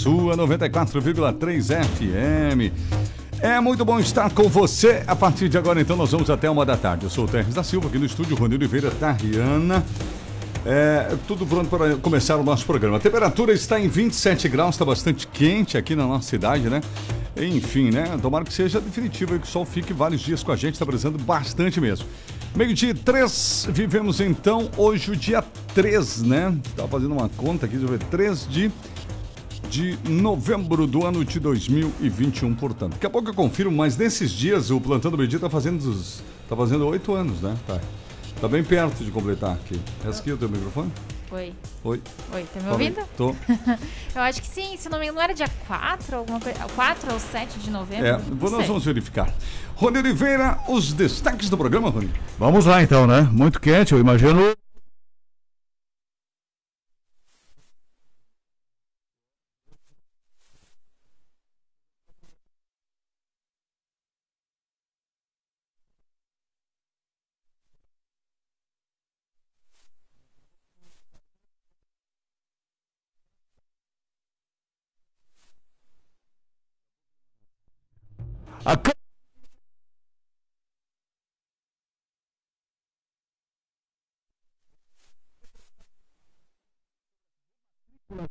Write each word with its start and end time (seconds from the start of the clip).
sua 0.00 0.34
94,3 0.34 1.84
FM. 1.84 2.72
É 3.38 3.60
muito 3.60 3.84
bom 3.84 4.00
estar 4.00 4.30
com 4.30 4.48
você. 4.48 5.02
A 5.06 5.14
partir 5.14 5.50
de 5.50 5.58
agora, 5.58 5.78
então, 5.78 5.94
nós 5.94 6.10
vamos 6.10 6.30
até 6.30 6.48
uma 6.48 6.64
da 6.64 6.74
tarde. 6.74 7.04
Eu 7.04 7.10
sou 7.10 7.26
o 7.26 7.28
Terres 7.28 7.52
da 7.52 7.62
Silva, 7.62 7.88
aqui 7.88 7.98
no 7.98 8.06
estúdio, 8.06 8.34
Rony 8.34 8.54
Oliveira, 8.54 8.90
Tariana. 8.92 9.84
É, 10.64 11.14
tudo 11.28 11.44
pronto 11.44 11.68
para 11.68 11.96
começar 11.96 12.36
o 12.36 12.42
nosso 12.42 12.64
programa. 12.64 12.96
A 12.96 13.00
temperatura 13.00 13.52
está 13.52 13.78
em 13.78 13.88
27 13.88 14.48
graus, 14.48 14.76
está 14.76 14.86
bastante 14.86 15.26
quente 15.26 15.76
aqui 15.76 15.94
na 15.94 16.06
nossa 16.06 16.30
cidade, 16.30 16.70
né? 16.70 16.80
Enfim, 17.36 17.90
né? 17.90 18.04
Tomara 18.22 18.42
que 18.46 18.54
seja 18.54 18.80
definitivo 18.80 19.36
e 19.36 19.38
que 19.38 19.46
o 19.46 19.50
sol 19.50 19.66
fique 19.66 19.92
vários 19.92 20.22
dias 20.22 20.42
com 20.42 20.50
a 20.50 20.56
gente, 20.56 20.74
está 20.74 20.86
precisando 20.86 21.18
bastante 21.18 21.78
mesmo. 21.78 22.06
Meio-dia 22.56 22.94
3, 22.94 23.68
vivemos 23.70 24.18
então 24.18 24.70
hoje 24.78 25.10
o 25.10 25.16
dia 25.16 25.44
3, 25.74 26.22
né? 26.22 26.56
Estava 26.64 26.88
fazendo 26.88 27.12
uma 27.12 27.28
conta 27.28 27.66
aqui, 27.66 27.76
deixa 27.76 27.92
eu 27.92 27.98
ver, 27.98 28.04
3 28.06 28.48
de, 28.48 28.72
de 29.70 29.96
novembro 30.08 30.84
do 30.84 31.06
ano 31.06 31.24
de 31.24 31.38
2021, 31.38 32.54
portanto. 32.56 32.94
Daqui 32.94 33.06
a 33.06 33.10
pouco 33.10 33.30
eu 33.30 33.34
confiro, 33.34 33.70
mas 33.70 33.96
nesses 33.96 34.32
dias 34.32 34.70
o 34.70 34.80
Plantando 34.80 35.16
Meio-dia 35.16 35.36
está 35.36 35.48
fazendo, 35.48 35.96
tá 36.48 36.56
fazendo 36.56 36.86
8 36.88 37.14
anos, 37.14 37.40
né? 37.40 37.56
Tá. 37.66 37.80
Tá 38.40 38.48
bem 38.48 38.64
perto 38.64 39.04
de 39.04 39.10
completar 39.12 39.52
aqui. 39.52 39.80
É 40.04 40.32
o 40.32 40.36
teu 40.36 40.48
microfone? 40.48 40.90
Oi. 41.30 41.52
Oi. 41.84 42.02
Oi, 42.34 42.42
tá 42.52 42.58
me 42.58 42.66
Fala 42.66 42.66
aí. 42.66 42.72
ouvindo? 42.72 43.06
Tô. 43.16 43.36
Eu 44.16 44.22
acho 44.22 44.42
que 44.42 44.48
sim, 44.48 44.76
se 44.76 44.88
não 44.88 44.98
me 44.98 45.04
engano, 45.04 45.18
não 45.18 45.22
era 45.22 45.32
dia 45.34 45.48
4, 45.68 46.16
alguma 46.16 46.40
coisa. 46.40 46.58
4 46.74 47.12
ou 47.12 47.20
7 47.20 47.58
de 47.60 47.70
novembro? 47.70 48.06
É, 48.06 48.12
Não 48.18 48.36
nós 48.50 48.50
sei. 48.56 48.66
vamos 48.66 48.84
verificar. 48.84 49.32
Rony 49.76 49.98
Oliveira, 49.98 50.58
os 50.68 50.92
destaques 50.92 51.48
do 51.48 51.56
programa, 51.56 51.88
Rony. 51.90 52.10
Vamos 52.38 52.66
lá 52.66 52.82
então, 52.82 53.06
né? 53.06 53.28
Muito 53.30 53.60
quente, 53.60 53.92
eu 53.92 54.00
imagino. 54.00 54.52
A 78.64 78.76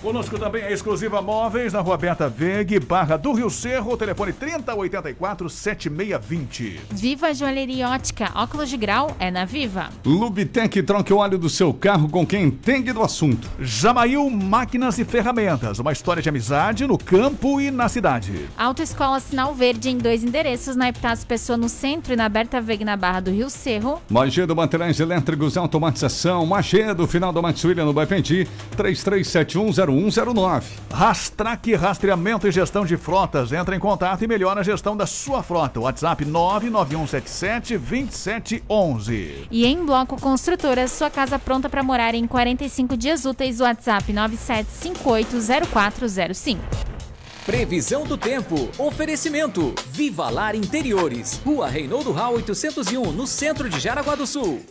Conosco 0.03 0.37
também 0.37 0.63
a 0.65 0.69
exclusiva 0.69 1.21
Móveis, 1.21 1.71
na 1.71 1.79
rua 1.79 1.95
Berta 1.95 2.27
Veg, 2.27 2.77
Barra 2.77 3.15
do 3.15 3.31
Rio 3.31 3.49
Cerro, 3.49 3.95
telefone 3.95 4.33
3084-7620. 4.33 6.79
Viva 6.91 7.33
Joalheria 7.33 7.87
Ótica, 7.87 8.29
óculos 8.35 8.69
de 8.69 8.75
grau 8.75 9.15
é 9.17 9.31
na 9.31 9.45
Viva. 9.45 9.91
Lubitec, 10.05 10.83
troque 10.83 11.13
o 11.13 11.19
óleo 11.19 11.37
do 11.37 11.49
seu 11.49 11.73
carro 11.73 12.09
com 12.09 12.27
quem 12.27 12.47
entende 12.47 12.91
do 12.91 13.01
assunto. 13.01 13.47
Jamail 13.57 14.29
Máquinas 14.29 14.99
e 14.99 15.05
Ferramentas, 15.05 15.79
uma 15.79 15.93
história 15.93 16.21
de 16.21 16.27
amizade 16.27 16.85
no 16.85 16.97
campo 16.97 17.61
e 17.61 17.71
na 17.71 17.87
cidade. 17.87 18.49
Autoescola 18.57 19.21
Sinal 19.21 19.55
Verde 19.55 19.89
em 19.89 19.97
dois 19.97 20.21
endereços, 20.21 20.75
na 20.75 20.89
Epitácio 20.89 21.25
Pessoa 21.25 21.55
no 21.55 21.69
centro 21.69 22.11
e 22.11 22.17
na 22.17 22.27
Berta 22.27 22.59
Veg, 22.59 22.83
na 22.83 22.97
Barra 22.97 23.21
do 23.21 23.31
Rio 23.31 23.49
Cerro. 23.49 24.01
Magedo 24.09 24.53
Mantelães 24.53 24.99
Elétricos 24.99 25.55
Automatização, 25.55 26.45
Magedo, 26.45 27.07
final 27.07 27.31
do 27.31 27.41
Max 27.41 27.63
William 27.63 27.85
no 27.85 27.93
Bapenti, 27.93 28.45
337101. 28.75 29.92
0109. 29.93 30.65
Rastraque 30.91 31.75
Rastreamento 31.75 32.47
e 32.47 32.51
Gestão 32.51 32.83
de 32.85 32.97
Frotas. 32.97 33.51
Entra 33.51 33.75
em 33.75 33.79
contato 33.79 34.23
e 34.23 34.27
melhora 34.27 34.61
a 34.61 34.63
gestão 34.63 34.97
da 34.97 35.05
sua 35.05 35.43
frota. 35.43 35.79
WhatsApp 35.79 36.25
99177 36.25 37.77
2711. 37.77 39.47
E 39.51 39.65
em 39.65 39.85
Bloco 39.85 40.19
Construtora, 40.19 40.87
sua 40.87 41.09
casa 41.09 41.37
pronta 41.37 41.69
para 41.69 41.83
morar 41.83 42.15
em 42.15 42.25
45 42.25 42.97
dias 42.97 43.25
úteis. 43.25 43.59
WhatsApp 43.59 44.13
97580405. 44.13 46.57
Previsão 47.45 48.05
do 48.05 48.17
tempo. 48.17 48.69
Oferecimento. 48.77 49.75
Viva 49.91 50.29
Lar 50.29 50.55
Interiores. 50.55 51.41
Rua 51.45 51.67
Reynoldo 51.67 52.13
Rá 52.13 52.29
801, 52.29 53.11
no 53.11 53.27
centro 53.27 53.69
de 53.69 53.77
Jaraguá 53.79 54.15
do 54.15 54.25
Sul. 54.25 54.61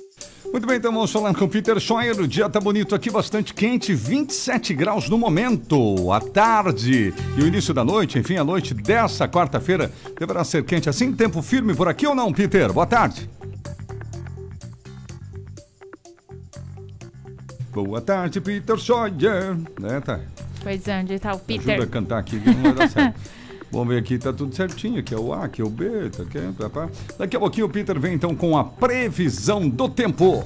Muito 0.53 0.67
bem, 0.67 0.77
então 0.77 0.93
vamos 0.93 1.11
falar 1.11 1.35
com 1.35 1.47
o 1.47 1.49
Peter 1.49 1.81
Scheuer. 1.81 2.21
O 2.21 2.29
dia 2.29 2.49
tá 2.49 2.61
bonito 2.61 2.95
aqui, 2.95 3.11
bastante 3.11 3.55
quente, 3.55 3.95
27 3.95 4.75
graus 4.75 5.09
no 5.09 5.17
momento. 5.17 6.13
À 6.13 6.21
tarde 6.21 7.15
e 7.39 7.43
o 7.43 7.47
início 7.47 7.73
da 7.73 7.83
noite, 7.83 8.19
enfim, 8.19 8.37
a 8.37 8.45
noite 8.45 8.75
dessa 8.75 9.27
quarta-feira 9.27 9.91
deverá 10.19 10.45
ser 10.45 10.63
quente 10.65 10.91
assim. 10.91 11.13
Tempo 11.13 11.41
firme 11.41 11.75
por 11.75 11.89
aqui 11.89 12.07
ou 12.07 12.15
não, 12.15 12.33
Peter? 12.33 12.71
Boa 12.71 12.87
tarde. 12.87 13.31
Boa 17.73 18.03
tarde, 18.03 18.39
Peter 18.41 18.77
Scheuer. 18.77 19.57
É, 19.85 20.01
tá. 20.01 20.21
Pois 20.63 20.87
é, 20.87 21.01
onde 21.01 21.19
tá 21.19 21.31
o 21.31 21.33
Ajuda 21.33 21.53
a 21.53 21.77
Peter? 21.77 21.89
cantar 21.89 22.19
aqui 22.19 22.37
não 22.37 22.63
vai 22.63 22.73
dar 22.75 22.89
certo. 22.91 23.21
Vamos 23.73 23.89
ver 23.89 24.01
aqui, 24.01 24.19
tá 24.19 24.33
tudo 24.33 24.55
certinho. 24.55 25.01
Aqui 25.01 25.15
é 25.15 25.19
o 25.19 25.33
A, 25.33 25.47
aqui 25.47 25.63
é 25.63 25.65
o 25.65 25.71
B, 25.71 26.11
tá 26.11 26.23
aqui, 26.23 26.39
tá, 26.59 26.69
pá. 26.69 26.91
Daqui 27.19 27.35
a 27.35 27.41
pouquinho 27.41 27.67
o 27.67 27.71
Peter 27.71 27.99
vem 27.99 28.15
então 28.15 28.35
com 28.35 28.57
a 28.57 28.63
previsão 28.63 29.67
do 29.67 29.89
tempo. 29.89 30.43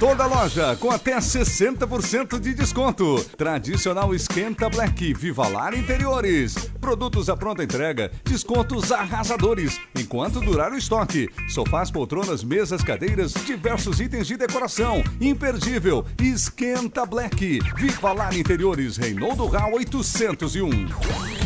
Toda 0.00 0.26
loja 0.26 0.74
com 0.76 0.90
até 0.90 1.16
60% 1.16 2.40
de 2.40 2.52
desconto. 2.52 3.24
Tradicional 3.38 4.12
Esquenta 4.12 4.68
Black, 4.68 5.14
Viva 5.14 5.46
Lar 5.46 5.72
Interiores. 5.72 6.56
Produtos 6.80 7.30
à 7.30 7.36
pronta 7.36 7.62
entrega, 7.62 8.10
descontos 8.24 8.90
arrasadores. 8.90 9.80
Enquanto 9.96 10.40
durar 10.40 10.72
o 10.72 10.76
estoque. 10.76 11.30
Sofás, 11.48 11.92
poltronas, 11.92 12.42
mesas, 12.42 12.82
cadeiras, 12.82 13.34
diversos 13.46 14.00
itens 14.00 14.26
de 14.26 14.36
decoração. 14.36 15.02
Imperdível. 15.20 16.04
Esquenta 16.20 17.06
Black. 17.06 17.60
Viva 17.76 18.12
Lar 18.12 18.36
Interiores, 18.36 18.96
Reinaldo 18.96 19.46
Rau 19.46 19.74
801. 19.74 21.43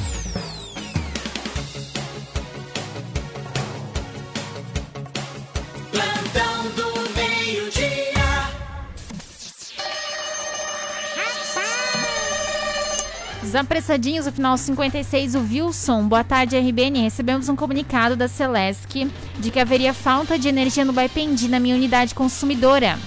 Os 13.49 13.55
apressadinhos, 13.55 14.27
o 14.27 14.33
final 14.33 14.59
56, 14.59 15.35
o 15.35 15.39
Wilson. 15.39 16.07
Boa 16.07 16.23
tarde, 16.23 16.55
RBN. 16.55 17.01
Recebemos 17.01 17.49
um 17.49 17.57
comunicado 17.57 18.15
da 18.15 18.29
Celesc 18.29 19.11
de 19.39 19.51
que 19.51 19.59
haveria 19.59 19.95
falta 19.95 20.39
de 20.39 20.49
energia 20.49 20.85
no 20.85 20.93
Baipendi 20.93 21.49
na 21.49 21.59
minha 21.59 21.75
unidade 21.75 22.15
consumidora. 22.15 22.99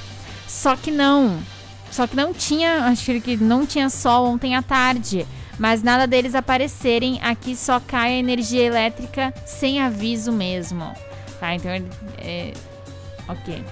Só 0.48 0.76
que 0.76 0.90
não. 0.90 1.38
Só 1.92 2.08
que 2.08 2.16
não 2.16 2.34
tinha, 2.34 2.86
acho 2.86 3.22
que 3.22 3.38
não 3.38 3.68
tinha 3.68 3.88
sol 3.88 4.26
ontem 4.26 4.56
à 4.56 4.64
tarde. 4.64 5.28
Mas 5.60 5.84
nada 5.84 6.08
deles 6.08 6.34
aparecerem, 6.34 7.20
aqui 7.22 7.56
só 7.56 7.80
cai 7.80 8.14
a 8.14 8.18
energia 8.18 8.64
elétrica 8.64 9.32
sem 9.46 9.80
aviso 9.80 10.32
mesmo. 10.32 10.92
Tá, 11.40 11.54
então. 11.54 11.72
É, 12.18 12.52
ok. 13.28 13.64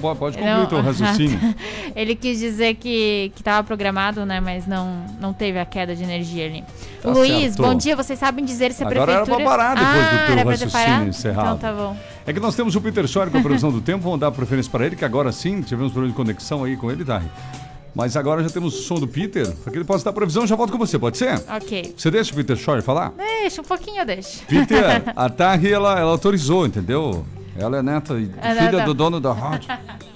Pode, 0.00 0.36
concluir 0.36 0.44
Não, 0.44 0.66
teu 0.66 0.80
raciocínio. 0.80 1.38
Ele 1.94 2.16
quis 2.16 2.38
dizer 2.38 2.74
que 2.74 3.32
estava 3.36 3.62
programado, 3.62 4.26
né? 4.26 4.40
Mas 4.40 4.66
não, 4.66 5.04
não 5.20 5.32
teve 5.32 5.58
a 5.58 5.64
queda 5.64 5.94
de 5.94 6.02
energia 6.02 6.46
ali. 6.46 6.64
Tá 7.00 7.10
Luiz, 7.10 7.54
certo. 7.54 7.62
bom 7.62 7.74
dia. 7.74 7.94
Vocês 7.94 8.18
sabem 8.18 8.44
dizer 8.44 8.72
se 8.72 8.82
a 8.82 8.86
Agora 8.86 9.12
era 9.12 9.22
prefeitura... 9.22 9.44
pra 9.44 9.56
parar 9.56 9.74
depois 9.76 9.94
do 9.94 10.16
ah, 10.16 10.26
teu 10.26 10.34
era 10.34 10.44
pra 10.44 10.58
ter 10.58 10.64
raciocínio 10.64 11.08
encerrado. 11.08 11.56
Então 11.56 11.58
tá 11.58 11.72
bom. 11.72 11.96
É 12.26 12.32
que 12.32 12.40
nós 12.40 12.56
temos 12.56 12.74
o 12.74 12.80
Peter 12.80 13.06
Scheuer 13.06 13.30
com 13.30 13.38
a 13.38 13.42
previsão 13.42 13.70
do 13.70 13.80
tempo, 13.80 14.02
vamos 14.02 14.18
dar 14.18 14.32
preferência 14.32 14.70
para 14.70 14.84
ele, 14.84 14.96
que 14.96 15.04
agora 15.04 15.30
sim 15.30 15.62
tivemos 15.62 15.92
problema 15.92 16.12
de 16.12 16.16
conexão 16.16 16.64
aí 16.64 16.76
com 16.76 16.90
ele, 16.90 17.04
tá? 17.04 17.22
Mas 17.94 18.16
agora 18.16 18.42
já 18.42 18.50
temos 18.50 18.74
o 18.76 18.82
som 18.82 18.96
do 18.96 19.06
Peter. 19.06 19.48
Para 19.62 19.70
que 19.70 19.78
ele 19.78 19.84
possa 19.84 20.04
dar 20.04 20.12
previsão, 20.12 20.44
já 20.44 20.56
volto 20.56 20.72
com 20.72 20.78
você, 20.78 20.98
pode 20.98 21.16
ser? 21.16 21.40
Ok. 21.48 21.94
Você 21.96 22.10
deixa 22.10 22.32
o 22.32 22.36
Peter 22.36 22.56
Schor 22.56 22.82
falar? 22.82 23.12
Deixa, 23.16 23.60
um 23.60 23.64
pouquinho 23.64 24.00
eu 24.00 24.06
deixo. 24.06 24.42
Peter, 24.48 25.04
a 25.14 25.28
Tarri, 25.28 25.72
ela, 25.72 26.00
ela 26.00 26.10
autorizou, 26.10 26.66
entendeu? 26.66 27.24
Ela 27.56 27.78
é 27.78 27.82
neta 27.82 28.14
e 28.14 28.30
É 28.40 28.54
filha 28.54 28.72
neta. 28.72 28.84
do 28.84 28.94
dono 28.94 29.20
da 29.20 29.32
rádio. 29.32 29.68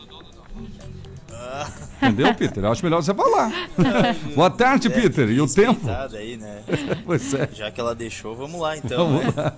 Entendeu, 1.99 2.33
Peter? 2.35 2.65
Eu 2.65 2.71
acho 2.71 2.85
melhor 2.85 3.03
você 3.03 3.13
falar. 3.13 3.51
Boa 4.35 4.51
tarde, 4.51 4.89
Peter. 4.89 5.29
E 5.29 5.41
o 5.41 5.53
tempo? 5.53 5.87
Aí, 6.13 6.37
né? 6.37 6.63
Pois 7.05 7.35
é. 7.35 7.49
Já 7.53 7.71
que 7.71 7.81
ela 7.81 7.95
deixou, 7.95 8.37
vamos 8.37 8.61
lá 8.61 8.77
então. 8.77 9.19
Vamos 9.19 9.35
né? 9.35 9.43
lá. 9.43 9.55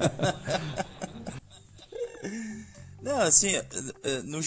Não, 3.02 3.20
assim, 3.20 3.54
eh, 3.56 3.64
eh, 4.04 4.22
no, 4.24 4.40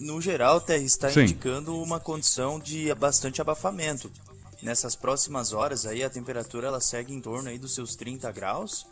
no 0.00 0.20
geral, 0.20 0.60
Terra 0.60 0.82
está 0.82 1.10
Sim. 1.10 1.22
indicando 1.22 1.80
uma 1.80 2.00
condição 2.00 2.58
de 2.58 2.92
bastante 2.94 3.40
abafamento. 3.40 4.10
Nessas 4.62 4.96
próximas 4.96 5.52
horas 5.52 5.86
aí, 5.86 6.02
a 6.02 6.10
temperatura 6.10 6.68
ela 6.68 6.80
segue 6.80 7.12
em 7.12 7.20
torno 7.20 7.48
aí 7.48 7.58
dos 7.58 7.74
seus 7.74 7.94
30 7.94 8.30
graus 8.32 8.86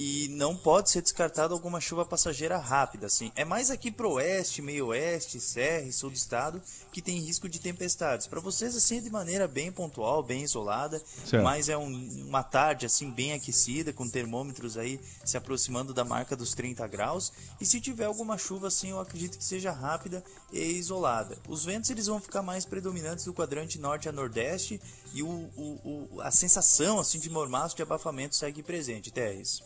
e 0.00 0.28
não 0.30 0.56
pode 0.56 0.90
ser 0.90 1.02
descartada 1.02 1.52
alguma 1.52 1.80
chuva 1.80 2.06
passageira 2.06 2.56
rápida, 2.56 3.06
assim. 3.08 3.32
É 3.34 3.44
mais 3.44 3.68
aqui 3.68 3.90
pro 3.90 4.12
oeste, 4.12 4.62
meio 4.62 4.86
oeste, 4.86 5.40
serra 5.40 5.86
e 5.88 5.92
sul 5.92 6.10
do 6.10 6.14
estado 6.16 6.62
que 6.92 7.02
tem 7.02 7.18
risco 7.18 7.48
de 7.48 7.58
tempestades. 7.58 8.28
Para 8.28 8.38
vocês, 8.38 8.76
assim, 8.76 8.98
é 8.98 9.00
de 9.00 9.10
maneira 9.10 9.48
bem 9.48 9.72
pontual, 9.72 10.22
bem 10.22 10.44
isolada, 10.44 11.02
Certo. 11.26 11.42
mas 11.42 11.68
é 11.68 11.76
um- 11.76 12.24
uma 12.28 12.44
tarde, 12.44 12.86
assim, 12.86 13.10
bem 13.10 13.32
aquecida, 13.32 13.92
com 13.92 14.08
termômetros 14.08 14.76
aí 14.78 15.00
se 15.24 15.36
aproximando 15.36 15.92
da 15.92 16.04
marca 16.04 16.36
dos 16.36 16.54
30 16.54 16.86
graus. 16.86 17.32
E 17.60 17.66
se 17.66 17.80
tiver 17.80 18.04
alguma 18.04 18.38
chuva, 18.38 18.68
assim, 18.68 18.90
eu 18.90 19.00
acredito 19.00 19.36
que 19.36 19.44
seja 19.44 19.72
rápida 19.72 20.22
e 20.52 20.62
isolada. 20.62 21.36
Os 21.48 21.64
ventos, 21.64 21.90
eles 21.90 22.06
vão 22.06 22.20
ficar 22.20 22.40
mais 22.42 22.64
predominantes 22.64 23.24
do 23.24 23.34
quadrante 23.34 23.80
norte 23.80 24.08
a 24.08 24.12
nordeste 24.12 24.80
e 25.12 25.24
o, 25.24 25.28
o- 25.56 26.08
o- 26.14 26.20
a 26.20 26.30
sensação, 26.30 27.00
assim, 27.00 27.18
de 27.18 27.28
mormaço, 27.28 27.74
de 27.74 27.82
abafamento 27.82 28.36
segue 28.36 28.62
presente, 28.62 29.10
Terres. 29.10 29.60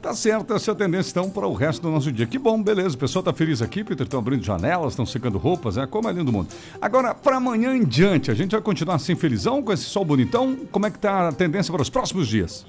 Tá 0.00 0.14
certo, 0.14 0.54
essa 0.54 0.70
é 0.70 0.72
a 0.72 0.76
tendência 0.76 1.10
então 1.10 1.28
para 1.28 1.46
o 1.46 1.52
resto 1.52 1.82
do 1.82 1.90
nosso 1.90 2.12
dia. 2.12 2.24
Que 2.24 2.38
bom, 2.38 2.62
beleza. 2.62 2.94
O 2.94 2.98
pessoal 2.98 3.22
tá 3.22 3.32
feliz 3.32 3.60
aqui, 3.60 3.82
Peter. 3.82 4.04
Estão 4.04 4.20
abrindo 4.20 4.44
janelas, 4.44 4.92
estão 4.92 5.04
secando 5.04 5.38
roupas, 5.38 5.76
é 5.76 5.86
como 5.86 6.08
é 6.08 6.12
lindo 6.12 6.26
do 6.26 6.32
mundo. 6.32 6.48
Agora, 6.80 7.14
para 7.14 7.36
amanhã 7.36 7.74
em 7.74 7.84
diante, 7.84 8.30
a 8.30 8.34
gente 8.34 8.52
vai 8.52 8.60
continuar 8.60 8.94
assim 8.94 9.16
felizão 9.16 9.60
com 9.60 9.72
esse 9.72 9.84
sol 9.84 10.04
bonitão? 10.04 10.54
Como 10.70 10.86
é 10.86 10.90
que 10.90 10.98
tá 10.98 11.28
a 11.28 11.32
tendência 11.32 11.72
para 11.72 11.82
os 11.82 11.90
próximos 11.90 12.28
dias? 12.28 12.64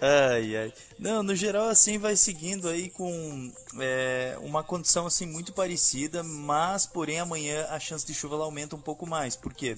Ai, 0.00 0.56
ai. 0.56 0.72
Não, 0.98 1.22
no 1.22 1.34
geral, 1.34 1.68
assim, 1.68 1.98
vai 1.98 2.16
seguindo 2.16 2.68
aí 2.68 2.88
com 2.88 3.52
é, 3.78 4.38
uma 4.40 4.62
condição, 4.62 5.06
assim, 5.06 5.26
muito 5.26 5.52
parecida, 5.52 6.22
mas, 6.22 6.86
porém, 6.86 7.20
amanhã 7.20 7.66
a 7.68 7.78
chance 7.78 8.06
de 8.06 8.14
chuva 8.14 8.36
aumenta 8.36 8.74
um 8.74 8.80
pouco 8.80 9.06
mais, 9.06 9.36
porque 9.36 9.76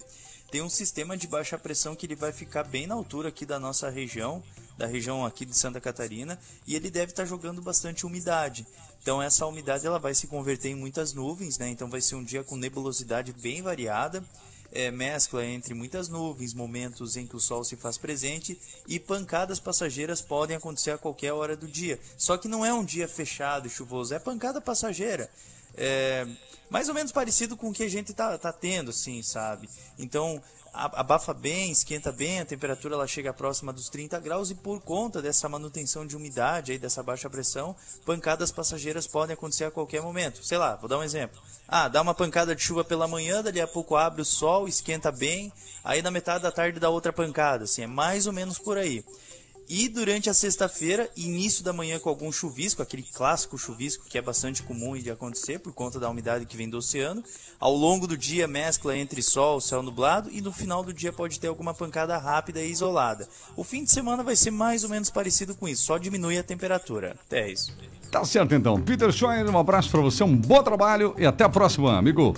tem 0.51 0.63
um 0.63 0.69
sistema 0.69 1.17
de 1.17 1.27
baixa 1.27 1.59
pressão 1.59 1.97
que 1.97 2.07
ele 2.07 2.15
vai 2.15 2.31
ficar 2.31 2.63
bem 2.63 2.87
na 2.87 2.95
altura 2.95 3.31
aqui 3.31 3.45
da 3.45 3.59
nossa 3.59 3.91
região, 3.91 4.41
da 4.83 4.87
região 4.89 5.25
aqui 5.25 5.47
de 5.47 5.57
Santa 5.57 5.81
Catarina, 5.81 6.37
e 6.67 6.75
ele 6.75 6.91
deve 6.91 7.13
estar 7.13 7.25
jogando 7.25 7.63
bastante 7.63 8.05
umidade. 8.05 8.67
Então 9.01 9.23
essa 9.23 9.47
umidade 9.47 9.87
ela 9.87 9.99
vai 10.01 10.13
se 10.13 10.27
converter 10.27 10.71
em 10.71 10.75
muitas 10.75 11.13
nuvens, 11.13 11.57
né? 11.57 11.69
Então 11.69 11.89
vai 11.89 12.01
ser 12.01 12.17
um 12.17 12.25
dia 12.25 12.43
com 12.43 12.57
nebulosidade 12.57 13.33
bem 13.33 13.63
variada, 13.63 14.25
é, 14.73 14.91
mescla 14.91 15.47
entre 15.47 15.73
muitas 15.73 16.09
nuvens, 16.09 16.53
momentos 16.53 17.17
em 17.17 17.29
que 17.29 17.37
o 17.37 17.41
sol 17.41 17.63
se 17.63 17.77
faz 17.77 17.97
presente 17.97 18.59
e 18.89 18.99
pancadas 18.99 19.61
passageiras 19.61 20.21
podem 20.21 20.57
acontecer 20.57 20.91
a 20.91 20.99
qualquer 20.99 21.33
hora 21.33 21.57
do 21.57 21.69
dia. 21.69 22.01
Só 22.19 22.37
que 22.37 22.49
não 22.49 22.67
é 22.67 22.75
um 22.75 22.85
dia 22.85 23.07
fechado 23.07 23.69
e 23.69 23.71
chuvoso, 23.71 24.13
é 24.15 24.19
pancada 24.19 24.61
passageira. 24.61 25.31
É, 25.77 26.27
mais 26.69 26.89
ou 26.89 26.95
menos 26.95 27.13
parecido 27.13 27.57
com 27.57 27.71
o 27.71 27.73
que 27.73 27.85
a 27.85 27.89
gente 27.89 28.13
tá, 28.13 28.37
tá 28.37 28.53
tendo, 28.53 28.91
assim, 28.91 29.23
sabe? 29.23 29.69
Então, 29.97 30.43
abafa 30.73 31.35
bem, 31.35 31.71
esquenta 31.71 32.11
bem, 32.11 32.41
a 32.41 32.47
temperatura 32.47 32.95
ela 32.95 33.07
chega 33.07 33.33
próxima 33.33 33.73
dos 33.73 33.89
30 33.89 34.19
graus 34.21 34.51
e 34.51 34.55
por 34.55 34.81
conta 34.81 35.21
dessa 35.21 35.49
manutenção 35.49 36.07
de 36.07 36.17
umidade 36.17 36.73
aí, 36.73 36.79
dessa 36.79 37.03
baixa 37.03 37.29
pressão, 37.29 37.77
pancadas 38.07 38.51
passageiras 38.51 39.07
podem 39.07 39.35
acontecer 39.35 39.65
a 39.65 39.71
qualquer 39.71 40.01
momento. 40.01 40.43
Sei 40.45 40.57
lá, 40.57 40.77
vou 40.77 40.89
dar 40.89 40.99
um 40.99 41.03
exemplo. 41.03 41.41
Ah, 41.69 41.89
dá 41.89 42.01
uma 42.01 42.15
pancada 42.15 42.57
de 42.57 42.63
chuva 42.63 42.83
pela 42.85 43.07
manhã, 43.07 43.43
dali 43.43 43.61
a 43.61 43.67
pouco 43.67 43.97
abre 43.97 44.23
o 44.23 44.25
sol, 44.25 44.67
esquenta 44.67 45.13
bem, 45.13 45.53
aí 45.85 46.01
na 46.01 46.11
metade 46.11 46.43
da 46.43 46.51
tarde 46.51 46.81
dá 46.81 46.89
outra 46.89 47.13
pancada, 47.13 47.65
assim, 47.65 47.83
é 47.83 47.87
mais 47.87 48.27
ou 48.27 48.33
menos 48.33 48.59
por 48.59 48.79
aí. 48.79 49.05
E 49.75 49.89
durante 49.89 50.29
a 50.29 50.35
sexta-feira, 50.35 51.09
início 51.17 51.65
da 51.65 51.73
manhã 51.73 51.99
com 51.99 52.11
algum 52.11 52.31
chuvisco, 52.31 52.83
aquele 52.83 53.03
clássico 53.03 53.57
chuvisco 53.57 54.05
que 54.07 54.19
é 54.19 54.21
bastante 54.21 54.63
comum 54.63 54.99
de 54.99 55.11
acontecer 55.11 55.61
por 55.61 55.73
conta 55.73 55.99
da 55.99 56.11
umidade 56.11 56.45
que 56.45 56.59
vem 56.59 56.69
do 56.69 56.77
oceano. 56.77 57.25
Ao 57.59 57.75
longo 57.75 58.07
do 58.07 58.15
dia, 58.15 58.47
mescla 58.47 58.95
entre 58.99 59.23
sol, 59.23 59.63
céu 59.63 59.83
nublado 59.83 60.29
e 60.31 60.43
no 60.43 60.53
final 60.53 60.85
do 60.85 60.93
dia 60.93 61.11
pode 61.11 61.41
ter 61.41 61.47
alguma 61.47 61.73
pancada 61.73 62.19
rápida 62.19 62.61
e 62.61 62.71
isolada. 62.71 63.27
O 63.57 63.65
fim 63.65 63.83
de 63.83 63.91
semana 63.91 64.23
vai 64.23 64.37
ser 64.37 64.51
mais 64.51 64.85
ou 64.85 64.91
menos 64.91 65.09
parecido 65.09 65.55
com 65.55 65.67
isso, 65.67 65.85
só 65.85 65.97
diminui 65.97 66.37
a 66.37 66.43
temperatura. 66.43 67.17
Até 67.27 67.51
isso. 67.51 67.75
Tá 68.11 68.27
certo 68.27 68.55
então. 68.55 68.79
Peter 68.79 69.11
Scheuer, 69.11 69.49
um 69.49 69.59
abraço 69.59 69.91
para 69.91 70.03
você, 70.03 70.23
um 70.23 70.37
bom 70.37 70.63
trabalho 70.63 71.15
e 71.17 71.25
até 71.25 71.45
a 71.45 71.49
próxima, 71.49 71.97
amigo. 71.97 72.35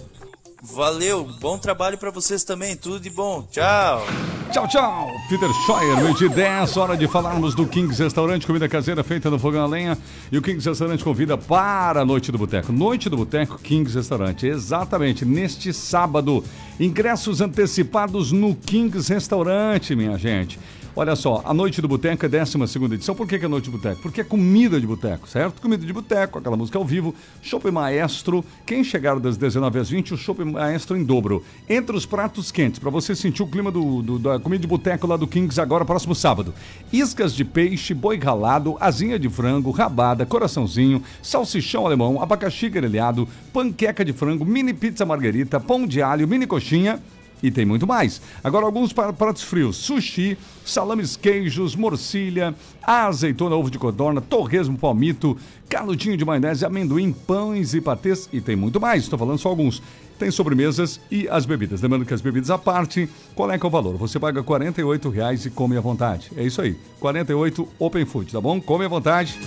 Valeu, 0.72 1.28
bom 1.40 1.58
trabalho 1.58 1.98
para 1.98 2.10
vocês 2.10 2.42
também, 2.42 2.74
tudo 2.74 2.98
de 2.98 3.10
bom. 3.10 3.46
Tchau. 3.50 4.02
Tchau, 4.50 4.66
tchau. 4.66 5.10
Peter 5.28 5.48
Scheuer, 5.66 5.96
meio 6.02 6.14
de 6.14 6.28
10, 6.28 6.76
hora 6.78 6.96
de 6.96 7.06
falarmos 7.06 7.54
do 7.54 7.66
Kings 7.66 8.02
Restaurante, 8.02 8.46
comida 8.46 8.66
caseira 8.66 9.04
feita 9.04 9.28
no 9.28 9.38
fogão 9.38 9.64
a 9.64 9.66
lenha. 9.66 9.98
E 10.32 10.38
o 10.38 10.42
Kings 10.42 10.66
Restaurante 10.66 11.04
convida 11.04 11.36
para 11.36 12.00
a 12.00 12.04
Noite 12.04 12.32
do 12.32 12.38
Boteco. 12.38 12.72
Noite 12.72 13.10
do 13.10 13.16
Boteco, 13.16 13.58
Kings 13.58 13.94
Restaurante. 13.94 14.46
Exatamente, 14.46 15.24
neste 15.24 15.72
sábado. 15.72 16.42
Ingressos 16.80 17.42
antecipados 17.42 18.32
no 18.32 18.54
Kings 18.54 19.12
Restaurante, 19.12 19.94
minha 19.94 20.16
gente. 20.16 20.58
Olha 20.96 21.16
só, 21.16 21.42
a 21.44 21.52
Noite 21.52 21.82
do 21.82 21.88
Boteco 21.88 22.24
é 22.24 22.28
12 22.28 22.56
edição. 22.94 23.16
Por 23.16 23.26
que, 23.26 23.36
que 23.36 23.44
é 23.44 23.48
Noite 23.48 23.64
do 23.68 23.72
Boteco? 23.72 24.00
Porque 24.00 24.20
é 24.20 24.24
comida 24.24 24.80
de 24.80 24.86
boteco, 24.86 25.28
certo? 25.28 25.60
Comida 25.60 25.84
de 25.84 25.92
boteco, 25.92 26.38
aquela 26.38 26.56
música 26.56 26.78
ao 26.78 26.84
vivo, 26.84 27.12
Chopp 27.42 27.68
Maestro. 27.68 28.44
Quem 28.64 28.84
chegar 28.84 29.18
das 29.18 29.36
19 29.36 29.76
às 29.80 29.90
20, 29.90 30.14
o 30.14 30.16
Chopp 30.16 30.44
Maestro 30.44 30.96
em 30.96 31.02
dobro. 31.02 31.42
Entre 31.68 31.96
os 31.96 32.06
pratos 32.06 32.52
quentes, 32.52 32.78
para 32.78 32.90
você 32.90 33.12
sentir 33.16 33.42
o 33.42 33.46
clima 33.48 33.72
do, 33.72 34.02
do- 34.02 34.18
da 34.20 34.38
comida 34.38 34.60
de 34.60 34.68
boteco 34.68 35.04
lá 35.08 35.16
do 35.16 35.26
Kings 35.26 35.60
agora, 35.60 35.84
próximo 35.84 36.14
sábado. 36.14 36.54
Iscas 36.92 37.34
de 37.34 37.44
peixe, 37.44 37.92
boi 37.92 38.16
ralado, 38.16 38.76
asinha 38.78 39.18
de 39.18 39.28
frango, 39.28 39.72
rabada, 39.72 40.24
coraçãozinho, 40.24 41.02
salsichão 41.20 41.84
alemão, 41.86 42.22
abacaxi 42.22 42.68
grelhado, 42.68 43.26
panqueca 43.52 44.04
de 44.04 44.12
frango, 44.12 44.44
mini 44.44 44.72
pizza 44.72 45.04
margarita, 45.04 45.58
pão 45.58 45.88
de 45.88 46.00
alho, 46.00 46.28
mini 46.28 46.46
coxinha. 46.46 47.00
E 47.44 47.50
tem 47.50 47.66
muito 47.66 47.86
mais. 47.86 48.22
Agora, 48.42 48.64
alguns 48.64 48.90
pra- 48.90 49.12
pratos 49.12 49.42
frios: 49.42 49.76
sushi, 49.76 50.38
salames 50.64 51.14
queijos, 51.14 51.76
morcilha, 51.76 52.54
azeitona, 52.82 53.54
ovo 53.54 53.70
de 53.70 53.78
codorna, 53.78 54.20
torresmo, 54.22 54.78
palmito, 54.78 55.36
canudinho 55.68 56.16
de 56.16 56.24
maionese, 56.24 56.64
amendoim, 56.64 57.12
pães 57.12 57.74
e 57.74 57.82
patês. 57.82 58.28
E 58.32 58.40
tem 58.40 58.56
muito 58.56 58.80
mais, 58.80 59.02
estou 59.02 59.18
falando 59.18 59.38
só 59.38 59.50
alguns. 59.50 59.82
Tem 60.18 60.30
sobremesas 60.30 61.00
e 61.10 61.28
as 61.28 61.44
bebidas. 61.44 61.82
Lembrando 61.82 62.06
que 62.06 62.14
as 62.14 62.20
bebidas 62.22 62.48
à 62.48 62.56
parte, 62.56 63.08
qual 63.34 63.50
é 63.50 63.58
que 63.58 63.66
é 63.66 63.68
o 63.68 63.70
valor? 63.70 63.96
Você 63.98 64.18
paga 64.18 64.42
48 64.42 65.10
reais 65.10 65.44
e 65.44 65.50
come 65.50 65.76
à 65.76 65.80
vontade. 65.80 66.30
É 66.36 66.44
isso 66.44 66.62
aí. 66.62 66.76
48 67.00 67.68
Open 67.78 68.06
Food, 68.06 68.32
tá 68.32 68.40
bom? 68.40 68.58
Come 68.60 68.84
à 68.84 68.88
vontade. 68.88 69.38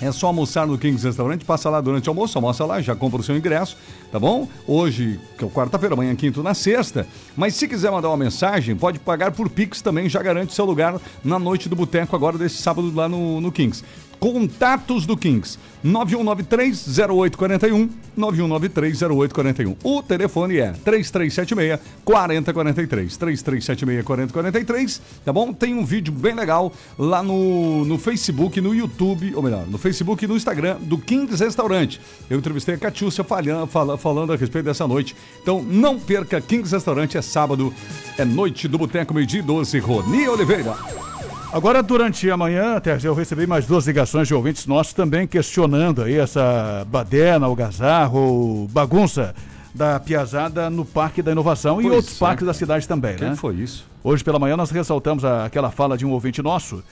É 0.00 0.10
só 0.12 0.26
almoçar 0.26 0.66
no 0.66 0.76
Kings 0.76 1.06
Restaurante, 1.06 1.44
passa 1.44 1.70
lá 1.70 1.80
durante 1.80 2.08
o 2.08 2.10
almoço, 2.10 2.36
almoça 2.36 2.64
lá, 2.64 2.80
já 2.80 2.94
compra 2.94 3.20
o 3.20 3.22
seu 3.22 3.36
ingresso, 3.36 3.76
tá 4.10 4.18
bom? 4.18 4.48
Hoje, 4.66 5.20
que 5.38 5.44
é 5.44 5.48
quarta-feira, 5.48 5.94
amanhã 5.94 6.14
quinto 6.14 6.42
na 6.42 6.52
sexta. 6.52 7.06
Mas 7.36 7.54
se 7.54 7.68
quiser 7.68 7.90
mandar 7.90 8.08
uma 8.08 8.16
mensagem, 8.16 8.76
pode 8.76 8.98
pagar 8.98 9.32
por 9.32 9.48
Pix 9.48 9.80
também, 9.80 10.08
já 10.08 10.22
garante 10.22 10.52
seu 10.52 10.64
lugar 10.64 11.00
na 11.24 11.38
noite 11.38 11.68
do 11.68 11.76
boteco 11.76 12.14
agora 12.14 12.36
desse 12.36 12.56
sábado 12.56 12.92
lá 12.94 13.08
no, 13.08 13.40
no 13.40 13.52
Kings. 13.52 13.84
Contatos 14.28 15.04
do 15.04 15.18
Kings, 15.18 15.58
9193-0841, 15.84 17.90
9193-0841. 18.16 19.76
O 19.84 20.02
telefone 20.02 20.56
é 20.56 20.72
3376-4043, 20.72 23.18
3376-4043, 23.18 25.00
tá 25.26 25.30
bom? 25.30 25.52
Tem 25.52 25.74
um 25.74 25.84
vídeo 25.84 26.10
bem 26.10 26.34
legal 26.34 26.72
lá 26.98 27.22
no, 27.22 27.84
no 27.84 27.98
Facebook, 27.98 28.62
no 28.62 28.74
YouTube, 28.74 29.34
ou 29.36 29.42
melhor, 29.42 29.66
no 29.66 29.76
Facebook 29.76 30.24
e 30.24 30.28
no 30.28 30.36
Instagram 30.36 30.78
do 30.80 30.96
Kings 30.96 31.44
Restaurante. 31.44 32.00
Eu 32.30 32.38
entrevistei 32.38 32.76
a 32.76 32.78
Catiúcia 32.78 33.22
falhando, 33.22 33.66
fala- 33.66 33.98
falando 33.98 34.32
a 34.32 34.36
respeito 34.36 34.64
dessa 34.64 34.88
noite. 34.88 35.14
Então 35.42 35.62
não 35.62 36.00
perca, 36.00 36.40
Kings 36.40 36.74
Restaurante 36.74 37.18
é 37.18 37.20
sábado, 37.20 37.74
é 38.16 38.24
noite 38.24 38.66
do 38.68 38.78
Boteco, 38.78 39.12
meio-dia 39.12 39.40
e 39.40 39.42
12, 39.42 39.78
Roni 39.80 40.26
Oliveira. 40.28 40.74
Agora, 41.54 41.84
durante 41.84 42.28
a 42.28 42.36
manhã, 42.36 42.74
até 42.74 42.98
eu 43.04 43.14
recebi 43.14 43.46
mais 43.46 43.64
duas 43.64 43.86
ligações 43.86 44.26
de 44.26 44.34
ouvintes 44.34 44.66
nossos 44.66 44.92
também 44.92 45.24
questionando 45.24 46.02
aí 46.02 46.16
essa 46.16 46.84
baderna, 46.90 47.46
algazarro, 47.46 48.66
bagunça 48.72 49.32
da 49.72 50.00
piazada 50.00 50.68
no 50.68 50.84
Parque 50.84 51.22
da 51.22 51.30
Inovação 51.30 51.80
e 51.80 51.84
Pois 51.84 51.94
outros 51.94 52.16
é. 52.16 52.18
parques 52.18 52.44
da 52.44 52.52
cidade 52.52 52.88
também, 52.88 53.14
Quem 53.14 53.30
né? 53.30 53.36
foi 53.36 53.54
isso? 53.54 53.86
Hoje 54.02 54.24
pela 54.24 54.36
manhã 54.40 54.56
nós 54.56 54.72
ressaltamos 54.72 55.24
a- 55.24 55.44
aquela 55.44 55.70
fala 55.70 55.96
de 55.96 56.04
um 56.04 56.10
ouvinte 56.10 56.42
nosso, 56.42 56.82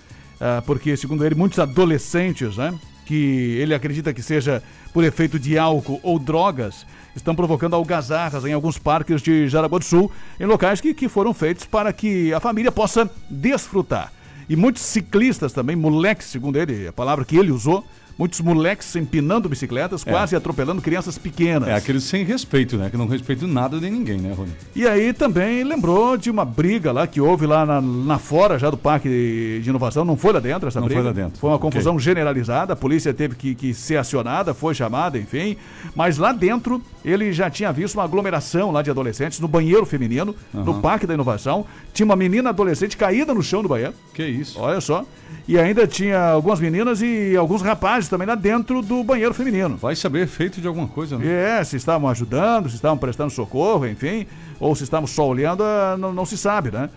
ah, 0.40 0.62
porque, 0.64 0.96
segundo 0.96 1.26
ele, 1.26 1.34
muitos 1.34 1.58
adolescentes, 1.58 2.56
né? 2.56 2.72
que 3.04 3.56
ele 3.60 3.74
acredita 3.74 4.14
que 4.14 4.22
seja 4.22 4.62
por 4.94 5.02
efeito 5.02 5.40
de 5.40 5.58
álcool 5.58 5.98
ou 6.04 6.20
drogas, 6.20 6.86
estão 7.16 7.34
provocando 7.34 7.74
algazarras 7.74 8.44
em 8.44 8.52
alguns 8.52 8.78
parques 8.78 9.20
de 9.20 9.48
Jaraguá 9.48 9.80
do 9.80 9.84
Sul, 9.84 10.10
em 10.38 10.46
locais 10.46 10.80
que, 10.80 10.94
que 10.94 11.08
foram 11.08 11.34
feitos 11.34 11.64
para 11.66 11.92
que 11.92 12.32
a 12.32 12.38
família 12.38 12.70
possa 12.70 13.10
desfrutar. 13.28 14.12
E 14.48 14.56
muitos 14.56 14.82
ciclistas 14.82 15.52
também, 15.52 15.76
moleques, 15.76 16.26
segundo 16.26 16.56
ele, 16.56 16.88
a 16.88 16.92
palavra 16.92 17.24
que 17.24 17.36
ele 17.36 17.50
usou, 17.50 17.84
muitos 18.22 18.40
moleques 18.40 18.94
empinando 18.94 19.48
bicicletas, 19.48 20.04
quase 20.04 20.36
atropelando 20.36 20.80
crianças 20.80 21.18
pequenas. 21.18 21.68
É 21.68 21.74
aqueles 21.74 22.04
sem 22.04 22.24
respeito, 22.24 22.76
né? 22.76 22.88
Que 22.88 22.96
não 22.96 23.08
respeitam 23.08 23.48
nada 23.48 23.80
de 23.80 23.90
ninguém, 23.90 24.18
né, 24.18 24.32
Rony? 24.32 24.52
E 24.76 24.86
aí 24.86 25.12
também 25.12 25.64
lembrou 25.64 26.16
de 26.16 26.30
uma 26.30 26.44
briga 26.44 26.92
lá 26.92 27.04
que 27.04 27.20
houve 27.20 27.46
lá 27.46 27.66
na, 27.66 27.80
na 27.80 28.20
fora 28.20 28.60
já 28.60 28.70
do 28.70 28.76
Parque 28.76 29.60
de 29.60 29.68
Inovação. 29.68 30.04
Não 30.04 30.16
foi 30.16 30.32
lá 30.32 30.38
dentro 30.38 30.68
essa 30.68 30.78
Não 30.78 30.86
briga. 30.86 31.00
foi 31.02 31.10
lá 31.10 31.12
dentro. 31.12 31.40
Foi 31.40 31.50
uma 31.50 31.58
confusão 31.58 31.98
generalizada. 31.98 32.74
A 32.74 32.76
polícia 32.76 33.12
teve 33.12 33.34
que, 33.34 33.56
que 33.56 33.74
ser 33.74 33.96
acionada, 33.96 34.54
foi 34.54 34.72
chamada, 34.72 35.18
enfim. 35.18 35.56
Mas 35.96 36.16
lá 36.16 36.32
dentro 36.32 36.80
ele 37.04 37.32
já 37.32 37.50
tinha 37.50 37.72
visto 37.72 37.94
uma 37.96 38.04
aglomeração 38.04 38.70
lá 38.70 38.82
de 38.82 38.90
adolescentes 38.90 39.40
no 39.40 39.48
banheiro 39.48 39.84
feminino, 39.84 40.32
no 40.54 40.80
Parque 40.80 41.08
da 41.08 41.14
Inovação. 41.14 41.66
Tinha 41.92 42.06
uma 42.06 42.14
menina 42.14 42.50
adolescente 42.50 42.96
caída 42.96 43.34
no 43.34 43.42
chão 43.42 43.64
do 43.64 43.68
banheiro. 43.68 43.94
Que 44.14 44.24
isso? 44.24 44.60
Olha 44.60 44.80
só. 44.80 45.04
E 45.48 45.58
ainda 45.58 45.86
tinha 45.86 46.20
algumas 46.30 46.60
meninas 46.60 47.02
e 47.02 47.36
alguns 47.36 47.62
rapazes 47.62 48.08
também 48.12 48.28
lá 48.28 48.34
dentro 48.34 48.82
do 48.82 49.02
banheiro 49.02 49.32
feminino. 49.32 49.76
Vai 49.76 49.96
saber 49.96 50.26
feito 50.26 50.60
de 50.60 50.68
alguma 50.68 50.86
coisa, 50.86 51.16
né? 51.16 51.60
É, 51.60 51.64
se 51.64 51.76
estavam 51.76 52.10
ajudando, 52.10 52.68
se 52.68 52.76
estavam 52.76 52.98
prestando 52.98 53.30
socorro, 53.30 53.86
enfim, 53.86 54.26
ou 54.60 54.76
se 54.76 54.84
estavam 54.84 55.06
só 55.06 55.26
olhando, 55.26 55.64
ah, 55.64 55.96
não, 55.98 56.12
não 56.12 56.26
se 56.26 56.36
sabe, 56.36 56.70
né? 56.70 56.90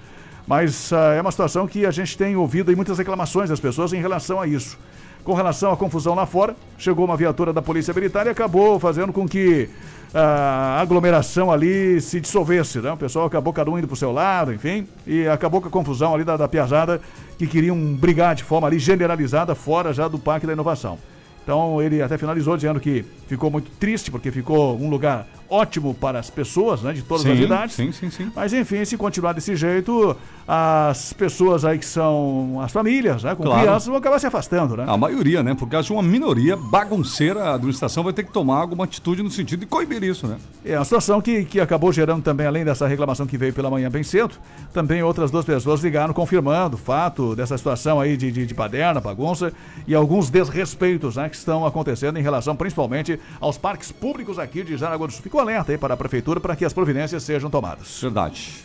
Mas 0.46 0.92
ah, 0.92 1.14
é 1.14 1.22
uma 1.22 1.32
situação 1.32 1.68
que 1.68 1.86
a 1.86 1.92
gente 1.92 2.18
tem 2.18 2.36
ouvido 2.36 2.70
aí 2.70 2.76
muitas 2.76 2.98
reclamações 2.98 3.50
das 3.50 3.62
pessoas 3.62 3.94
em 3.94 4.02
relação 4.02 4.42
a 4.42 4.46
isso. 4.46 4.78
Com 5.26 5.34
relação 5.34 5.72
à 5.72 5.76
confusão 5.76 6.14
lá 6.14 6.28
fora, 6.28 6.56
chegou 6.78 7.04
uma 7.04 7.18
viatura 7.18 7.52
da 7.52 7.60
Polícia 7.60 7.92
Militar 7.92 8.28
e 8.28 8.30
acabou 8.30 8.80
fazendo 8.80 9.12
com 9.12 9.28
que 9.28 9.68
ah, 10.14 10.78
a 10.78 10.82
aglomeração 10.82 11.52
ali 11.52 12.00
se 12.00 12.22
dissolvesse, 12.22 12.78
né? 12.78 12.92
O 12.92 12.98
pessoal 12.98 13.26
acabou 13.26 13.52
cada 13.52 13.72
um 13.72 13.80
indo 13.80 13.88
pro 13.88 13.96
seu 13.96 14.12
lado, 14.12 14.54
enfim, 14.54 14.88
e 15.08 15.28
acabou 15.28 15.60
com 15.62 15.68
a 15.68 15.72
confusão 15.72 16.14
ali 16.14 16.24
da, 16.24 16.38
da 16.38 16.48
piazada 16.48 17.02
que 17.40 17.48
queriam 17.48 17.76
brigar 17.76 18.36
de 18.36 18.44
forma 18.44 18.68
ali 18.68 18.78
generalizada 18.78 19.56
fora 19.56 19.92
já 19.92 20.08
do 20.08 20.20
Parque 20.20 20.46
da 20.46 20.54
Inovação. 20.54 21.00
Então 21.44 21.82
ele 21.82 22.04
até 22.04 22.20
finalizou 22.20 22.56
dizendo 22.56 22.80
que 22.80 23.04
ficou 23.28 23.50
muito 23.50 23.72
triste 23.80 24.12
porque 24.12 24.32
ficou 24.32 24.80
um 24.80 24.92
lugar 24.92 25.28
ótimo 25.50 25.94
para 25.94 26.20
as 26.20 26.30
pessoas, 26.30 26.82
né, 26.82 26.94
de 26.94 27.02
todas 27.02 27.26
as 27.26 27.38
Sim, 27.38 27.44
idades. 27.44 27.76
sim, 27.76 27.92
sim, 27.92 28.10
sim. 28.10 28.32
Mas 28.36 28.54
enfim, 28.54 28.84
se 28.86 28.98
continuar 28.98 29.34
desse 29.34 29.56
jeito, 29.56 30.16
as 30.48 31.14
pessoas 31.14 31.66
aí 31.66 31.78
que 31.80 31.86
são 31.86 32.60
as 32.62 32.72
famílias, 32.72 33.24
né, 33.24 33.36
com 33.36 33.44
Claro. 33.44 33.62
crianças, 33.62 33.88
vão 33.88 33.98
acabar 33.98 34.20
se 34.20 34.28
afastando, 34.28 34.76
né? 34.78 34.86
A 34.88 34.98
maioria, 34.98 35.42
né? 35.44 35.54
Por 35.56 35.68
causa 35.68 35.88
de 35.88 35.94
uma 35.94 36.04
minoria 36.04 36.56
bagunceira, 36.56 37.44
a 37.44 37.54
administração 37.56 38.04
vai 38.04 38.14
ter 38.14 38.24
que 38.24 38.32
tomar 38.32 38.58
alguma 38.60 38.84
atitude 38.86 39.22
no 39.24 39.30
sentido 39.30 39.60
de 39.62 39.66
coibir 39.66 40.04
isso, 40.04 40.28
né? 40.28 40.38
É 40.64 40.78
uma 40.78 40.86
situação 40.86 41.22
que, 41.22 41.46
que 41.46 41.60
acabou 41.60 41.92
gerando 41.92 42.22
também, 42.24 42.46
além 42.48 42.64
dessa 42.66 42.88
reclamação 42.88 43.26
que 43.26 43.38
veio 43.38 43.54
pela 43.54 43.70
manhã 43.70 43.90
bem 43.90 44.04
cedo, 44.04 44.36
também 44.74 45.02
outras 45.04 45.32
duas 45.32 45.46
pessoas 45.46 45.82
ligaram 45.84 46.14
confirmando 46.14 46.76
o 46.76 46.80
fato 46.80 47.36
dessa 47.36 47.58
situação 47.58 48.00
aí 48.00 48.16
de, 48.18 48.32
de, 48.32 48.46
de 48.46 48.54
baderna, 48.54 49.00
bagunça 49.00 49.52
e 49.88 49.94
alguns 49.96 50.30
desrespeitos 50.30 51.16
né, 51.16 51.30
que 51.30 51.36
estão 51.36 51.66
acontecendo 51.66 52.18
em 52.18 52.22
relação 52.22 52.56
principalmente 52.56 53.20
aos 53.40 53.58
parques 53.58 53.92
públicos 53.92 54.40
aqui 54.40 54.64
de 54.64 54.78
Jaraguá 54.78 55.08
do 55.08 55.14
Sul. 55.14 55.22
Fica 55.36 55.44
um 55.44 55.50
alerta 55.50 55.74
aí 55.74 55.78
para 55.78 55.94
a 55.94 55.98
prefeitura 55.98 56.40
para 56.40 56.56
que 56.56 56.64
as 56.64 56.72
providências 56.72 57.22
sejam 57.24 57.50
tomadas. 57.50 58.00
Verdade. 58.02 58.64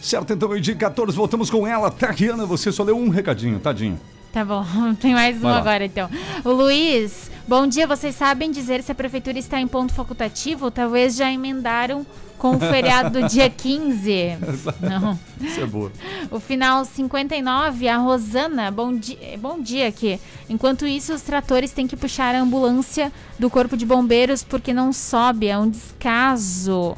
Certo, 0.00 0.32
então, 0.32 0.48
meio 0.48 0.60
dia 0.60 0.74
14, 0.74 1.16
voltamos 1.16 1.50
com 1.50 1.66
ela. 1.66 1.90
Tariana, 1.90 2.46
você 2.46 2.72
só 2.72 2.82
leu 2.82 2.96
um 2.96 3.08
recadinho, 3.08 3.58
tadinho. 3.58 4.00
Tá 4.32 4.44
bom, 4.44 4.64
tem 5.00 5.12
mais 5.12 5.42
um 5.42 5.48
agora 5.48 5.84
então. 5.84 6.08
O 6.44 6.50
Luiz, 6.50 7.30
bom 7.48 7.66
dia. 7.66 7.86
Vocês 7.86 8.14
sabem 8.14 8.50
dizer 8.50 8.82
se 8.82 8.92
a 8.92 8.94
prefeitura 8.94 9.38
está 9.38 9.60
em 9.60 9.66
ponto 9.66 9.92
facultativo? 9.92 10.70
Talvez 10.70 11.16
já 11.16 11.30
emendaram 11.30 12.06
com 12.38 12.52
o 12.56 12.58
feriado 12.60 13.20
do 13.20 13.28
dia 13.28 13.50
15. 13.50 14.38
Não. 14.80 15.18
Isso 15.40 15.60
é 15.60 15.66
boa. 15.66 15.90
O 16.30 16.38
final 16.38 16.84
59, 16.84 17.88
a 17.88 17.96
Rosana, 17.96 18.70
bom, 18.70 18.96
di 18.96 19.18
bom 19.38 19.60
dia 19.60 19.88
aqui. 19.88 20.20
Enquanto 20.48 20.86
isso, 20.86 21.12
os 21.12 21.22
tratores 21.22 21.72
têm 21.72 21.88
que 21.88 21.96
puxar 21.96 22.34
a 22.34 22.40
ambulância 22.40 23.12
do 23.38 23.50
Corpo 23.50 23.76
de 23.76 23.84
Bombeiros 23.84 24.44
porque 24.44 24.72
não 24.72 24.92
sobe, 24.92 25.48
é 25.48 25.58
um 25.58 25.68
descaso. 25.68 26.96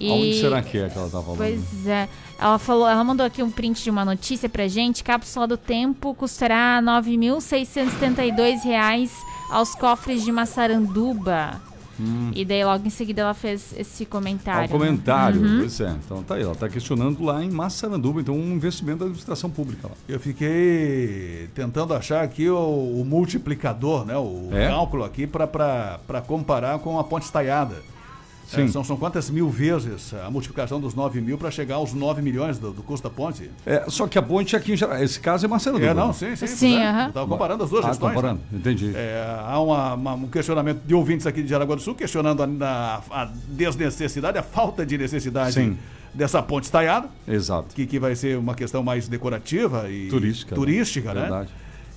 E... 0.00 0.10
Onde 0.10 0.40
será 0.40 0.60
que 0.60 0.76
é 0.78 0.88
que 0.88 0.98
ela 0.98 1.08
tá 1.08 1.22
falando? 1.22 1.36
Pois 1.36 1.86
é. 1.86 2.08
Ela 2.38 2.58
falou, 2.58 2.86
ela 2.88 3.02
mandou 3.04 3.24
aqui 3.24 3.42
um 3.42 3.50
print 3.50 3.82
de 3.82 3.90
uma 3.90 4.04
notícia 4.04 4.48
pra 4.48 4.66
gente. 4.68 5.02
Cápsula 5.04 5.46
do 5.46 5.56
tempo 5.56 6.14
custará 6.14 6.80
9.672 6.82 8.62
reais 8.64 9.12
aos 9.50 9.74
cofres 9.74 10.22
de 10.24 10.32
Massaranduba. 10.32 11.60
E 12.34 12.44
daí 12.44 12.64
logo 12.64 12.84
em 12.84 12.90
seguida 12.90 13.22
ela 13.22 13.34
fez 13.34 13.72
esse 13.78 14.04
comentário. 14.04 14.64
um 14.66 14.68
comentário, 14.68 15.40
Uhum. 15.40 15.58
pois 15.60 15.80
é. 15.80 15.94
Então 16.04 16.24
tá 16.24 16.34
aí, 16.34 16.42
ela 16.42 16.54
tá 16.56 16.68
questionando 16.68 17.22
lá 17.22 17.40
em 17.42 17.48
Massaranduba, 17.48 18.20
então 18.20 18.34
um 18.34 18.52
investimento 18.52 18.98
da 18.98 19.04
administração 19.04 19.48
pública 19.48 19.86
lá. 19.86 19.94
Eu 20.08 20.18
fiquei 20.18 21.48
tentando 21.54 21.94
achar 21.94 22.24
aqui 22.24 22.50
o, 22.50 22.56
o 22.58 23.04
multiplicador, 23.06 24.04
né? 24.04 24.16
O 24.18 24.48
É? 24.50 24.66
cálculo 24.66 25.04
aqui 25.04 25.24
para 25.24 26.20
comparar 26.26 26.80
com 26.80 26.98
a 26.98 27.04
ponte 27.04 27.26
estaiada. 27.26 27.76
Sim. 28.46 28.64
É, 28.64 28.68
são, 28.68 28.84
são 28.84 28.96
quantas 28.96 29.30
mil 29.30 29.48
vezes 29.48 30.12
a 30.14 30.30
multiplicação 30.30 30.80
dos 30.80 30.94
9 30.94 31.20
mil 31.20 31.38
para 31.38 31.50
chegar 31.50 31.76
aos 31.76 31.92
9 31.92 32.20
milhões 32.22 32.58
do, 32.58 32.72
do 32.72 32.82
custo 32.82 33.08
da 33.08 33.14
ponte? 33.14 33.50
É, 33.64 33.84
só 33.88 34.06
que 34.06 34.18
a 34.18 34.22
ponte 34.22 34.54
aqui 34.54 34.72
em 34.72 34.76
geral, 34.76 35.02
esse 35.02 35.18
caso 35.18 35.44
é 35.44 35.48
Massaranduba. 35.48 35.90
É, 35.90 35.94
não, 35.94 36.08
né? 36.08 36.12
sim, 36.12 36.36
sim. 36.36 36.46
Sim, 36.46 36.76
né? 36.76 36.86
aham. 36.88 37.06
Eu 37.06 37.12
tava 37.12 37.26
comparando 37.28 37.64
as 37.64 37.70
duas 37.70 37.84
Ah, 37.84 37.88
gestões. 37.88 38.12
comparando, 38.14 38.40
né? 38.52 38.58
entendi. 38.58 38.92
É, 38.94 39.24
há 39.46 39.58
uma- 39.60 39.94
uma- 39.94 40.14
um 40.14 40.28
questionamento 40.28 40.82
de 40.86 40.94
ouvintes 40.94 41.26
aqui 41.26 41.42
de 41.42 41.48
Jaraguá 41.48 41.74
do 41.74 41.80
Sul 41.82 41.94
questionando 41.94 42.42
a, 42.42 42.46
a- 43.10 43.22
a 43.22 43.30
desnecessidade, 43.48 44.38
a 44.38 44.42
falta 44.42 44.84
de 44.84 44.96
necessidade 44.98 45.54
Sim. 45.54 45.76
dessa 46.12 46.42
ponte 46.42 46.64
estaiada, 46.64 47.08
Exato. 47.26 47.74
que, 47.74 47.86
que 47.86 47.98
vai 47.98 48.14
ser 48.14 48.38
uma 48.38 48.54
questão 48.54 48.82
mais 48.82 49.08
decorativa 49.08 49.88
e 49.90 50.08
Turística, 50.08 50.54
né? 50.54 50.56
turística 50.60 51.14
né? 51.14 51.20
Verdade. 51.22 51.48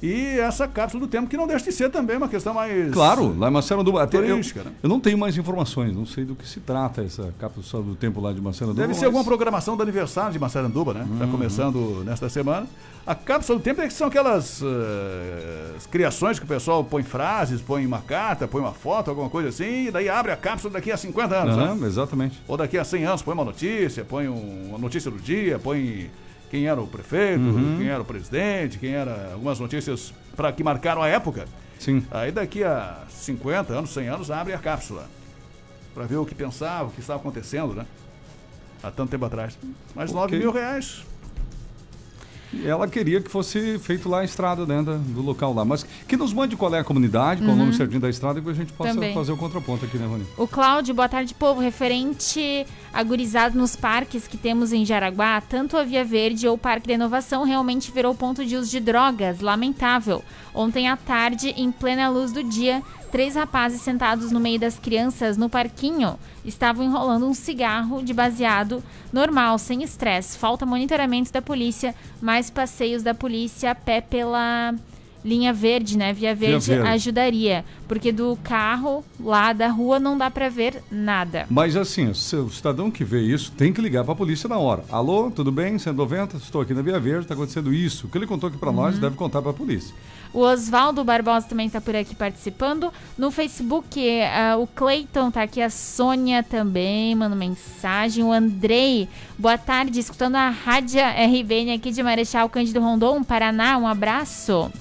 E 0.01 0.38
essa 0.39 0.68
cápsula 0.68 1.06
do 1.06 1.10
tempo 1.10 1.27
que 1.27 1.36
não 1.36 1.48
deixa 1.48 1.66
de 1.66 1.72
ser 1.72 1.89
também 1.89 2.18
uma 2.18 2.27
questão 2.27 2.54
mais. 2.54 2.92
Claro, 2.94 3.36
lá 3.38 3.48
em 3.48 3.51
Massaranduba. 3.51 4.04
Até 4.04 4.18
eu, 4.18 4.38
né? 4.38 4.42
eu 4.84 4.88
não 4.89 5.00
tenho 5.00 5.18
mais 5.18 5.36
informações, 5.38 5.96
não 5.96 6.06
sei 6.06 6.24
do 6.24 6.36
que 6.36 6.48
se 6.48 6.60
trata 6.60 7.01
essa 7.04 7.34
cápsula 7.39 7.82
do 7.82 7.96
tempo 7.96 8.22
lá 8.22 8.32
de 8.32 8.39
Massaranduba. 8.39 8.80
Deve 8.82 8.94
ser 8.94 9.00
mas- 9.01 9.06
alguma 9.08 9.24
programação 9.24 9.75
do 9.75 9.82
aniversário 9.82 10.32
de 10.34 10.39
Massaranduba, 10.39 10.94
né? 10.94 11.08
Está 11.13 11.25
começando 11.25 12.04
nesta 12.06 12.30
semana. 12.30 12.68
A 13.08 13.16
cápsula 13.16 13.58
do 13.58 13.63
tempo 13.63 13.82
é 13.82 13.88
que 13.88 13.94
são 13.94 14.08
aquelas 14.08 14.62
as 15.75 15.86
criações 15.88 16.38
que 16.38 16.46
o 16.46 16.48
pessoal 16.48 16.84
põe 16.84 17.01
frases, 17.04 17.62
põe 17.62 17.86
uma 17.86 18.00
carta, 18.01 18.48
põe 18.48 18.62
uma 18.62 18.74
foto, 18.74 19.10
alguma 19.10 19.30
coisa 19.30 19.50
assim, 19.50 19.88
e 19.88 19.92
daí 19.92 20.10
abre 20.10 20.32
a 20.32 20.38
cápsula 20.38 20.74
daqui 20.74 20.92
a 20.92 20.98
50 20.98 21.36
anos, 21.36 21.58
Aham, 21.58 21.75
né? 21.75 21.88
exatamente. 21.88 22.39
Ou 22.48 22.58
daqui 22.58 22.77
a 22.77 22.84
100 22.84 23.06
anos 23.06 23.22
põe 23.22 23.34
uma 23.34 23.46
notícia, 23.46 24.04
põe 24.06 24.27
um- 24.27 24.68
uma 24.70 24.77
notícia 24.77 25.10
do 25.10 25.18
dia, 25.18 25.58
põe 25.58 26.10
quem 26.50 26.68
era 26.68 26.82
o 26.82 26.88
prefeito, 26.88 27.42
quem 27.77 27.88
era 27.89 28.01
o 28.01 28.06
presidente, 28.06 28.77
quem 28.80 28.94
era 28.94 29.32
algumas 29.34 29.60
notícias 29.60 30.13
para 30.36 30.51
que 30.51 30.63
marcaram 30.63 31.01
a 31.01 31.08
época. 31.08 31.46
Sim. 31.80 32.06
Aí 32.10 32.32
daqui 32.32 32.63
a 32.63 33.04
50 33.10 33.74
anos, 33.74 33.94
100 33.94 34.08
anos, 34.08 34.32
abre 34.32 34.54
a 34.54 34.58
cápsula. 34.58 35.08
Para 35.94 36.06
ver 36.06 36.18
o 36.18 36.25
que 36.25 36.34
pensava, 36.36 36.89
o 36.89 36.92
que 36.92 37.00
estava 37.00 37.20
acontecendo, 37.20 37.74
né? 37.74 37.86
Há 38.84 38.92
tanto 38.92 39.10
tempo 39.10 39.25
atrás. 39.25 39.58
Mas 39.96 40.12
9 40.12 40.27
Ok. 40.27 40.39
mil 40.39 40.51
reais. 40.51 41.04
Ela 42.63 42.88
queria 42.88 43.22
que 43.22 43.30
fosse 43.30 43.77
feito 43.80 44.08
lá 44.08 44.20
a 44.22 44.24
estrada 44.24 44.66
dentro 44.66 44.94
da- 44.94 44.98
do 44.98 45.22
local 45.22 45.54
lá. 45.54 45.66
Mas 45.66 45.86
que 46.08 46.16
nos 46.16 46.34
mande 46.34 46.56
qual 46.56 46.74
é 46.74 46.80
a 46.80 46.84
comunidade, 46.84 47.42
qual 47.42 47.51
é 47.51 47.54
o 47.54 47.58
nome 47.58 47.74
certinho 47.74 48.00
da 48.00 48.10
estrada, 48.10 48.39
e 48.39 48.42
que 48.42 48.50
a 48.50 48.54
gente 48.54 48.72
possa 48.74 48.94
Também. 48.94 49.13
fazer 49.13 49.32
o 49.32 49.38
contraponto 49.38 49.86
aqui, 49.86 49.98
né, 49.98 50.06
Rony? 50.08 50.25
O 50.38 50.48
Cláudio, 50.48 50.96
boa 50.96 51.10
tarde, 51.10 51.34
povo. 51.34 51.60
Referente 51.62 52.66
agorizado 52.94 53.58
nos 53.58 53.75
parques 53.75 54.27
que 54.27 54.38
temos 54.38 54.72
em 54.74 54.86
Jaraguá, 54.86 55.42
tanto 55.42 55.77
a 55.77 55.84
Via 55.84 56.04
Verde 56.06 56.48
ou 56.48 56.56
o 56.56 56.58
Parque 56.58 56.88
da 56.88 56.94
Inovação 56.94 57.44
realmente 57.44 57.92
virou 57.92 58.16
ponto 58.16 58.46
de 58.46 58.56
uso 58.56 58.70
de 58.72 58.80
drogas. 58.80 59.39
Lamentável. 59.42 60.24
Ontem 60.54 60.88
à 60.89 60.98
tarde, 60.98 61.50
em 61.58 61.72
plena 61.72 62.10
luz 62.10 62.32
do 62.32 62.44
dia, 62.44 62.82
três 63.12 63.36
rapazes 63.36 63.82
sentados 63.82 64.32
no 64.32 64.40
meio 64.40 64.60
das 64.60 64.78
crianças 64.78 65.38
no 65.38 65.50
parquinho 65.50 66.18
estavam 66.46 66.86
enrolando 66.86 67.26
um 67.26 67.34
cigarro 67.34 68.02
de 68.02 68.14
baseado 68.14 68.84
normal, 69.12 69.58
sem 69.58 69.84
estresse. 69.84 70.38
Falta 70.38 70.66
monitoramento 70.66 71.32
da 71.32 71.42
polícia, 71.42 71.96
mais 72.22 72.50
passeios 72.50 73.04
da 73.04 73.14
polícia 73.14 73.72
a 73.72 73.76
pé 73.76 74.02
pela 74.02 74.74
linha 75.26 75.52
verde, 75.52 75.98
né? 75.98 76.14
Via 76.14 76.34
Verde, 76.34 76.68
Verde. 76.68 76.88
ajudaria, 76.88 77.66
porque 77.88 78.12
do 78.12 78.38
carro 78.44 79.04
lá 79.20 79.52
da 79.52 79.68
rua 79.68 80.00
não 80.00 80.18
dá 80.18 80.32
pra 80.32 80.48
ver 80.48 80.82
nada. 80.90 81.46
Mas 81.50 81.76
assim, 81.76 82.08
o 82.08 82.50
cidadão 82.50 82.90
que 82.90 83.04
vê 83.04 83.22
isso 83.22 83.52
tem 83.52 83.74
que 83.74 83.82
ligar 83.82 84.04
para 84.04 84.14
a 84.14 84.16
polícia 84.16 84.48
na 84.48 84.58
hora. 84.58 84.86
Alô, 84.90 85.30
tudo 85.30 85.52
bem? 85.52 85.78
190, 85.78 86.38
estou 86.38 86.62
aqui 86.62 86.74
na 86.74 86.82
Via 86.82 87.00
Verde, 87.00 87.24
está 87.24 87.34
acontecendo 87.34 87.74
isso. 87.74 88.08
O 88.08 88.10
que 88.10 88.18
ele 88.18 88.28
contou 88.28 88.48
aqui 88.48 88.58
para 88.58 88.72
nós 88.72 88.98
deve 89.00 89.16
contar 89.16 89.42
para 89.42 89.52
a 89.52 89.54
polícia. 89.54 89.94
O 90.34 90.39
Oswaldo 90.39 91.03
Barbosa 91.03 91.48
também 91.48 91.67
está 91.67 91.79
por 91.81 91.96
aqui 91.96 92.13
participando. 92.15 92.91
No 93.17 93.31
Facebook, 93.31 94.00
ah, 94.22 94.57
o 94.57 94.67
Cleiton 94.67 95.31
tá 95.31 95.43
aqui, 95.43 95.62
a 95.62 95.69
Sônia 95.69 96.43
também, 96.43 97.15
manda 97.15 97.36
mensagem. 97.36 98.24
O 98.24 98.31
Andrei, 98.31 99.07
boa 99.38 99.57
tarde, 99.57 100.00
escutando 100.00 100.36
a 100.36 100.50
Rádio 100.50 101.00
RBN 101.01 101.74
aqui 101.74 101.91
de 101.91 102.03
Marechal 102.03 102.50
Cândido 102.50 102.79
Rondon, 102.79 103.24
Paraná, 103.24 103.77
um 103.77 103.88
abraço. 103.88 104.72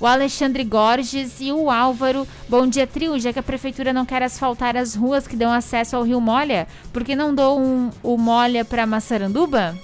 o 0.00 0.06
Alexandre 0.06 0.64
Gorges 0.64 1.40
e 1.40 1.52
o 1.52 1.70
Álvaro. 1.70 2.26
Bom 2.48 2.66
dia, 2.66 2.86
trio. 2.88 3.18
Já 3.20 3.32
que 3.32 3.38
a 3.38 3.42
prefeitura 3.42 3.92
não 3.92 4.04
quer 4.04 4.22
asfaltar 4.22 4.76
as 4.76 4.94
ruas 4.96 5.28
que 5.28 5.36
dão 5.36 5.52
acesso 5.52 5.94
ao 5.94 6.02
Rio 6.02 6.20
Molha, 6.20 6.66
por 6.92 7.04
que 7.04 7.14
não 7.14 7.32
dou 7.32 7.60
um, 7.60 7.90
o 8.02 8.16
Molha 8.18 8.64
para 8.64 8.84
Massaranduba? 8.84 9.78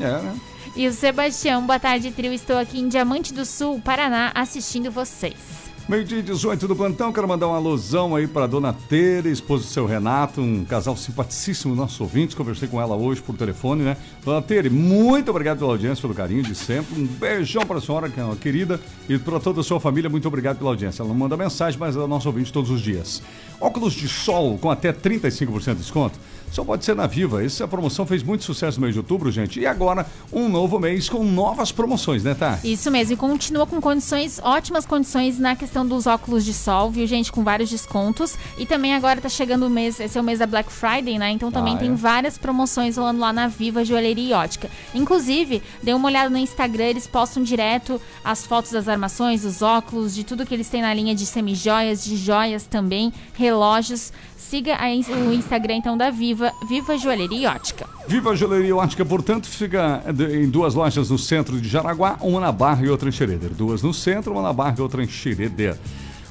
É, 0.00 0.22
né? 0.22 0.34
E 0.76 0.88
o 0.88 0.92
Sebastião, 0.92 1.64
boa 1.64 1.78
tarde, 1.78 2.10
trio. 2.10 2.32
Estou 2.32 2.58
aqui 2.58 2.80
em 2.80 2.88
Diamante 2.88 3.32
do 3.32 3.44
Sul, 3.44 3.80
Paraná, 3.80 4.32
assistindo 4.34 4.90
vocês. 4.90 5.64
Meio-dia 5.88 6.18
e 6.18 6.22
18 6.22 6.66
do 6.66 6.74
plantão, 6.74 7.12
quero 7.12 7.28
mandar 7.28 7.46
uma 7.46 7.58
alusão 7.58 8.16
aí 8.16 8.26
para 8.26 8.46
dona 8.46 8.72
Tere, 8.72 9.30
esposa 9.30 9.64
do 9.64 9.68
seu 9.68 9.86
Renato, 9.86 10.40
um 10.40 10.64
casal 10.64 10.96
simpaticíssimo, 10.96 11.76
nosso 11.76 12.02
ouvinte. 12.02 12.34
Conversei 12.34 12.66
com 12.66 12.80
ela 12.80 12.96
hoje 12.96 13.22
por 13.22 13.36
telefone, 13.36 13.84
né? 13.84 13.96
Dona 14.24 14.42
Tere, 14.42 14.68
muito 14.68 15.30
obrigado 15.30 15.58
pela 15.58 15.72
audiência, 15.72 16.00
pelo 16.00 16.14
carinho 16.14 16.42
de 16.42 16.54
sempre. 16.54 17.00
Um 17.00 17.06
beijão 17.06 17.64
para 17.66 17.78
a 17.78 17.80
senhora, 17.80 18.08
que 18.08 18.18
é 18.18 18.24
uma 18.24 18.34
querida, 18.34 18.80
e 19.08 19.16
para 19.16 19.38
toda 19.38 19.60
a 19.60 19.62
sua 19.62 19.78
família, 19.78 20.10
muito 20.10 20.26
obrigado 20.26 20.56
pela 20.56 20.70
audiência. 20.70 21.02
Ela 21.02 21.10
não 21.10 21.16
manda 21.16 21.36
mensagem, 21.36 21.78
mas 21.78 21.94
é 21.94 22.04
nosso 22.06 22.26
ouvinte 22.28 22.52
todos 22.52 22.70
os 22.70 22.80
dias. 22.80 23.22
Óculos 23.60 23.92
de 23.92 24.08
sol 24.08 24.58
com 24.58 24.70
até 24.70 24.92
35% 24.92 25.74
de 25.74 25.80
desconto. 25.82 26.18
Só 26.54 26.64
pode 26.64 26.84
ser 26.84 26.94
na 26.94 27.08
Viva. 27.08 27.44
Essa 27.44 27.66
promoção 27.66 28.06
fez 28.06 28.22
muito 28.22 28.44
sucesso 28.44 28.78
no 28.78 28.82
mês 28.82 28.94
de 28.94 29.00
outubro, 29.00 29.28
gente. 29.32 29.58
E 29.58 29.66
agora, 29.66 30.06
um 30.32 30.48
novo 30.48 30.78
mês 30.78 31.08
com 31.08 31.24
novas 31.24 31.72
promoções, 31.72 32.22
né, 32.22 32.32
tá? 32.32 32.60
Isso 32.62 32.92
mesmo, 32.92 33.14
e 33.14 33.16
continua 33.16 33.66
com 33.66 33.80
condições, 33.80 34.38
ótimas 34.40 34.86
condições 34.86 35.36
na 35.36 35.56
questão 35.56 35.84
dos 35.84 36.06
óculos 36.06 36.44
de 36.44 36.54
sol, 36.54 36.92
viu, 36.92 37.08
gente? 37.08 37.32
Com 37.32 37.42
vários 37.42 37.68
descontos. 37.68 38.36
E 38.56 38.64
também 38.64 38.94
agora 38.94 39.20
tá 39.20 39.28
chegando 39.28 39.66
o 39.66 39.70
mês, 39.70 39.98
esse 39.98 40.16
é 40.16 40.20
o 40.20 40.22
mês 40.22 40.38
da 40.38 40.46
Black 40.46 40.70
Friday, 40.70 41.18
né? 41.18 41.32
Então 41.32 41.50
também 41.50 41.74
Ah, 41.74 41.78
tem 41.78 41.90
é? 41.90 41.94
várias 41.96 42.38
promoções 42.38 42.96
rolando 42.96 43.18
lá 43.18 43.32
na 43.32 43.48
Viva 43.48 43.84
Joalheria 43.84 44.30
e 44.30 44.32
Ótica. 44.32 44.70
Inclusive, 44.94 45.60
dê 45.82 45.92
uma 45.92 46.06
olhada 46.08 46.30
no 46.30 46.38
Instagram, 46.38 46.84
eles 46.84 47.08
postam 47.08 47.42
direto 47.42 48.00
as 48.24 48.46
fotos 48.46 48.70
das 48.70 48.86
armações, 48.86 49.42
dos 49.42 49.60
óculos, 49.60 50.14
de 50.14 50.22
tudo 50.22 50.46
que 50.46 50.54
eles 50.54 50.68
têm 50.68 50.82
na 50.82 50.94
linha 50.94 51.16
de 51.16 51.26
semijoias, 51.26 52.04
de 52.04 52.16
joias 52.16 52.64
também, 52.64 53.12
relógios. 53.32 54.12
Siga 54.36 54.76
a 54.76 54.86
o 54.88 55.32
Instagram 55.32 55.76
então 55.76 55.96
da 55.96 56.10
Viva, 56.10 56.43
Viva 56.66 56.96
Joalheria 56.96 57.38
e 57.38 57.46
Ótica. 57.46 57.86
Viva 58.06 58.34
Joalheria 58.34 58.76
Ótica, 58.76 59.04
portanto, 59.04 59.46
fica 59.48 60.02
em 60.32 60.48
duas 60.48 60.74
lojas 60.74 61.10
no 61.10 61.18
centro 61.18 61.60
de 61.60 61.68
Jaraguá, 61.68 62.18
uma 62.20 62.40
na 62.40 62.52
Barra 62.52 62.84
e 62.84 62.88
outra 62.88 63.08
em 63.08 63.12
Xereder. 63.12 63.50
Duas 63.50 63.82
no 63.82 63.94
centro, 63.94 64.32
uma 64.32 64.42
na 64.42 64.52
Barra 64.52 64.76
e 64.78 64.82
outra 64.82 65.02
em 65.02 65.08
Xereder. 65.08 65.76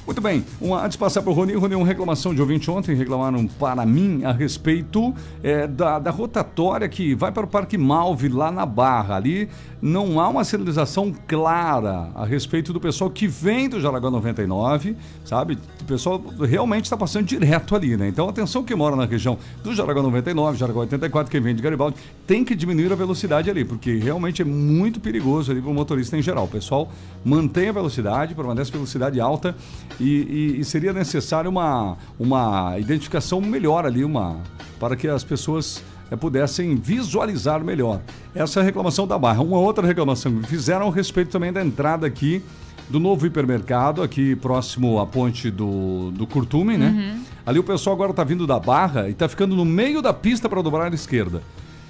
Muito 0.06 0.20
bem, 0.20 0.44
uma, 0.60 0.82
antes 0.84 0.92
de 0.92 0.98
passar 0.98 1.22
para 1.22 1.30
o 1.30 1.34
Rony, 1.34 1.54
Rony, 1.54 1.74
uma 1.74 1.86
reclamação 1.86 2.34
de 2.34 2.40
ouvinte 2.42 2.70
ontem, 2.70 2.94
reclamaram 2.94 3.46
para 3.46 3.86
mim 3.86 4.22
a 4.22 4.32
respeito 4.32 5.14
eh, 5.42 5.66
da, 5.66 5.98
da 5.98 6.10
rotatória 6.10 6.86
que 6.90 7.14
vai 7.14 7.32
para 7.32 7.44
o 7.44 7.48
Parque 7.48 7.78
Malve, 7.78 8.28
lá 8.28 8.52
na 8.52 8.66
Barra. 8.66 9.16
Ali 9.16 9.48
não 9.80 10.20
há 10.20 10.28
uma 10.28 10.44
sinalização 10.44 11.10
clara 11.26 12.10
a 12.14 12.26
respeito 12.26 12.70
do 12.70 12.78
pessoal 12.78 13.08
que 13.08 13.26
vem 13.26 13.66
do 13.66 13.80
Jaraguá 13.80 14.10
99, 14.10 14.94
sabe? 15.24 15.58
O 15.80 15.84
pessoal 15.84 16.22
realmente 16.40 16.84
está 16.84 16.98
passando 16.98 17.24
direto 17.24 17.74
ali, 17.74 17.96
né? 17.96 18.08
Então, 18.08 18.28
atenção 18.28 18.62
que 18.62 18.74
mora 18.74 18.96
na 18.96 19.06
região 19.06 19.38
do 19.62 19.74
Jaraguá 19.74 20.02
99, 20.02 20.58
Jaraguá 20.58 20.80
84, 20.82 21.30
quem 21.30 21.40
vem 21.40 21.54
de 21.54 21.62
Garibaldi, 21.62 21.96
tem 22.26 22.44
que 22.44 22.54
diminuir 22.54 22.92
a 22.92 22.94
velocidade 22.94 23.48
ali, 23.48 23.64
porque 23.64 23.96
realmente 23.96 24.42
é 24.42 24.44
muito 24.44 25.00
perigoso 25.00 25.50
ali 25.50 25.62
para 25.62 25.70
o 25.70 25.74
motorista 25.74 26.14
em 26.14 26.22
geral. 26.22 26.44
O 26.44 26.48
pessoal 26.48 26.90
mantém 27.24 27.70
a 27.70 27.72
velocidade, 27.72 28.34
permanece 28.34 28.70
velocidade 28.70 29.18
alta 29.18 29.54
e, 30.00 30.54
e- 30.56 30.60
e 30.60 30.64
seria 30.64 30.92
necessário 30.92 31.50
uma, 31.50 31.96
uma 32.18 32.78
identificação 32.78 33.40
melhor 33.40 33.86
ali, 33.86 34.04
uma 34.04 34.38
para 34.80 34.96
que 34.96 35.06
as 35.08 35.22
pessoas 35.24 35.82
eh, 36.10 36.16
pudessem 36.16 36.74
visualizar 36.76 37.62
melhor. 37.64 38.00
Essa 38.34 38.60
é 38.60 38.62
a 38.62 38.64
reclamação 38.64 39.06
da 39.06 39.18
Barra. 39.18 39.40
Uma 39.42 39.58
outra 39.58 39.86
reclamação 39.86 40.40
que 40.40 40.48
fizeram 40.48 40.88
a 40.88 40.92
respeito 40.92 41.30
também 41.30 41.52
da 41.52 41.64
entrada 41.64 42.06
aqui 42.06 42.42
do 42.88 43.00
novo 43.00 43.26
hipermercado, 43.26 44.02
aqui 44.02 44.36
próximo 44.36 45.00
à 45.00 45.06
ponte 45.06 45.50
do, 45.50 46.10
do 46.10 46.26
Curtume, 46.26 46.76
né? 46.76 47.18
Ali 47.46 47.58
o 47.58 47.64
pessoal 47.64 47.94
agora 47.94 48.10
está 48.10 48.22
vindo 48.24 48.46
da 48.46 48.58
Barra 48.60 49.08
e 49.08 49.12
está 49.12 49.26
ficando 49.28 49.54
no 49.56 49.64
meio 49.64 50.02
da 50.02 50.12
pista 50.12 50.48
para 50.48 50.60
dobrar 50.60 50.90
à 50.92 50.94
esquerda. 50.94 51.42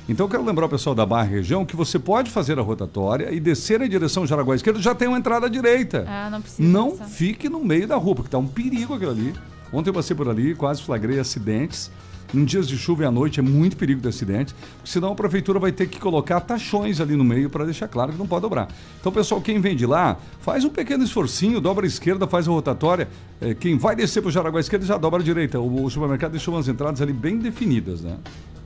Então 0.06 0.26
eu 0.26 0.30
quero 0.30 0.44
lembrar 0.44 0.66
o 0.66 0.68
pessoal 0.68 0.94
da 0.94 1.06
Barra 1.06 1.24
região 1.24 1.64
que 1.64 1.74
você 1.74 1.98
pode 1.98 2.30
fazer 2.30 2.58
a 2.58 2.62
rotatória 2.62 3.32
e 3.32 3.40
descer 3.40 3.80
em 3.80 3.88
direção 3.88 4.26
Jaraguá 4.26 4.54
à 4.54 4.56
esquerda, 4.56 4.78
já 4.80 4.94
tem 4.94 5.08
uma 5.08 5.16
entrada 5.16 5.46
à 5.46 5.48
direita. 5.48 6.04
Ah, 6.06 6.28
não 6.30 6.42
precisa. 6.42 6.68
Não 6.68 6.94
fique 6.94 7.48
no 7.48 7.64
meio 7.64 7.88
da 7.88 7.96
rua, 7.96 8.14
porque 8.14 8.30
tá 8.30 8.36
um 8.36 8.46
perigo 8.46 8.94
aquilo 8.94 9.12
ali. 9.12 9.34
Ontem 9.72 9.88
eu 9.88 9.94
passei 9.94 10.14
por 10.14 10.28
ali, 10.28 10.54
quase 10.54 10.82
flagrei 10.82 11.18
acidentes. 11.18 11.90
Em 12.34 12.44
dias 12.44 12.66
de 12.66 12.76
chuva 12.76 13.04
e 13.04 13.06
à 13.06 13.12
noite 13.12 13.38
é 13.38 13.42
muito 13.42 13.76
perigo 13.76 14.00
de 14.00 14.08
acidente, 14.08 14.54
porque 14.54 14.90
senão 14.90 15.12
a 15.12 15.14
prefeitura 15.14 15.58
vai 15.60 15.70
ter 15.70 15.86
que 15.86 16.00
colocar 16.00 16.40
taxões 16.40 17.00
ali 17.00 17.14
no 17.14 17.22
meio 17.22 17.48
para 17.48 17.64
deixar 17.64 17.86
claro 17.86 18.12
que 18.12 18.18
não 18.18 18.26
pode 18.26 18.42
dobrar. 18.42 18.68
Então, 19.00 19.12
pessoal, 19.12 19.40
quem 19.40 19.60
vem 19.60 19.76
de 19.76 19.86
lá, 19.86 20.16
faz 20.40 20.64
um 20.64 20.70
pequeno 20.70 21.04
esforcinho, 21.04 21.60
dobra 21.60 21.86
a 21.86 21.88
esquerda, 21.88 22.26
faz 22.26 22.48
a 22.48 22.50
rotatória. 22.50 23.08
Eh, 23.40 23.54
quem 23.54 23.78
vai 23.78 23.94
descer 23.94 24.20
para 24.20 24.30
o 24.30 24.32
Jaraguá 24.32 24.58
à 24.58 24.60
esquerda 24.60 24.84
já 24.84 24.96
dobra 24.96 25.20
a 25.20 25.24
direita. 25.24 25.60
O, 25.60 25.84
o 25.84 25.90
supermercado 25.90 26.32
deixou 26.32 26.54
umas 26.54 26.66
entradas 26.66 27.00
ali 27.00 27.12
bem 27.12 27.38
definidas, 27.38 28.00
né? 28.00 28.16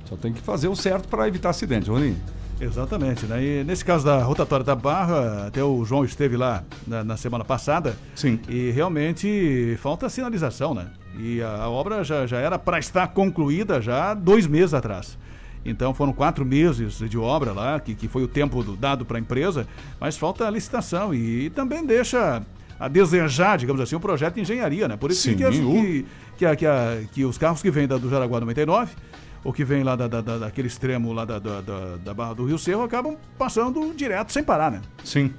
Só 0.08 0.16
tem 0.16 0.32
que 0.32 0.40
fazer 0.40 0.68
o 0.68 0.76
certo 0.76 1.08
para 1.08 1.26
evitar 1.28 1.50
acidente, 1.50 1.90
Roninho. 1.90 2.16
Exatamente, 2.60 3.24
né? 3.26 3.42
E 3.42 3.64
nesse 3.64 3.84
caso 3.84 4.04
da 4.04 4.22
rotatória 4.22 4.64
da 4.64 4.74
Barra, 4.74 5.46
até 5.46 5.62
o 5.62 5.84
João 5.84 6.04
esteve 6.04 6.36
lá 6.36 6.64
na, 6.86 7.04
na 7.04 7.16
semana 7.16 7.44
passada. 7.44 7.96
Sim. 8.16 8.40
E 8.48 8.70
realmente 8.72 9.76
falta 9.80 10.08
sinalização, 10.08 10.74
né? 10.74 10.88
E 11.18 11.40
a, 11.42 11.48
a 11.64 11.68
obra 11.70 12.02
já, 12.02 12.26
já 12.26 12.38
era 12.38 12.58
para 12.58 12.78
estar 12.78 13.06
concluída 13.08 13.80
já 13.80 14.12
dois 14.14 14.46
meses 14.46 14.74
atrás. 14.74 15.16
Então 15.64 15.92
foram 15.94 16.12
quatro 16.12 16.44
meses 16.44 16.98
de 16.98 17.18
obra 17.18 17.52
lá, 17.52 17.78
que, 17.78 17.94
que 17.94 18.08
foi 18.08 18.22
o 18.22 18.28
tempo 18.28 18.62
do- 18.64 18.76
dado 18.76 19.04
para 19.04 19.18
a 19.18 19.20
empresa, 19.20 19.66
mas 20.00 20.16
falta 20.16 20.46
a 20.46 20.50
licitação 20.50 21.12
e, 21.14 21.50
também 21.50 21.84
deixa 21.84 22.42
a 22.80 22.88
desejar, 22.88 23.58
digamos 23.58 23.80
assim, 23.80 23.94
um 23.96 24.00
projeto 24.00 24.36
de 24.36 24.40
engenharia, 24.40 24.88
né? 24.88 24.96
Por 24.96 25.10
isso 25.10 25.22
Sim, 25.22 25.36
que, 25.36 25.44
as- 25.44 25.56
o- 25.58 25.70
que, 25.72 26.06
que, 26.38 26.46
a- 26.46 26.56
que, 26.56 26.66
a- 26.66 26.98
que 27.12 27.24
os 27.24 27.36
carros 27.36 27.60
que 27.60 27.70
vêm 27.70 27.86
da- 27.86 27.98
do 27.98 28.08
Jaraguá 28.08 28.40
99 28.40 28.92
ou 29.48 29.52
que 29.52 29.64
vêm 29.64 29.82
lá 29.82 29.96
da, 29.96 30.06
da- 30.06 30.20
da- 30.20 30.36
daquele 30.36 30.68
extremo 30.68 31.10
lá 31.10 31.24
da, 31.24 31.38
da, 31.38 31.62
da- 31.62 31.96
da 32.04 32.12
Barra 32.12 32.34
do 32.34 32.44
Rio 32.44 32.58
Cerro 32.58 32.82
acabam 32.82 33.16
passando 33.38 33.94
direto 33.96 34.30
sem 34.30 34.44
parar, 34.44 34.70
né? 34.70 34.82
Sim. 35.02 35.32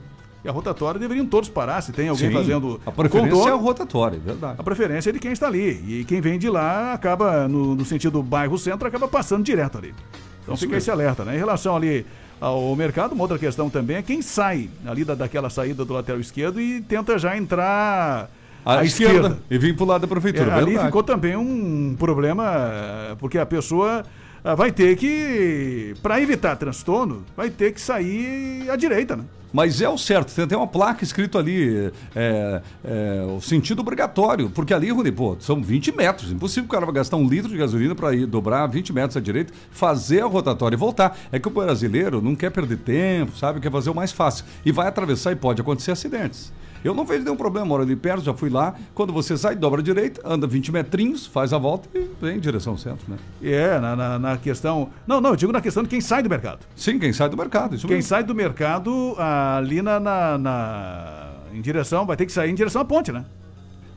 E 0.44 0.50
a 0.50 0.52
rotatória 0.52 1.00
deveriam 1.00 1.28
todos 1.28 1.48
parar, 1.48 1.80
se 1.82 1.92
tem 1.92 2.08
alguém 2.10 2.30
Sim. 2.30 2.34
fazendo 2.34 2.82
A 2.88 2.92
preferência 2.92 3.30
contorno, 3.30 3.52
é 3.52 3.54
a 3.54 3.62
rotatória, 3.62 4.16
é 4.18 4.20
verdade. 4.20 4.56
a 4.58 4.64
preferência 4.64 5.12
é 5.12 5.14
de 5.14 5.20
quem 5.20 5.32
está 5.32 5.46
ali. 5.46 6.00
E 6.00 6.06
quem 6.06 6.22
vem 6.22 6.40
de 6.40 6.50
lá 6.50 6.92
acaba, 6.94 7.48
no, 7.48 7.76
no 7.76 7.86
sentido 7.86 8.24
bairro-centro, 8.24 8.88
acaba 8.88 9.08
passando 9.08 9.44
direto 9.44 9.78
ali. 9.78 9.94
Então 10.42 10.56
Isso 10.56 10.62
fica 10.62 10.72
mesmo. 10.74 10.78
esse 10.78 10.90
alerta, 10.90 11.24
né? 11.24 11.36
Em 11.36 11.38
relação 11.38 11.76
ali 11.76 12.04
ao 12.42 12.76
mercado, 12.76 13.12
uma 13.14 13.22
outra 13.26 13.38
questão 13.38 13.70
também 13.70 13.98
é 13.98 14.02
quem 14.02 14.24
sai 14.24 14.72
ali 14.88 15.06
da, 15.06 15.14
daquela 15.14 15.52
saída 15.52 15.86
do 15.86 15.94
lateral 15.94 16.20
esquerdo 16.20 16.60
e 16.60 16.82
tenta 16.82 17.20
já 17.20 17.38
entrar 17.38 18.28
À, 18.66 18.80
à 18.80 18.84
esquerda. 18.84 19.14
esquerda. 19.14 19.38
E 19.50 19.58
vim 19.58 19.74
pro 19.74 19.86
lado 19.86 20.02
da 20.02 20.08
prefeitura, 20.08 20.52
É, 20.52 20.56
ali 20.56 20.78
ficou 20.78 21.04
também 21.04 21.36
um 21.36 21.96
problema, 21.98 23.16
porque 23.20 23.38
a 23.38 23.46
pessoa 23.46 24.04
ah, 24.44 24.56
vai 24.56 24.72
ter 24.72 24.96
que, 24.96 25.94
para 26.02 26.22
evitar 26.22 26.56
transtorno, 26.56 27.24
vai 27.36 27.50
ter 27.50 27.74
que 27.74 27.82
sair 27.82 28.70
à 28.70 28.76
direita, 28.76 29.16
né? 29.16 29.24
Mas 29.52 29.82
é 29.82 29.90
o 29.90 29.98
certo, 29.98 30.34
tem 30.34 30.46
até 30.46 30.56
uma 30.56 30.68
placa 30.68 31.04
escrito 31.04 31.38
ali, 31.38 31.92
é, 32.16 32.62
é, 32.86 33.26
o 33.36 33.42
sentido 33.42 33.80
obrigatório, 33.80 34.50
porque 34.52 34.74
ali, 34.74 34.92
Rony, 34.92 35.12
pô, 35.12 35.36
são 35.40 35.62
20 35.62 35.92
metros, 35.92 36.32
impossível 36.32 36.66
o 36.66 36.68
cara 36.68 36.86
vai 36.86 36.94
gastar 36.94 37.18
um 37.18 37.28
litro 37.28 37.50
de 37.50 37.58
gasolina 37.58 37.96
para 37.96 38.14
ir 38.14 38.28
dobrar 38.28 38.68
20 38.68 38.94
metros 38.94 39.18
à 39.18 39.20
direita, 39.20 39.52
fazer 39.72 40.22
a 40.22 40.28
rotatória 40.28 40.76
e 40.76 40.78
voltar. 40.78 41.18
É 41.32 41.40
que 41.40 41.48
o 41.48 41.52
brasileiro 41.52 42.22
não 42.22 42.36
quer 42.36 42.52
perder 42.52 42.78
tempo, 42.78 43.36
sabe, 43.36 43.60
quer 43.60 43.72
fazer 43.72 43.90
o 43.90 43.96
mais 43.96 44.12
fácil. 44.12 44.46
E 44.64 44.72
vai 44.72 44.88
atravessar 44.88 45.32
e 45.32 45.36
pode 45.36 45.62
acontecer 45.62 45.92
acidentes. 45.92 46.54
Eu 46.84 46.94
não 46.94 47.06
vejo 47.06 47.24
nenhum 47.24 47.36
problema, 47.36 47.66
moro 47.66 47.84
ali 47.84 47.96
perto, 47.96 48.24
já 48.24 48.34
fui 48.34 48.50
lá. 48.50 48.74
Quando 48.96 49.12
você 49.12 49.38
sai, 49.38 49.56
dobra 49.56 49.82
à 49.82 49.84
direita, 49.84 50.22
anda 50.24 50.48
20 50.48 50.72
metrinhos, 50.72 51.26
faz 51.28 51.52
a 51.54 51.58
volta 51.58 51.90
e 51.94 52.08
vem 52.22 52.38
em 52.38 52.40
direção 52.40 52.74
ao 52.74 52.78
centro, 52.80 53.06
né? 53.10 53.18
É, 53.44 53.80
na, 53.80 53.96
na, 53.96 54.20
na 54.20 54.38
questão. 54.38 54.90
Não, 55.06 55.20
não, 55.20 55.32
eu 55.32 55.36
digo 55.36 55.52
na 55.52 55.62
questão 55.62 55.84
de 55.84 55.90
quem 55.90 56.00
sai 56.02 56.24
do 56.24 56.30
mercado. 56.30 56.60
Sim, 56.76 56.98
quem 57.00 57.12
sai 57.12 57.28
do 57.30 57.36
mercado, 57.38 57.78
Quem 57.78 57.90
mesmo. 57.90 58.04
sai 58.04 58.24
do 58.24 58.34
mercado 58.36 59.16
ali 59.18 59.82
na, 59.82 60.00
na, 60.00 60.38
na- 60.38 61.30
em 61.54 61.62
direção, 61.62 62.06
vai 62.06 62.16
ter 62.16 62.26
que 62.26 62.32
sair 62.32 62.52
em 62.52 62.56
direção 62.56 62.82
à 62.82 62.86
ponte, 62.86 63.12
né? 63.12 63.26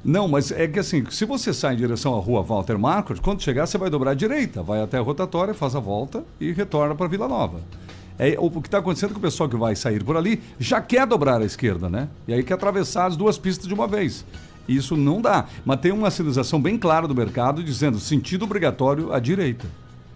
Não, 0.04 0.26
mas 0.26 0.50
é 0.50 0.66
que 0.66 0.80
assim, 0.80 1.04
se 1.10 1.24
você 1.24 1.52
sai 1.54 1.74
em 1.74 1.76
direção 1.76 2.16
à 2.16 2.20
rua 2.20 2.42
Walter 2.42 2.76
Marcos, 2.76 3.20
quando 3.20 3.40
chegar 3.40 3.66
você 3.66 3.78
vai 3.78 3.88
dobrar 3.88 4.10
à 4.10 4.14
direita, 4.14 4.60
vai 4.60 4.82
até 4.82 4.98
a 4.98 5.00
rotatória, 5.00 5.54
faz 5.54 5.76
a 5.76 5.80
volta 5.80 6.24
e 6.40 6.50
retorna 6.50 6.92
para 6.96 7.06
Vila 7.06 7.28
Nova. 7.28 7.60
É, 8.18 8.36
o 8.38 8.50
que 8.50 8.68
está 8.68 8.78
acontecendo 8.78 9.10
é 9.10 9.12
que 9.14 9.18
o 9.18 9.22
pessoal 9.22 9.48
que 9.48 9.56
vai 9.56 9.74
sair 9.74 10.04
por 10.04 10.16
ali 10.16 10.42
já 10.58 10.80
quer 10.80 11.06
dobrar 11.06 11.40
à 11.40 11.44
esquerda, 11.44 11.88
né? 11.88 12.08
E 12.26 12.34
aí 12.34 12.42
quer 12.42 12.54
atravessar 12.54 13.06
as 13.06 13.16
duas 13.16 13.38
pistas 13.38 13.66
de 13.66 13.74
uma 13.74 13.86
vez. 13.86 14.24
Isso 14.68 14.96
não 14.96 15.20
dá. 15.20 15.46
Mas 15.64 15.80
tem 15.80 15.92
uma 15.92 16.10
sinalização 16.10 16.60
bem 16.60 16.78
clara 16.78 17.08
do 17.08 17.14
mercado 17.14 17.62
dizendo 17.62 17.98
sentido 17.98 18.44
obrigatório 18.44 19.12
à 19.12 19.18
direita. 19.18 19.66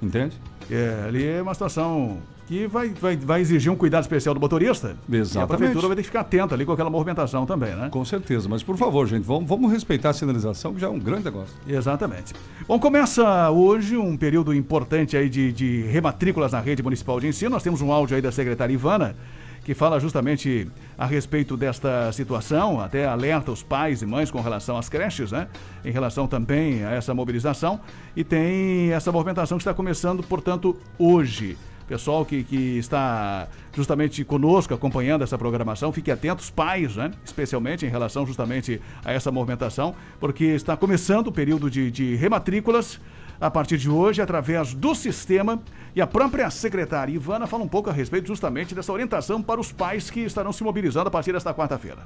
Entende? 0.00 0.36
É, 0.70 1.04
ali 1.06 1.24
é 1.24 1.42
uma 1.42 1.54
situação 1.54 2.18
que 2.46 2.66
vai, 2.66 2.90
vai, 2.90 3.16
vai 3.16 3.40
exigir 3.40 3.70
um 3.72 3.76
cuidado 3.76 4.02
especial 4.02 4.34
do 4.34 4.40
motorista. 4.40 4.96
E 5.08 5.16
a 5.16 5.18
Exatamente. 5.18 5.58
prefeitura 5.58 5.88
vai 5.88 5.96
ter 5.96 6.02
que 6.02 6.08
ficar 6.08 6.20
atenta 6.20 6.54
ali 6.54 6.64
com 6.64 6.72
aquela 6.72 6.88
movimentação 6.88 7.44
também, 7.44 7.74
né? 7.74 7.88
Com 7.90 8.04
certeza. 8.04 8.48
Mas 8.48 8.62
por 8.62 8.76
favor, 8.76 9.06
gente, 9.06 9.24
vamos, 9.24 9.48
vamos 9.48 9.70
respeitar 9.70 10.10
a 10.10 10.12
sinalização, 10.12 10.72
que 10.72 10.80
já 10.80 10.86
é 10.86 10.90
um 10.90 10.98
grande 10.98 11.24
negócio. 11.24 11.54
Exatamente. 11.66 12.34
Bom, 12.68 12.78
começa 12.78 13.50
hoje 13.50 13.96
um 13.96 14.16
período 14.16 14.54
importante 14.54 15.16
aí 15.16 15.28
de, 15.28 15.52
de 15.52 15.82
rematrículas 15.82 16.52
na 16.52 16.60
rede 16.60 16.82
municipal 16.82 17.18
de 17.18 17.26
ensino. 17.26 17.50
Nós 17.50 17.64
temos 17.64 17.82
um 17.82 17.90
áudio 17.90 18.14
aí 18.14 18.22
da 18.22 18.30
secretária 18.30 18.72
Ivana, 18.72 19.16
que 19.64 19.74
fala 19.74 19.98
justamente 19.98 20.68
a 20.96 21.04
respeito 21.04 21.56
desta 21.56 22.12
situação, 22.12 22.80
até 22.80 23.06
alerta 23.06 23.50
os 23.50 23.64
pais 23.64 24.02
e 24.02 24.06
mães 24.06 24.30
com 24.30 24.40
relação 24.40 24.78
às 24.78 24.88
creches, 24.88 25.32
né? 25.32 25.48
Em 25.84 25.90
relação 25.90 26.28
também 26.28 26.84
a 26.84 26.92
essa 26.92 27.12
mobilização. 27.12 27.80
E 28.14 28.22
tem 28.22 28.92
essa 28.92 29.10
movimentação 29.10 29.58
que 29.58 29.62
está 29.62 29.74
começando, 29.74 30.22
portanto, 30.22 30.76
hoje. 30.96 31.58
Pessoal 31.86 32.24
que, 32.24 32.42
que 32.42 32.78
está 32.78 33.46
justamente 33.72 34.24
conosco, 34.24 34.74
acompanhando 34.74 35.22
essa 35.22 35.38
programação, 35.38 35.92
fique 35.92 36.10
atentos, 36.10 36.50
pais, 36.50 36.96
né? 36.96 37.12
especialmente 37.24 37.86
em 37.86 37.88
relação 37.88 38.26
justamente 38.26 38.80
a 39.04 39.12
essa 39.12 39.30
movimentação, 39.30 39.94
porque 40.18 40.44
está 40.46 40.76
começando 40.76 41.28
o 41.28 41.32
período 41.32 41.70
de, 41.70 41.90
de 41.90 42.16
rematrículas 42.16 43.00
a 43.40 43.50
partir 43.50 43.78
de 43.78 43.88
hoje, 43.88 44.20
através 44.20 44.74
do 44.74 44.94
sistema. 44.94 45.62
E 45.94 46.00
a 46.00 46.06
própria 46.06 46.50
secretária 46.50 47.12
Ivana 47.12 47.46
fala 47.46 47.62
um 47.62 47.68
pouco 47.68 47.88
a 47.88 47.92
respeito 47.92 48.26
justamente 48.26 48.74
dessa 48.74 48.92
orientação 48.92 49.40
para 49.40 49.60
os 49.60 49.70
pais 49.70 50.10
que 50.10 50.20
estarão 50.20 50.52
se 50.52 50.64
mobilizando 50.64 51.08
a 51.08 51.10
partir 51.10 51.32
desta 51.32 51.54
quarta-feira. 51.54 52.00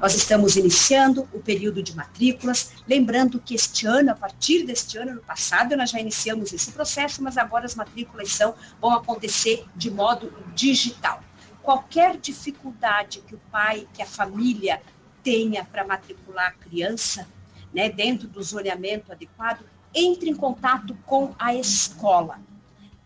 Nós 0.00 0.14
estamos 0.14 0.56
iniciando 0.56 1.28
o 1.30 1.40
período 1.40 1.82
de 1.82 1.94
matrículas, 1.94 2.72
lembrando 2.88 3.38
que 3.38 3.54
este 3.54 3.86
ano, 3.86 4.10
a 4.10 4.14
partir 4.14 4.64
deste 4.64 4.96
ano, 4.96 5.16
no 5.16 5.20
passado, 5.20 5.76
nós 5.76 5.90
já 5.90 6.00
iniciamos 6.00 6.54
esse 6.54 6.72
processo, 6.72 7.22
mas 7.22 7.36
agora 7.36 7.66
as 7.66 7.74
matrículas 7.74 8.32
são, 8.32 8.54
vão 8.80 8.92
acontecer 8.92 9.62
de 9.76 9.90
modo 9.90 10.32
digital. 10.54 11.22
Qualquer 11.62 12.16
dificuldade 12.16 13.20
que 13.20 13.34
o 13.34 13.40
pai, 13.52 13.86
que 13.92 14.00
a 14.00 14.06
família 14.06 14.80
tenha 15.22 15.66
para 15.66 15.86
matricular 15.86 16.46
a 16.46 16.52
criança, 16.52 17.28
né, 17.70 17.90
dentro 17.90 18.26
do 18.26 18.42
zoneamento 18.42 19.12
adequado, 19.12 19.66
entre 19.94 20.30
em 20.30 20.34
contato 20.34 20.96
com 21.04 21.34
a 21.38 21.54
escola. 21.54 22.40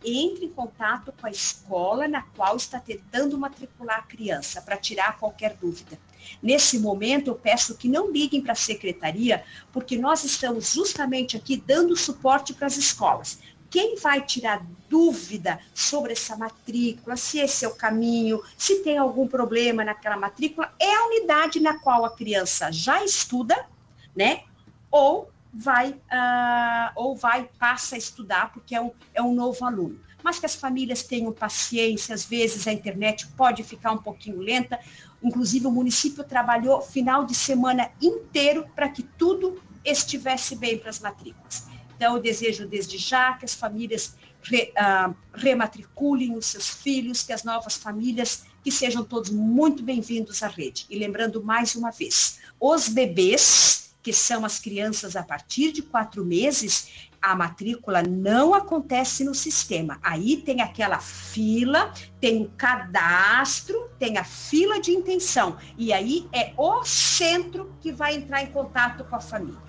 Entre 0.04 0.44
em 0.44 0.50
contato 0.50 1.12
com 1.20 1.26
a 1.26 1.30
escola 1.30 2.06
na 2.06 2.22
qual 2.22 2.56
está 2.56 2.78
tentando 2.78 3.36
matricular 3.36 3.98
a 3.98 4.02
criança, 4.02 4.62
para 4.62 4.76
tirar 4.76 5.18
qualquer 5.18 5.56
dúvida. 5.56 5.98
Nesse 6.42 6.78
momento, 6.78 7.28
eu 7.28 7.34
peço 7.34 7.76
que 7.76 7.88
não 7.88 8.10
liguem 8.10 8.40
para 8.40 8.52
a 8.52 8.56
secretaria, 8.56 9.44
porque 9.72 9.96
nós 9.96 10.24
estamos 10.24 10.72
justamente 10.72 11.36
aqui 11.36 11.56
dando 11.56 11.96
suporte 11.96 12.52
para 12.52 12.66
as 12.66 12.76
escolas. 12.76 13.38
Quem 13.70 13.96
vai 13.96 14.20
tirar 14.20 14.64
dúvida 14.88 15.58
sobre 15.74 16.12
essa 16.12 16.36
matrícula, 16.36 17.16
se 17.16 17.40
esse 17.40 17.64
é 17.64 17.68
o 17.68 17.74
caminho, 17.74 18.40
se 18.56 18.84
tem 18.84 18.98
algum 18.98 19.26
problema 19.26 19.84
naquela 19.84 20.16
matrícula, 20.16 20.72
é 20.78 20.94
a 20.94 21.06
unidade 21.06 21.58
na 21.58 21.78
qual 21.80 22.04
a 22.04 22.14
criança 22.14 22.70
já 22.70 23.04
estuda, 23.04 23.66
né? 24.14 24.44
Ou 24.92 25.28
vai 25.52 25.90
uh, 25.90 26.92
ou 26.96 27.14
vai 27.14 27.48
passa 27.58 27.94
a 27.94 27.98
estudar 27.98 28.52
porque 28.52 28.74
é 28.74 28.80
um, 28.80 28.90
é 29.14 29.22
um 29.22 29.34
novo 29.34 29.64
aluno. 29.64 30.00
Mas 30.22 30.38
que 30.38 30.46
as 30.46 30.54
famílias 30.54 31.02
tenham 31.02 31.32
paciência, 31.32 32.14
às 32.14 32.24
vezes 32.24 32.66
a 32.66 32.72
internet 32.72 33.26
pode 33.36 33.62
ficar 33.62 33.92
um 33.92 33.98
pouquinho 33.98 34.38
lenta. 34.38 34.80
Inclusive, 35.24 35.66
o 35.66 35.70
município 35.70 36.22
trabalhou 36.22 36.82
final 36.82 37.24
de 37.24 37.34
semana 37.34 37.90
inteiro 38.00 38.66
para 38.76 38.90
que 38.90 39.02
tudo 39.02 39.58
estivesse 39.82 40.54
bem 40.54 40.78
para 40.78 40.90
as 40.90 41.00
matrículas. 41.00 41.66
Então, 41.96 42.16
eu 42.16 42.22
desejo 42.22 42.68
desde 42.68 42.98
já 42.98 43.32
que 43.32 43.44
as 43.46 43.54
famílias 43.54 44.14
re, 44.42 44.72
uh, 44.72 45.14
rematriculem 45.32 46.36
os 46.36 46.46
seus 46.46 46.68
filhos, 46.68 47.22
que 47.22 47.32
as 47.32 47.42
novas 47.42 47.74
famílias, 47.74 48.44
que 48.62 48.70
sejam 48.70 49.02
todos 49.02 49.30
muito 49.30 49.82
bem-vindos 49.82 50.42
à 50.42 50.48
rede. 50.48 50.86
E 50.90 50.98
lembrando 50.98 51.42
mais 51.42 51.74
uma 51.74 51.90
vez, 51.90 52.40
os 52.60 52.88
bebês 52.88 53.83
que 54.04 54.12
são 54.12 54.44
as 54.44 54.58
crianças 54.60 55.16
a 55.16 55.22
partir 55.22 55.72
de 55.72 55.80
quatro 55.80 56.22
meses, 56.26 57.08
a 57.22 57.34
matrícula 57.34 58.02
não 58.02 58.52
acontece 58.52 59.24
no 59.24 59.34
sistema. 59.34 59.98
Aí 60.02 60.36
tem 60.36 60.60
aquela 60.60 60.98
fila, 60.98 61.90
tem 62.20 62.42
o 62.42 62.50
cadastro, 62.50 63.88
tem 63.98 64.18
a 64.18 64.24
fila 64.24 64.78
de 64.78 64.90
intenção. 64.90 65.56
E 65.78 65.90
aí 65.90 66.28
é 66.34 66.52
o 66.58 66.84
centro 66.84 67.72
que 67.80 67.90
vai 67.90 68.14
entrar 68.14 68.42
em 68.42 68.48
contato 68.48 69.04
com 69.04 69.16
a 69.16 69.20
família. 69.20 69.64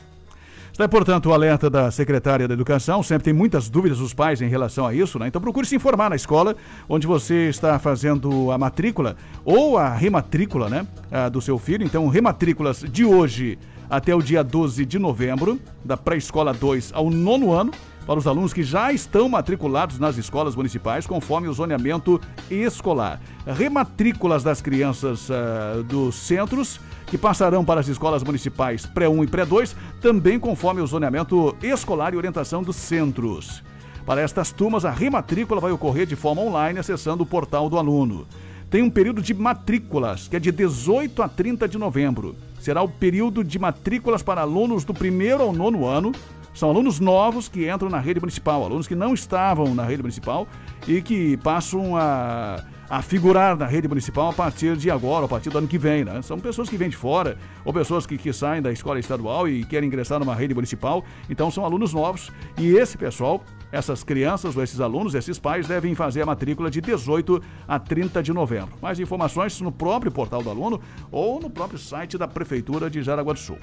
Está, 0.69 0.89
portanto, 0.89 1.27
o 1.27 1.33
alerta 1.33 1.69
da 1.69 1.89
secretária 1.89 2.45
da 2.45 2.53
Educação. 2.53 3.01
Sempre 3.01 3.23
tem 3.23 3.33
muitas 3.33 3.69
dúvidas 3.69 3.99
dos 3.99 4.13
pais 4.13 4.41
em 4.41 4.49
relação 4.49 4.85
a 4.85 4.93
isso, 4.93 5.17
né? 5.17 5.29
Então 5.29 5.39
procure 5.39 5.65
se 5.65 5.77
informar 5.77 6.09
na 6.09 6.17
escola 6.17 6.57
onde 6.89 7.07
você 7.07 7.47
está 7.47 7.79
fazendo 7.79 8.51
a 8.51 8.57
matrícula 8.57 9.15
ou 9.45 9.77
a 9.77 9.93
rematrícula, 9.93 10.67
né? 10.67 10.85
do 11.31 11.39
seu 11.39 11.57
filho. 11.57 11.85
Então, 11.85 12.05
rematrículas 12.09 12.81
de 12.81 13.05
hoje 13.05 13.57
até 13.89 14.13
o 14.15 14.21
dia 14.21 14.43
12 14.43 14.85
de 14.85 14.99
novembro, 14.99 15.59
da 15.83 15.95
pré-escola 15.95 16.53
2 16.53 16.91
ao 16.93 17.09
nono 17.09 17.51
ano, 17.51 17.71
para 18.05 18.19
os 18.19 18.27
alunos 18.27 18.53
que 18.53 18.63
já 18.63 18.93
estão 18.93 19.27
matriculados 19.27 19.97
nas 19.97 20.17
escolas 20.17 20.55
municipais, 20.55 21.07
conforme 21.07 21.47
o 21.47 21.53
zoneamento 21.53 22.21
escolar. 22.49 23.19
Rematrículas 23.45 24.43
das 24.43 24.61
crianças 24.61 25.27
uh, 25.29 25.83
dos 25.83 26.15
centros 26.15 26.79
que 27.07 27.17
passarão 27.17 27.65
para 27.65 27.79
as 27.79 27.87
escolas 27.87 28.23
municipais 28.23 28.85
pré-1 28.85 29.23
e 29.23 29.27
pré-2, 29.27 29.75
também 30.01 30.39
conforme 30.39 30.81
o 30.81 30.87
zoneamento 30.87 31.55
escolar 31.63 32.13
e 32.13 32.17
orientação 32.17 32.61
dos 32.61 32.75
centros. 32.75 33.63
Para 34.05 34.21
estas 34.21 34.51
turmas, 34.51 34.85
a 34.85 34.91
rematrícula 34.91 35.59
vai 35.59 35.71
ocorrer 35.71 36.05
de 36.05 36.15
forma 36.15 36.41
online 36.41 36.77
acessando 36.77 37.23
o 37.23 37.25
portal 37.25 37.69
do 37.69 37.77
aluno. 37.77 38.27
Tem 38.69 38.83
um 38.83 38.89
período 38.89 39.21
de 39.21 39.33
matrículas, 39.33 40.27
que 40.27 40.35
é 40.35 40.39
de 40.39 40.51
18 40.51 41.23
a 41.23 41.29
30 41.29 41.67
de 41.67 41.77
novembro 41.77 42.35
será 42.65 42.81
o 42.81 42.89
período 42.89 43.43
de 43.43 43.59
matrículas 43.59 44.23
para 44.23 44.41
alunos 44.41 44.83
do 44.83 44.91
primeiro 44.91 45.43
ao 45.43 45.53
nono 45.53 45.85
ano. 45.85 46.11
São 46.51 46.67
alunos 46.67 46.99
novos 46.99 47.47
que 47.47 47.69
entram 47.69 47.89
na 47.89 47.99
rede 47.99 48.19
municipal, 48.19 48.63
alunos 48.63 48.87
que 48.87 48.95
não 48.95 49.13
estavam 49.13 49.75
na 49.75 49.83
rede 49.83 50.01
municipal 50.01 50.47
e 50.87 50.99
que 50.99 51.37
passam 51.37 51.95
a, 51.95 52.63
a 52.89 53.03
figurar 53.03 53.55
na 53.55 53.67
rede 53.67 53.87
municipal 53.87 54.31
a 54.31 54.33
partir 54.33 54.75
de 54.77 54.89
agora, 54.89 55.25
a 55.25 55.27
partir 55.27 55.51
do 55.51 55.59
ano 55.59 55.67
que 55.67 55.77
vem. 55.77 56.03
Né? 56.03 56.19
São 56.23 56.39
pessoas 56.39 56.67
que 56.67 56.75
vêm 56.75 56.89
de 56.89 56.97
fora 56.97 57.37
ou 57.63 57.71
pessoas 57.71 58.07
que, 58.07 58.17
que 58.17 58.33
saem 58.33 58.63
da 58.63 58.71
escola 58.71 58.99
estadual 58.99 59.47
e 59.47 59.63
querem 59.63 59.85
ingressar 59.85 60.17
numa 60.17 60.33
rede 60.33 60.55
municipal. 60.55 61.03
Então 61.29 61.51
são 61.51 61.65
alunos 61.65 61.93
novos 61.93 62.31
e 62.57 62.73
esse 62.75 62.97
pessoal 62.97 63.43
essas 63.75 64.03
crianças 64.03 64.55
ou 64.55 64.63
esses 64.63 64.79
alunos, 64.79 65.13
esses 65.13 65.37
pais, 65.37 65.67
devem 65.67 65.93
fazer 65.93 66.21
a 66.21 66.25
matrícula 66.25 66.71
de 66.71 66.79
18 66.79 67.41
a 67.67 67.77
30 67.77 68.23
de 68.23 68.31
novembro. 68.31 68.75
Mais 68.81 68.99
informações 68.99 69.59
no 69.59 69.71
próprio 69.71 70.11
portal 70.11 70.41
do 70.41 70.49
aluno 70.49 70.79
ou 71.11 71.41
no 71.41 71.49
próprio 71.49 71.77
site 71.77 72.17
da 72.17 72.27
Prefeitura 72.27 72.89
de 72.89 73.03
Jaraguá 73.03 73.33
do 73.33 73.39
Sul. 73.39 73.57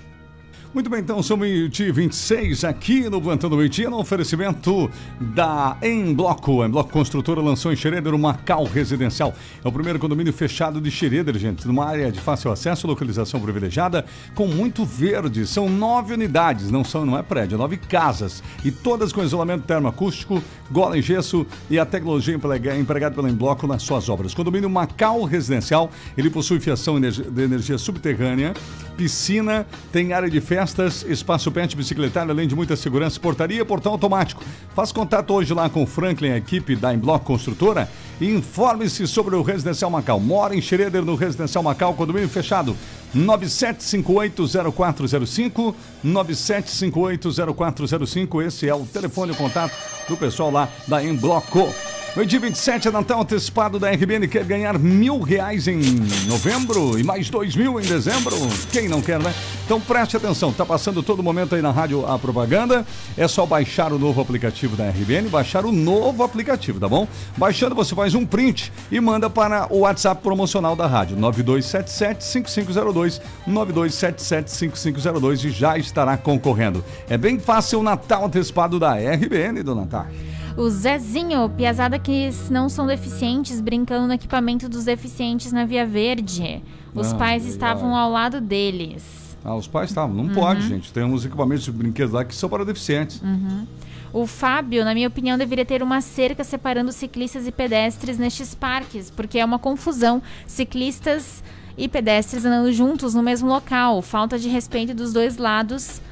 Muito 0.74 0.88
bem, 0.88 1.00
então 1.00 1.22
são 1.22 1.36
meio-dia 1.36 1.92
26 1.92 2.64
aqui 2.64 3.06
no 3.10 3.20
Plantando 3.20 3.58
Meio-Dia, 3.58 3.90
no 3.90 3.98
oferecimento 3.98 4.90
da 5.20 5.76
Em 5.82 6.14
Bloco. 6.14 6.62
A 6.62 6.66
Em 6.66 6.70
Bloco 6.70 6.90
Construtora 6.90 7.42
lançou 7.42 7.70
em 7.70 7.76
Xereder 7.76 8.14
uma 8.14 8.32
cal 8.32 8.64
residencial. 8.64 9.34
É 9.62 9.68
o 9.68 9.70
primeiro 9.70 9.98
condomínio 9.98 10.32
fechado 10.32 10.80
de 10.80 10.90
Xereder, 10.90 11.36
gente, 11.36 11.66
numa 11.66 11.84
área 11.84 12.10
de 12.10 12.18
fácil 12.18 12.50
acesso, 12.50 12.86
localização 12.86 13.38
privilegiada, 13.38 14.06
com 14.34 14.46
muito 14.46 14.82
verde. 14.82 15.46
São 15.46 15.68
nove 15.68 16.14
unidades, 16.14 16.70
não 16.70 16.82
são, 16.82 17.04
não 17.04 17.18
é 17.18 17.22
prédio, 17.22 17.58
nove 17.58 17.76
casas. 17.76 18.42
E 18.64 18.70
todas 18.70 19.12
com 19.12 19.22
isolamento 19.22 19.64
termoacústico, 19.64 20.42
gola 20.70 20.96
em 20.96 21.02
gesso 21.02 21.46
e 21.68 21.78
a 21.78 21.84
tecnologia 21.84 22.34
empregada 22.80 23.14
pela 23.14 23.28
Em 23.28 23.34
Bloco 23.34 23.66
nas 23.66 23.82
suas 23.82 24.08
obras. 24.08 24.32
Condomínio 24.32 24.70
Macau 24.70 25.24
Residencial, 25.24 25.90
ele 26.16 26.30
possui 26.30 26.60
fiação 26.60 26.98
de 26.98 27.42
energia 27.42 27.76
subterrânea, 27.76 28.54
piscina, 28.96 29.66
tem 29.92 30.14
área 30.14 30.30
de 30.30 30.40
festas, 30.62 31.04
espaço 31.08 31.50
pet 31.50 31.74
bicicletário, 31.76 32.30
além 32.30 32.46
de 32.46 32.54
muita 32.54 32.76
segurança, 32.76 33.18
portaria, 33.18 33.64
portão 33.64 33.90
automático. 33.92 34.44
Faz 34.74 34.92
contato 34.92 35.34
hoje 35.34 35.52
lá 35.52 35.68
com 35.68 35.82
o 35.82 35.86
Franklin, 35.86 36.30
a 36.30 36.36
equipe 36.36 36.76
da 36.76 36.94
Emblock 36.94 37.24
Construtora 37.24 37.90
e 38.20 38.30
informe-se 38.30 39.08
sobre 39.08 39.34
o 39.34 39.42
Residencial 39.42 39.90
Macau. 39.90 40.20
Mora 40.20 40.54
em 40.54 40.62
Schroeder, 40.62 41.04
no 41.04 41.16
Residencial 41.16 41.64
Macau, 41.64 41.94
condomínio 41.94 42.28
fechado. 42.28 42.76
97580405 43.14 45.74
97580405 46.04 48.46
esse 48.46 48.68
é 48.68 48.74
o 48.74 48.86
telefone 48.86 49.32
o 49.32 49.36
contato 49.36 49.72
do 50.08 50.16
pessoal 50.16 50.52
lá 50.52 50.68
da 50.86 51.02
Embloco. 51.02 51.68
No 52.14 52.26
dia 52.26 52.38
27 52.38 52.88
é 52.88 52.90
Natal 52.90 53.22
antecipado 53.22 53.78
da 53.78 53.90
RBN. 53.90 54.28
Quer 54.28 54.44
ganhar 54.44 54.78
mil 54.78 55.18
reais 55.20 55.66
em 55.66 55.80
novembro 56.28 56.98
e 56.98 57.02
mais 57.02 57.30
dois 57.30 57.56
mil 57.56 57.80
em 57.80 57.84
dezembro? 57.84 58.36
Quem 58.70 58.86
não 58.86 59.00
quer, 59.00 59.18
né? 59.18 59.32
Então 59.64 59.80
preste 59.80 60.18
atenção, 60.18 60.52
tá 60.52 60.66
passando 60.66 61.02
todo 61.02 61.22
momento 61.22 61.54
aí 61.54 61.62
na 61.62 61.70
rádio 61.70 62.04
a 62.04 62.18
propaganda. 62.18 62.84
É 63.16 63.26
só 63.26 63.46
baixar 63.46 63.94
o 63.94 63.98
novo 63.98 64.20
aplicativo 64.20 64.76
da 64.76 64.90
RBN, 64.90 65.30
baixar 65.30 65.64
o 65.64 65.72
novo 65.72 66.22
aplicativo, 66.22 66.78
tá 66.78 66.86
bom? 66.86 67.08
Baixando 67.38 67.74
você 67.74 67.94
faz 67.94 68.14
um 68.14 68.26
print 68.26 68.70
e 68.90 69.00
manda 69.00 69.30
para 69.30 69.72
o 69.72 69.78
WhatsApp 69.78 70.22
promocional 70.22 70.76
da 70.76 70.86
rádio, 70.86 71.16
9277-5502, 71.16 73.22
9277-5502 73.48 75.44
e 75.44 75.50
já 75.50 75.78
estará 75.78 76.18
concorrendo. 76.18 76.84
É 77.08 77.16
bem 77.16 77.38
fácil 77.38 77.80
o 77.80 77.82
Natal 77.82 78.26
antecipado 78.26 78.78
da 78.78 78.96
RBN, 78.96 79.62
do 79.62 79.74
Natal. 79.74 80.08
O 80.56 80.68
Zezinho, 80.68 81.48
piazada 81.50 81.98
que 81.98 82.30
não 82.50 82.68
são 82.68 82.86
deficientes, 82.86 83.60
brincando 83.60 84.06
no 84.06 84.12
equipamento 84.12 84.68
dos 84.68 84.84
deficientes 84.84 85.52
na 85.52 85.64
Via 85.64 85.86
Verde. 85.86 86.62
Os 86.94 87.12
ah, 87.12 87.16
pais 87.16 87.42
legal. 87.42 87.54
estavam 87.54 87.96
ao 87.96 88.10
lado 88.10 88.40
deles. 88.40 89.36
Ah, 89.44 89.54
os 89.54 89.66
pais 89.66 89.90
estavam. 89.90 90.14
Não 90.14 90.24
uhum. 90.24 90.34
pode, 90.34 90.68
gente. 90.68 90.92
Tem 90.92 91.02
uns 91.02 91.24
equipamentos 91.24 91.64
de 91.64 91.72
brinquedos 91.72 92.12
lá 92.12 92.24
que 92.24 92.34
são 92.34 92.48
para 92.48 92.64
deficientes. 92.64 93.20
Uhum. 93.22 93.66
O 94.12 94.26
Fábio, 94.26 94.84
na 94.84 94.92
minha 94.92 95.08
opinião, 95.08 95.38
deveria 95.38 95.64
ter 95.64 95.82
uma 95.82 96.02
cerca 96.02 96.44
separando 96.44 96.92
ciclistas 96.92 97.46
e 97.46 97.52
pedestres 97.52 98.18
nestes 98.18 98.54
parques, 98.54 99.10
porque 99.10 99.38
é 99.38 99.44
uma 99.44 99.58
confusão. 99.58 100.22
Ciclistas 100.46 101.42
e 101.78 101.88
pedestres 101.88 102.44
andando 102.44 102.70
juntos 102.72 103.14
no 103.14 103.22
mesmo 103.22 103.48
local. 103.48 104.02
Falta 104.02 104.38
de 104.38 104.48
respeito 104.48 104.92
dos 104.92 105.14
dois 105.14 105.38
lados, 105.38 106.02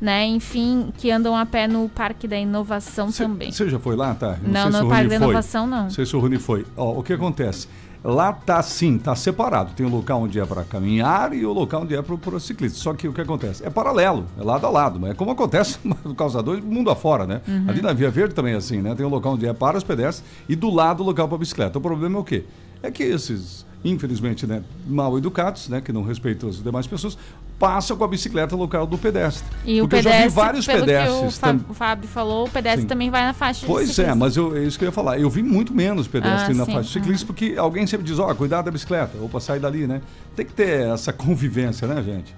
né? 0.00 0.26
Enfim, 0.26 0.92
que 0.96 1.10
andam 1.10 1.36
a 1.36 1.44
pé 1.44 1.66
no 1.66 1.88
Parque 1.88 2.28
da 2.28 2.38
Inovação 2.38 3.10
também. 3.10 3.50
Você 3.50 3.68
já 3.68 3.78
foi 3.78 3.96
lá, 3.96 4.14
tá? 4.14 4.38
Não, 4.42 4.70
se 4.70 4.78
no 4.78 4.86
o 4.86 4.88
Parque 4.88 5.08
da. 5.08 5.16
Inovação, 5.16 5.66
não. 5.66 5.84
Não 5.84 5.90
sei 5.90 6.06
se 6.06 6.14
o 6.14 6.20
Rony 6.20 6.38
foi. 6.38 6.64
Ó, 6.76 6.98
o 6.98 7.02
que 7.02 7.12
acontece? 7.12 7.68
Lá 8.02 8.32
tá 8.32 8.62
sim, 8.62 8.96
tá 8.96 9.14
separado. 9.16 9.72
Tem 9.74 9.84
o 9.84 9.88
local 9.88 10.22
onde 10.22 10.38
é 10.38 10.46
para 10.46 10.62
caminhar 10.62 11.32
e 11.32 11.44
o 11.44 11.52
local 11.52 11.82
onde 11.82 11.96
é 11.96 12.00
para 12.00 12.14
o 12.14 12.40
ciclista. 12.40 12.78
Só 12.78 12.94
que 12.94 13.08
o 13.08 13.12
que 13.12 13.20
acontece? 13.20 13.64
É 13.66 13.70
paralelo, 13.70 14.24
é 14.38 14.44
lado 14.44 14.66
a 14.66 14.70
lado. 14.70 15.00
Mas 15.00 15.10
é 15.10 15.14
como 15.14 15.32
acontece 15.32 15.78
no 15.82 16.14
causador 16.14 16.62
mundo 16.62 16.90
afora, 16.90 17.26
né? 17.26 17.40
Uhum. 17.46 17.64
Ali 17.68 17.82
na 17.82 17.92
Via 17.92 18.10
Verde 18.10 18.34
também 18.34 18.54
é 18.54 18.56
assim, 18.56 18.80
né? 18.80 18.94
Tem 18.94 19.04
o 19.04 19.08
local 19.08 19.32
onde 19.32 19.46
é 19.46 19.52
para 19.52 19.76
os 19.76 19.82
pedestres 19.82 20.24
e 20.48 20.54
do 20.54 20.70
lado 20.70 21.02
o 21.02 21.06
local 21.06 21.28
para 21.28 21.38
bicicleta. 21.38 21.78
O 21.78 21.80
problema 21.80 22.16
é 22.18 22.20
o 22.20 22.24
quê? 22.24 22.44
É 22.82 22.90
que 22.90 23.02
esses, 23.02 23.66
infelizmente, 23.84 24.46
né, 24.46 24.62
mal 24.86 25.18
educados, 25.18 25.68
né, 25.68 25.80
que 25.80 25.92
não 25.92 26.04
respeitam 26.04 26.48
as 26.48 26.62
demais 26.62 26.86
pessoas, 26.86 27.18
passam 27.58 27.96
com 27.96 28.04
a 28.04 28.08
bicicleta 28.08 28.54
no 28.54 28.62
local 28.62 28.86
do 28.86 28.96
pedestre. 28.96 29.44
E 29.64 29.80
o 29.80 29.84
Porque 29.88 29.96
pedestre, 29.96 30.18
eu 30.18 30.22
já 30.22 30.28
vi 30.28 30.34
vários 30.34 30.66
pelo 30.66 30.78
que 30.78 30.82
o, 30.84 30.86
pedestres. 30.86 31.38
Fá- 31.38 31.46
tam- 31.48 31.60
o 31.68 31.74
Fábio 31.74 32.08
falou, 32.08 32.46
o 32.46 32.50
pedestre 32.50 32.82
Sim. 32.82 32.86
também 32.86 33.10
vai 33.10 33.24
na 33.24 33.32
faixa 33.32 33.60
de 33.60 33.66
Pois 33.66 33.88
é, 33.88 33.92
ciclista. 33.92 34.14
mas 34.14 34.36
eu, 34.36 34.56
é 34.56 34.60
isso 34.62 34.78
que 34.78 34.84
eu 34.84 34.88
ia 34.88 34.92
falar. 34.92 35.18
Eu 35.18 35.28
vi 35.28 35.42
muito 35.42 35.74
menos 35.74 36.06
pedestre 36.06 36.52
Ah, 36.52 36.56
na 36.56 36.64
sim. 36.64 36.72
faixa 36.72 36.86
de 36.86 36.92
ciclista, 36.92 37.26
porque 37.26 37.54
alguém 37.58 37.86
sempre 37.86 38.06
diz, 38.06 38.18
ó, 38.18 38.32
cuidado 38.34 38.66
da 38.66 38.70
bicicleta, 38.70 39.18
ou 39.20 39.28
para 39.28 39.40
sair 39.40 39.58
dali, 39.58 39.86
né? 39.86 40.00
Tem 40.36 40.46
que 40.46 40.52
ter 40.52 40.86
essa 40.88 41.12
convivência, 41.12 41.88
né, 41.88 42.00
gente? 42.02 42.34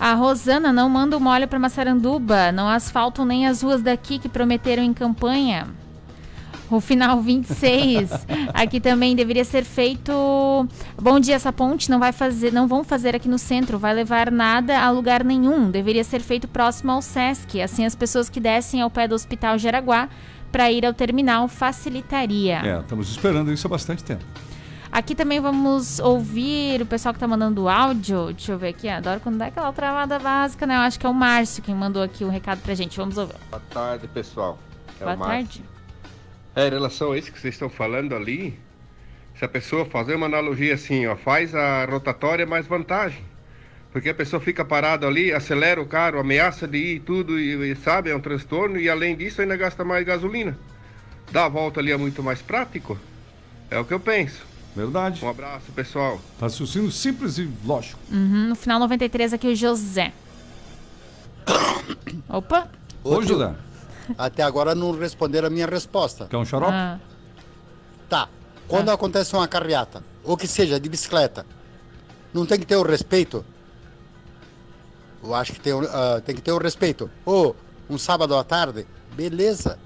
A 0.00 0.14
Rosana 0.14 0.72
não 0.72 0.88
manda 0.88 1.16
uma 1.16 1.30
olha 1.30 1.46
para 1.46 1.58
Massaranduba, 1.58 2.50
não 2.50 2.68
asfaltam 2.68 3.24
nem 3.24 3.46
as 3.46 3.62
ruas 3.62 3.82
daqui 3.82 4.18
que 4.18 4.28
prometeram 4.28 4.82
em 4.82 4.94
campanha. 4.94 5.68
O 6.70 6.80
final 6.80 7.20
26, 7.20 8.10
aqui 8.54 8.78
também 8.80 9.16
deveria 9.16 9.44
ser 9.44 9.64
feito. 9.64 10.12
Bom 10.96 11.18
dia, 11.18 11.34
essa 11.34 11.52
ponte 11.52 11.90
não 11.90 11.98
vai 11.98 12.12
fazer, 12.12 12.52
não 12.52 12.68
vão 12.68 12.84
fazer 12.84 13.16
aqui 13.16 13.28
no 13.28 13.38
centro, 13.38 13.76
vai 13.76 13.92
levar 13.92 14.30
nada 14.30 14.78
a 14.78 14.88
lugar 14.90 15.24
nenhum. 15.24 15.68
Deveria 15.68 16.04
ser 16.04 16.20
feito 16.20 16.46
próximo 16.46 16.92
ao 16.92 17.02
SESC, 17.02 17.60
assim 17.60 17.84
as 17.84 17.96
pessoas 17.96 18.28
que 18.28 18.38
descem 18.38 18.80
ao 18.80 18.88
pé 18.88 19.08
do 19.08 19.16
Hospital 19.16 19.58
Jaraguá 19.58 20.08
para 20.52 20.70
ir 20.70 20.86
ao 20.86 20.94
terminal 20.94 21.48
facilitaria. 21.48 22.60
É, 22.64 22.78
estamos 22.78 23.10
esperando 23.10 23.52
isso 23.52 23.66
há 23.66 23.70
bastante 23.70 24.04
tempo. 24.04 24.24
Aqui 24.92 25.14
também 25.14 25.40
vamos 25.40 25.98
ouvir 25.98 26.82
o 26.82 26.86
pessoal 26.86 27.12
que 27.12 27.18
tá 27.18 27.26
mandando 27.26 27.68
áudio. 27.68 28.26
Deixa 28.26 28.52
eu 28.52 28.58
ver 28.58 28.68
aqui, 28.68 28.88
adoro 28.88 29.20
quando 29.20 29.38
dá 29.38 29.46
aquela 29.46 29.72
travada 29.72 30.18
básica, 30.18 30.66
né? 30.66 30.76
Eu 30.76 30.80
acho 30.80 30.98
que 31.00 31.06
é 31.06 31.08
o 31.08 31.14
Márcio 31.14 31.62
quem 31.62 31.74
mandou 31.74 32.02
aqui 32.02 32.24
o 32.24 32.28
recado 32.28 32.60
pra 32.60 32.74
gente. 32.74 32.96
Vamos 32.96 33.18
ouvir. 33.18 33.34
Boa 33.50 33.62
tarde, 33.70 34.06
pessoal. 34.08 34.58
É 35.00 35.04
Boa 35.04 35.16
tarde. 35.16 35.62
É, 36.54 36.66
em 36.66 36.70
relação 36.70 37.12
a 37.12 37.18
isso 37.18 37.32
que 37.32 37.40
vocês 37.40 37.54
estão 37.54 37.68
falando 37.68 38.14
ali, 38.14 38.58
se 39.38 39.44
a 39.44 39.48
pessoa 39.48 39.84
fazer 39.84 40.16
uma 40.16 40.26
analogia 40.26 40.74
assim, 40.74 41.06
ó, 41.06 41.16
faz 41.16 41.54
a 41.54 41.84
rotatória 41.84 42.44
mais 42.46 42.66
vantagem. 42.66 43.24
Porque 43.92 44.10
a 44.10 44.14
pessoa 44.14 44.40
fica 44.40 44.64
parada 44.64 45.06
ali, 45.06 45.32
acelera 45.32 45.80
o 45.80 45.86
carro, 45.86 46.18
ameaça 46.18 46.66
de 46.66 46.78
ir 46.78 46.96
e 46.96 47.00
tudo, 47.00 47.38
e, 47.38 47.72
e 47.72 47.76
sabe, 47.76 48.10
é 48.10 48.16
um 48.16 48.20
transtorno, 48.20 48.78
e 48.78 48.88
além 48.88 49.16
disso 49.16 49.40
ainda 49.40 49.56
gasta 49.56 49.84
mais 49.84 50.04
gasolina. 50.06 50.56
Dar 51.32 51.46
a 51.46 51.48
volta 51.48 51.80
ali 51.80 51.90
é 51.90 51.96
muito 51.96 52.22
mais 52.22 52.42
prático. 52.42 52.98
É 53.70 53.78
o 53.78 53.84
que 53.84 53.94
eu 53.94 54.00
penso. 54.00 54.44
Verdade. 54.74 55.24
Um 55.24 55.28
abraço, 55.28 55.72
pessoal. 55.72 56.20
Raciocínio 56.40 56.90
simples 56.92 57.38
e 57.38 57.48
lógico. 57.64 57.98
Uhum, 58.10 58.48
no 58.48 58.54
final 58.54 58.78
93 58.78 59.32
aqui 59.32 59.48
o 59.48 59.56
José. 59.56 60.12
Opa! 62.28 62.68
Ô, 63.02 63.22
José, 63.22 63.54
Até 64.18 64.42
agora 64.42 64.74
não 64.74 64.92
responderam 64.92 65.46
a 65.48 65.50
minha 65.50 65.66
resposta. 65.66 66.26
quer 66.26 66.36
um 66.36 66.44
xarope? 66.44 66.72
Ah, 66.72 66.98
Tá. 68.08 68.28
Quando 68.68 68.90
acontece 68.90 69.34
uma 69.34 69.46
carreata, 69.48 70.02
ou 70.24 70.36
que 70.36 70.46
seja 70.46 70.78
de 70.78 70.88
bicicleta, 70.88 71.44
não 72.32 72.44
tem 72.46 72.58
que 72.58 72.66
ter 72.66 72.76
o 72.76 72.82
respeito? 72.82 73.44
Eu 75.22 75.34
acho 75.34 75.52
que 75.52 75.60
tem, 75.60 75.72
o- 75.72 75.88
ah, 75.88 76.20
tem 76.24 76.34
que 76.34 76.40
ter 76.42 76.52
o 76.52 76.58
respeito. 76.58 77.10
Ou 77.24 77.54
um 77.88 77.98
sábado 77.98 78.34
à 78.36 78.42
tarde, 78.44 78.86
beleza. 79.14 79.78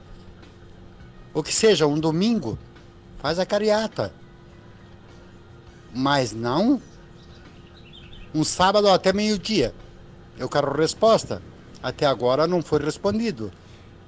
Ou 1.33 1.43
que 1.43 1.53
seja 1.53 1.87
um 1.87 1.99
domingo, 1.99 2.59
faz 3.19 3.39
a 3.39 3.47
carreata. 3.47 4.13
Mas 5.93 6.33
não 6.33 6.81
um 8.35 8.43
sábado 8.45 8.89
até 8.89 9.13
meio-dia. 9.13 9.75
Eu 10.39 10.49
quero 10.49 10.73
resposta. 10.77 11.41
Até 11.83 12.07
agora 12.07 12.47
não 12.47 12.63
foi 12.63 12.81
respondido. 12.81 13.53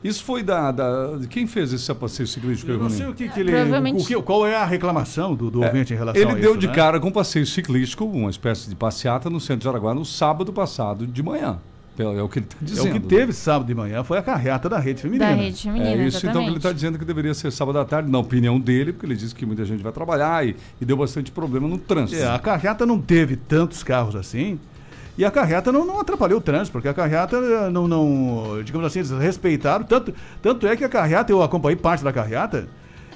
Isso 0.06 0.22
foi 0.24 0.42
da, 0.42 0.70
da- 0.72 1.16
de 1.16 1.26
Quem 1.26 1.46
fez 1.46 1.72
esse 1.72 1.92
passeio 1.94 2.26
ciclístico? 2.26 2.70
Eu 2.72 2.78
não 2.78 2.90
sei 2.90 3.06
o 3.06 3.14
que, 3.14 3.28
que 3.28 3.40
ele. 3.40 3.50
Provavelmente- 3.52 4.02
o 4.02 4.06
que- 4.06 4.22
qual 4.22 4.46
é 4.46 4.56
a 4.56 4.64
reclamação 4.64 5.34
do, 5.34 5.50
do 5.50 5.62
ouvinte 5.62 5.92
em 5.92 5.96
relação 5.96 6.20
Ele 6.22 6.30
a 6.32 6.34
deu 6.34 6.50
isso, 6.52 6.60
de 6.60 6.66
né? 6.68 6.74
cara 6.74 7.00
com 7.00 7.08
um 7.08 7.12
passeio 7.12 7.46
ciclístico, 7.46 8.04
uma 8.04 8.30
espécie 8.30 8.68
de 8.68 8.74
passeata 8.76 9.28
no 9.30 9.40
centro 9.40 9.62
de 9.62 9.68
Araguá 9.68 9.94
no 9.94 10.04
sábado 10.04 10.52
passado 10.52 11.06
de 11.06 11.22
manhã. 11.22 11.58
É 11.98 12.02
é 12.02 12.22
o 12.22 12.28
que 12.28 12.40
ele 12.40 12.46
está 12.46 12.56
É 12.60 12.64
dizendo. 12.64 12.90
o 12.90 13.00
que 13.00 13.06
teve 13.06 13.32
sábado 13.32 13.66
de 13.66 13.74
manhã, 13.74 14.04
foi 14.04 14.18
a 14.18 14.22
carreata 14.22 14.68
da 14.68 14.78
rede 14.78 15.00
feminina. 15.00 15.30
da 15.30 15.34
rede 15.34 15.62
feminina, 15.62 15.90
É 15.90 15.94
isso 15.94 15.98
então 15.98 16.10
que 16.10 16.16
ele 16.16 16.28
exatamente. 16.28 16.56
está 16.58 16.72
dizendo 16.72 16.98
que 16.98 17.04
deveria 17.06 17.32
ser 17.32 17.50
sábado 17.50 17.78
à 17.78 17.84
tarde, 17.86 18.10
na 18.10 18.18
opinião 18.18 18.60
dele, 18.60 18.92
porque 18.92 19.06
ele 19.06 19.16
disse 19.16 19.34
que 19.34 19.46
muita 19.46 19.64
gente 19.64 19.82
vai 19.82 19.90
trabalhar 19.92 20.46
e, 20.46 20.54
e 20.78 20.84
deu 20.84 20.94
bastante 20.98 21.30
problema 21.30 21.66
no 21.66 21.78
trânsito. 21.78 22.20
É, 22.20 22.26
a 22.28 22.38
carreata 22.38 22.84
não 22.84 23.00
teve 23.00 23.34
tantos 23.34 23.82
carros 23.82 24.14
assim. 24.14 24.58
E 25.18 25.24
a 25.24 25.30
carreata 25.30 25.72
não, 25.72 25.86
não 25.86 26.00
atrapalhou 26.00 26.38
o 26.38 26.42
trânsito, 26.42 26.72
porque 26.72 26.88
a 26.88 26.94
carreata 26.94 27.36
eh, 27.36 27.70
não, 27.70 27.88
não 27.88 28.62
digamos 28.62 28.86
assim, 28.86 28.98
eles 28.98 29.10
respeitaram. 29.12 29.84
Tanto, 29.84 30.12
tanto 30.42 30.66
é 30.66 30.76
que 30.76 30.84
a 30.84 30.88
carreata, 30.88 31.32
eu 31.32 31.42
acompanhei 31.42 31.76
parte 31.76 32.04
da 32.04 32.12
carreata, 32.12 32.68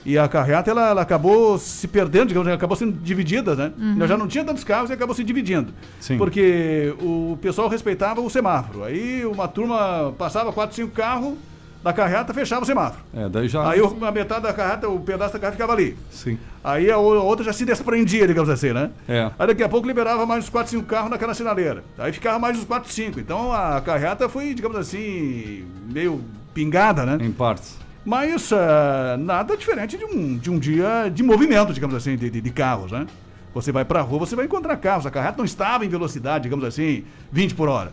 e 0.05 0.17
a 0.17 0.27
carreata 0.27 0.71
ela, 0.71 0.89
ela 0.89 1.03
acabou 1.03 1.59
se 1.59 1.87
perdendo, 1.87 2.29
digamos, 2.29 2.47
ela 2.47 2.57
acabou 2.57 2.77
sendo 2.77 2.93
dividida, 2.93 3.55
né? 3.55 3.73
Uhum. 3.79 4.07
Já 4.07 4.17
não 4.17 4.27
tinha 4.27 4.43
tantos 4.43 4.65
carros 4.65 4.89
e 4.89 4.95
acabou 4.95 5.15
se 5.15 5.23
dividindo. 5.23 5.75
Sim. 6.01 6.17
Porque 6.17 6.95
o 7.01 7.39
pessoal 7.43 7.69
respeitava 7.69 8.21
o 8.21 8.31
semáforo. 8.31 8.85
Aí 8.85 9.27
uma 9.27 9.47
turma 9.47 10.15
passava 10.17 10.53
quatro, 10.53 10.75
cinco 10.75 10.93
carros 10.93 11.35
da 11.83 11.93
carreata, 11.93 12.35
fechava 12.35 12.63
o 12.63 12.67
semáforo. 12.67 13.03
É, 13.15 13.29
daí 13.29 13.49
já. 13.49 13.69
Aí 13.69 13.81
a 13.81 14.13
metade 14.13 14.43
da 14.43 14.53
carreata, 14.53 14.89
o 14.89 15.01
pedaço 15.01 15.33
da 15.33 15.39
carreata 15.39 15.57
ficava 15.57 15.73
ali. 15.73 15.97
Sim. 16.11 16.39
Aí 16.63 16.91
a 16.91 16.99
outra 16.99 17.45
já 17.45 17.53
se 17.53 17.65
desprendia, 17.65 18.27
digamos 18.27 18.51
assim, 18.51 18.73
né? 18.73 18.91
É. 19.09 19.31
Aí 19.39 19.47
daqui 19.47 19.63
a 19.63 19.69
pouco 19.69 19.87
liberava 19.87 20.27
mais 20.27 20.45
uns 20.45 20.51
4, 20.51 20.71
5 20.71 20.85
carros 20.85 21.11
naquela 21.11 21.33
sinaleira. 21.33 21.83
Aí 21.99 22.13
ficava 22.13 22.39
mais 22.39 22.59
uns 22.59 22.65
4, 22.65 22.91
5. 22.91 23.21
Então 23.21 23.53
a 23.53 23.81
carreata 23.81 24.29
foi, 24.29 24.53
digamos 24.53 24.77
assim, 24.77 25.65
meio 25.91 26.23
pingada, 26.53 27.07
né? 27.07 27.19
Em 27.25 27.33
partes. 27.33 27.79
Mas 28.05 28.53
ah, 28.53 29.17
nada 29.19 29.57
diferente 29.57 29.97
de 29.97 30.05
um, 30.05 30.37
de 30.37 30.51
um 30.51 30.59
dia 30.59 31.11
de 31.13 31.23
movimento, 31.23 31.73
digamos 31.73 31.97
assim, 31.97 32.17
de, 32.17 32.29
de, 32.29 32.41
de 32.41 32.51
carros, 32.51 32.93
né? 32.93 33.07
Você 33.55 33.73
vai 33.73 33.85
pra 33.85 34.01
rua, 34.01 34.21
você 34.21 34.37
vai 34.37 34.45
encontrar 34.45 34.77
carros. 34.77 35.07
A 35.07 35.11
carreata 35.11 35.39
não 35.39 35.45
estava 35.45 35.85
em 35.85 35.89
velocidade, 35.89 36.45
digamos 36.45 36.65
assim, 36.65 37.05
20 37.33 37.55
por 37.55 37.69
hora. 37.69 37.93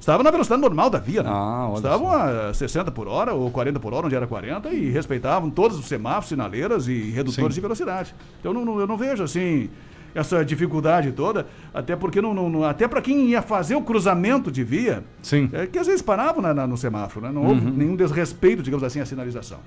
Estava 0.00 0.22
na 0.22 0.30
velocidade 0.30 0.62
normal 0.62 0.88
da 0.88 0.98
via, 0.98 1.22
né? 1.22 1.28
Ah, 1.30 1.70
Estavam 1.76 2.08
só. 2.08 2.48
a 2.48 2.54
60 2.54 2.90
por 2.90 3.06
hora 3.06 3.34
ou 3.34 3.50
40 3.50 3.78
por 3.78 3.92
hora, 3.92 4.06
onde 4.06 4.16
era 4.16 4.26
40, 4.26 4.70
e 4.70 4.88
respeitavam 4.90 5.50
todos 5.50 5.78
os 5.78 5.86
semáforos, 5.86 6.30
sinaleiras 6.30 6.88
e 6.88 7.10
redutores 7.10 7.54
Sim. 7.54 7.58
de 7.58 7.60
velocidade. 7.60 8.14
Então 8.40 8.54
não- 8.54 8.64
não- 8.64 8.80
eu 8.80 8.86
não 8.86 8.96
vejo 8.96 9.22
assim 9.22 9.68
essa 10.14 10.42
dificuldade 10.44 11.12
toda, 11.12 11.46
até 11.72 11.94
porque 11.94 12.20
não, 12.20 12.32
não- 12.34 12.64
até 12.64 12.88
para 12.88 13.02
quem 13.02 13.28
ia 13.28 13.42
fazer 13.42 13.74
o 13.76 13.82
cruzamento 13.82 14.50
de 14.50 14.64
via, 14.64 15.04
Sim. 15.22 15.50
é 15.52 15.66
que 15.66 15.78
às 15.78 15.86
vezes 15.86 16.00
paravam 16.02 16.40
na- 16.42 16.54
na- 16.54 16.66
no 16.66 16.78
semáforo, 16.78 17.26
né? 17.26 17.30
Não 17.32 17.44
houve 17.46 17.66
Uhum. 17.66 17.70
nenhum 17.76 17.94
desrespeito, 17.94 18.62
digamos 18.62 18.82
assim, 18.82 19.00
à 19.00 19.06
sinalização. 19.06 19.58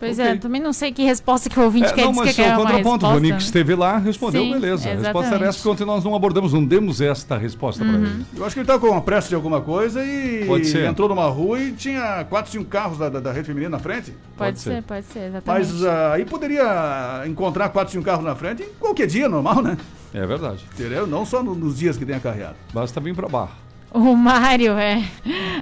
Pois 0.00 0.18
Ok. 0.18 0.30
é, 0.32 0.36
também 0.36 0.62
não 0.62 0.72
sei 0.72 0.90
que 0.92 1.02
resposta 1.04 1.50
que 1.50 1.60
o 1.60 1.62
ouvinte 1.62 1.88
É, 1.88 1.92
quer 1.92 2.04
não, 2.06 2.12
dizer 2.12 2.24
mas 2.24 2.34
que 2.34 2.40
o 2.40 2.44
é 2.44 2.48
uma 2.48 2.56
contraponto, 2.62 3.06
o 3.06 3.20
né? 3.20 3.36
esteve 3.36 3.74
lá, 3.74 3.98
respondeu, 3.98 4.42
Sim, 4.42 4.52
beleza. 4.52 4.88
A 4.88 4.92
resposta 4.94 5.08
era 5.18 5.18
exatamente. 5.26 5.48
essa, 5.50 5.58
porque 5.58 5.68
ontem 5.68 5.84
nós 5.84 6.02
não 6.04 6.14
abordamos, 6.14 6.52
não 6.54 6.64
demos 6.64 7.00
esta 7.02 7.36
resposta 7.36 7.84
para 7.84 7.92
ele. 7.94 8.24
Eu 8.34 8.44
acho 8.46 8.54
que 8.54 8.60
ele 8.60 8.64
estava 8.64 8.80
com 8.80 8.86
uma 8.88 9.02
pressa 9.02 9.28
de 9.28 9.34
alguma 9.34 9.60
coisa 9.60 10.02
e 10.02 10.44
Pode 10.46 10.66
ser. 10.66 10.86
entrou 10.88 11.06
numa 11.06 11.26
rua 11.28 11.60
e 11.60 11.72
tinha 11.72 12.24
quatro, 12.30 12.50
cinco 12.50 12.64
carros 12.64 12.96
da, 12.96 13.10
da, 13.10 13.20
da 13.20 13.30
rede 13.30 13.46
feminina 13.46 13.70
na 13.72 13.78
frente. 13.78 14.10
Pode, 14.10 14.52
Pode 14.52 14.58
ser, 14.60 14.70
ser. 14.76 14.82
pode 14.84 15.04
ser, 15.06 15.18
exatamente. 15.28 15.70
Mas 15.72 15.84
ah, 15.84 16.12
aí 16.14 16.24
poderia 16.24 17.22
encontrar 17.26 17.68
quatro, 17.68 17.92
cinco 17.92 18.04
carros 18.06 18.24
na 18.24 18.34
frente 18.34 18.62
em 18.62 18.68
qualquer 18.80 19.06
dia 19.06 19.28
normal, 19.28 19.60
né? 19.62 19.76
É 20.14 20.26
verdade. 20.26 20.64
Entendeu? 20.72 21.06
Não 21.06 21.26
só 21.26 21.42
no- 21.42 21.54
nos 21.54 21.78
dias 21.78 21.98
que 21.98 22.06
tem 22.06 22.16
a 22.16 22.20
carreata. 22.20 22.56
Basta 22.72 22.98
vir 23.00 23.14
para 23.14 23.28
barra. 23.28 23.52
O 23.92 24.14
Mário, 24.14 24.78
é. 24.78 25.04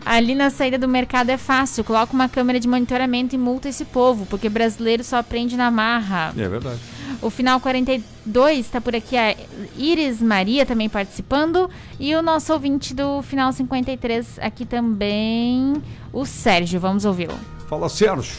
Ali 0.04 0.34
na 0.34 0.50
saída 0.50 0.76
do 0.76 0.86
mercado 0.86 1.30
é 1.30 1.38
fácil. 1.38 1.82
Coloca 1.82 2.12
uma 2.12 2.28
câmera 2.28 2.60
de 2.60 2.68
monitoramento 2.68 3.34
e 3.34 3.38
multa 3.38 3.68
esse 3.68 3.86
povo, 3.86 4.26
porque 4.26 4.48
brasileiro 4.48 5.02
só 5.02 5.16
aprende 5.16 5.56
na 5.56 5.70
marra. 5.70 6.34
É 6.36 6.48
verdade. 6.48 6.78
O 7.22 7.30
final 7.30 7.58
42 7.58 8.58
está 8.58 8.80
por 8.80 8.94
aqui 8.94 9.16
a 9.16 9.34
Iris 9.76 10.20
Maria 10.20 10.66
também 10.66 10.88
participando. 10.88 11.70
E 11.98 12.14
o 12.14 12.22
nosso 12.22 12.52
ouvinte 12.52 12.94
do 12.94 13.22
final 13.22 13.50
53 13.50 14.38
aqui 14.40 14.66
também, 14.66 15.82
o 16.12 16.26
Sérgio. 16.26 16.78
Vamos 16.78 17.06
ouvi-lo. 17.06 17.34
Fala, 17.66 17.88
Sérgio. 17.88 18.36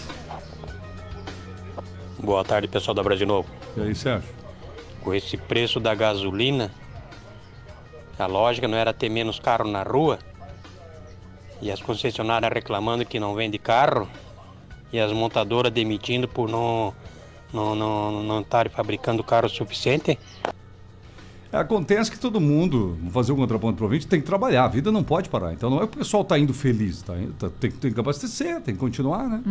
Boa 2.22 2.44
tarde, 2.44 2.68
pessoal 2.68 2.94
da 2.94 3.02
Brasil 3.02 3.26
Novo. 3.26 3.50
E 3.76 3.82
aí, 3.82 3.96
Sérgio? 3.96 4.30
Com 5.02 5.14
esse 5.14 5.36
preço 5.36 5.80
da 5.80 5.96
gasolina, 5.96 6.72
a 8.20 8.28
lógica 8.28 8.68
não 8.68 8.78
era 8.78 8.94
ter 8.94 9.10
menos 9.10 9.40
carro 9.40 9.70
na 9.70 9.84
rua? 9.84 10.20
E 11.62 11.72
as 11.72 11.82
concessionárias 11.82 12.54
reclamando 12.54 13.06
que 13.06 13.20
não 13.20 13.34
vende 13.36 13.58
carro? 13.58 14.08
e 14.92 15.00
as 15.00 15.12
montadoras 15.12 15.72
demitindo 15.72 16.28
por 16.28 16.50
não 16.50 16.94
não 17.54 17.76
não 17.76 18.24
não 18.24 18.42
estarem 18.42 18.72
fabricando 18.72 19.24
carro 19.24 19.50
suficiente. 19.50 20.20
Acontece 21.52 22.12
que 22.12 22.20
todo 22.20 22.40
mundo, 22.40 22.96
vou 23.02 23.12
fazer 23.12 23.32
o 23.32 23.36
contraponto 23.36 23.76
para 23.78 23.84
o 23.84 23.88
ouvinte, 23.88 24.06
tem 24.08 24.20
que 24.20 24.26
trabalhar, 24.26 24.66
a 24.66 24.68
vida 24.68 24.92
não 24.92 25.04
pode 25.04 25.30
parar. 25.30 25.52
Então 25.54 25.70
não 25.70 25.78
é 25.78 25.88
que 25.88 25.96
o 25.96 25.98
pessoal 25.98 26.22
está 26.24 26.38
indo 26.38 26.54
feliz, 26.54 27.02
tá, 27.02 27.18
indo- 27.18 27.34
tá- 27.40 27.50
tem, 27.60 27.72
tem 27.72 27.92
que 27.92 28.00
abastecer, 28.00 28.62
tem 28.62 28.74
que 28.76 28.80
continuar, 28.80 29.28
né? 29.28 29.42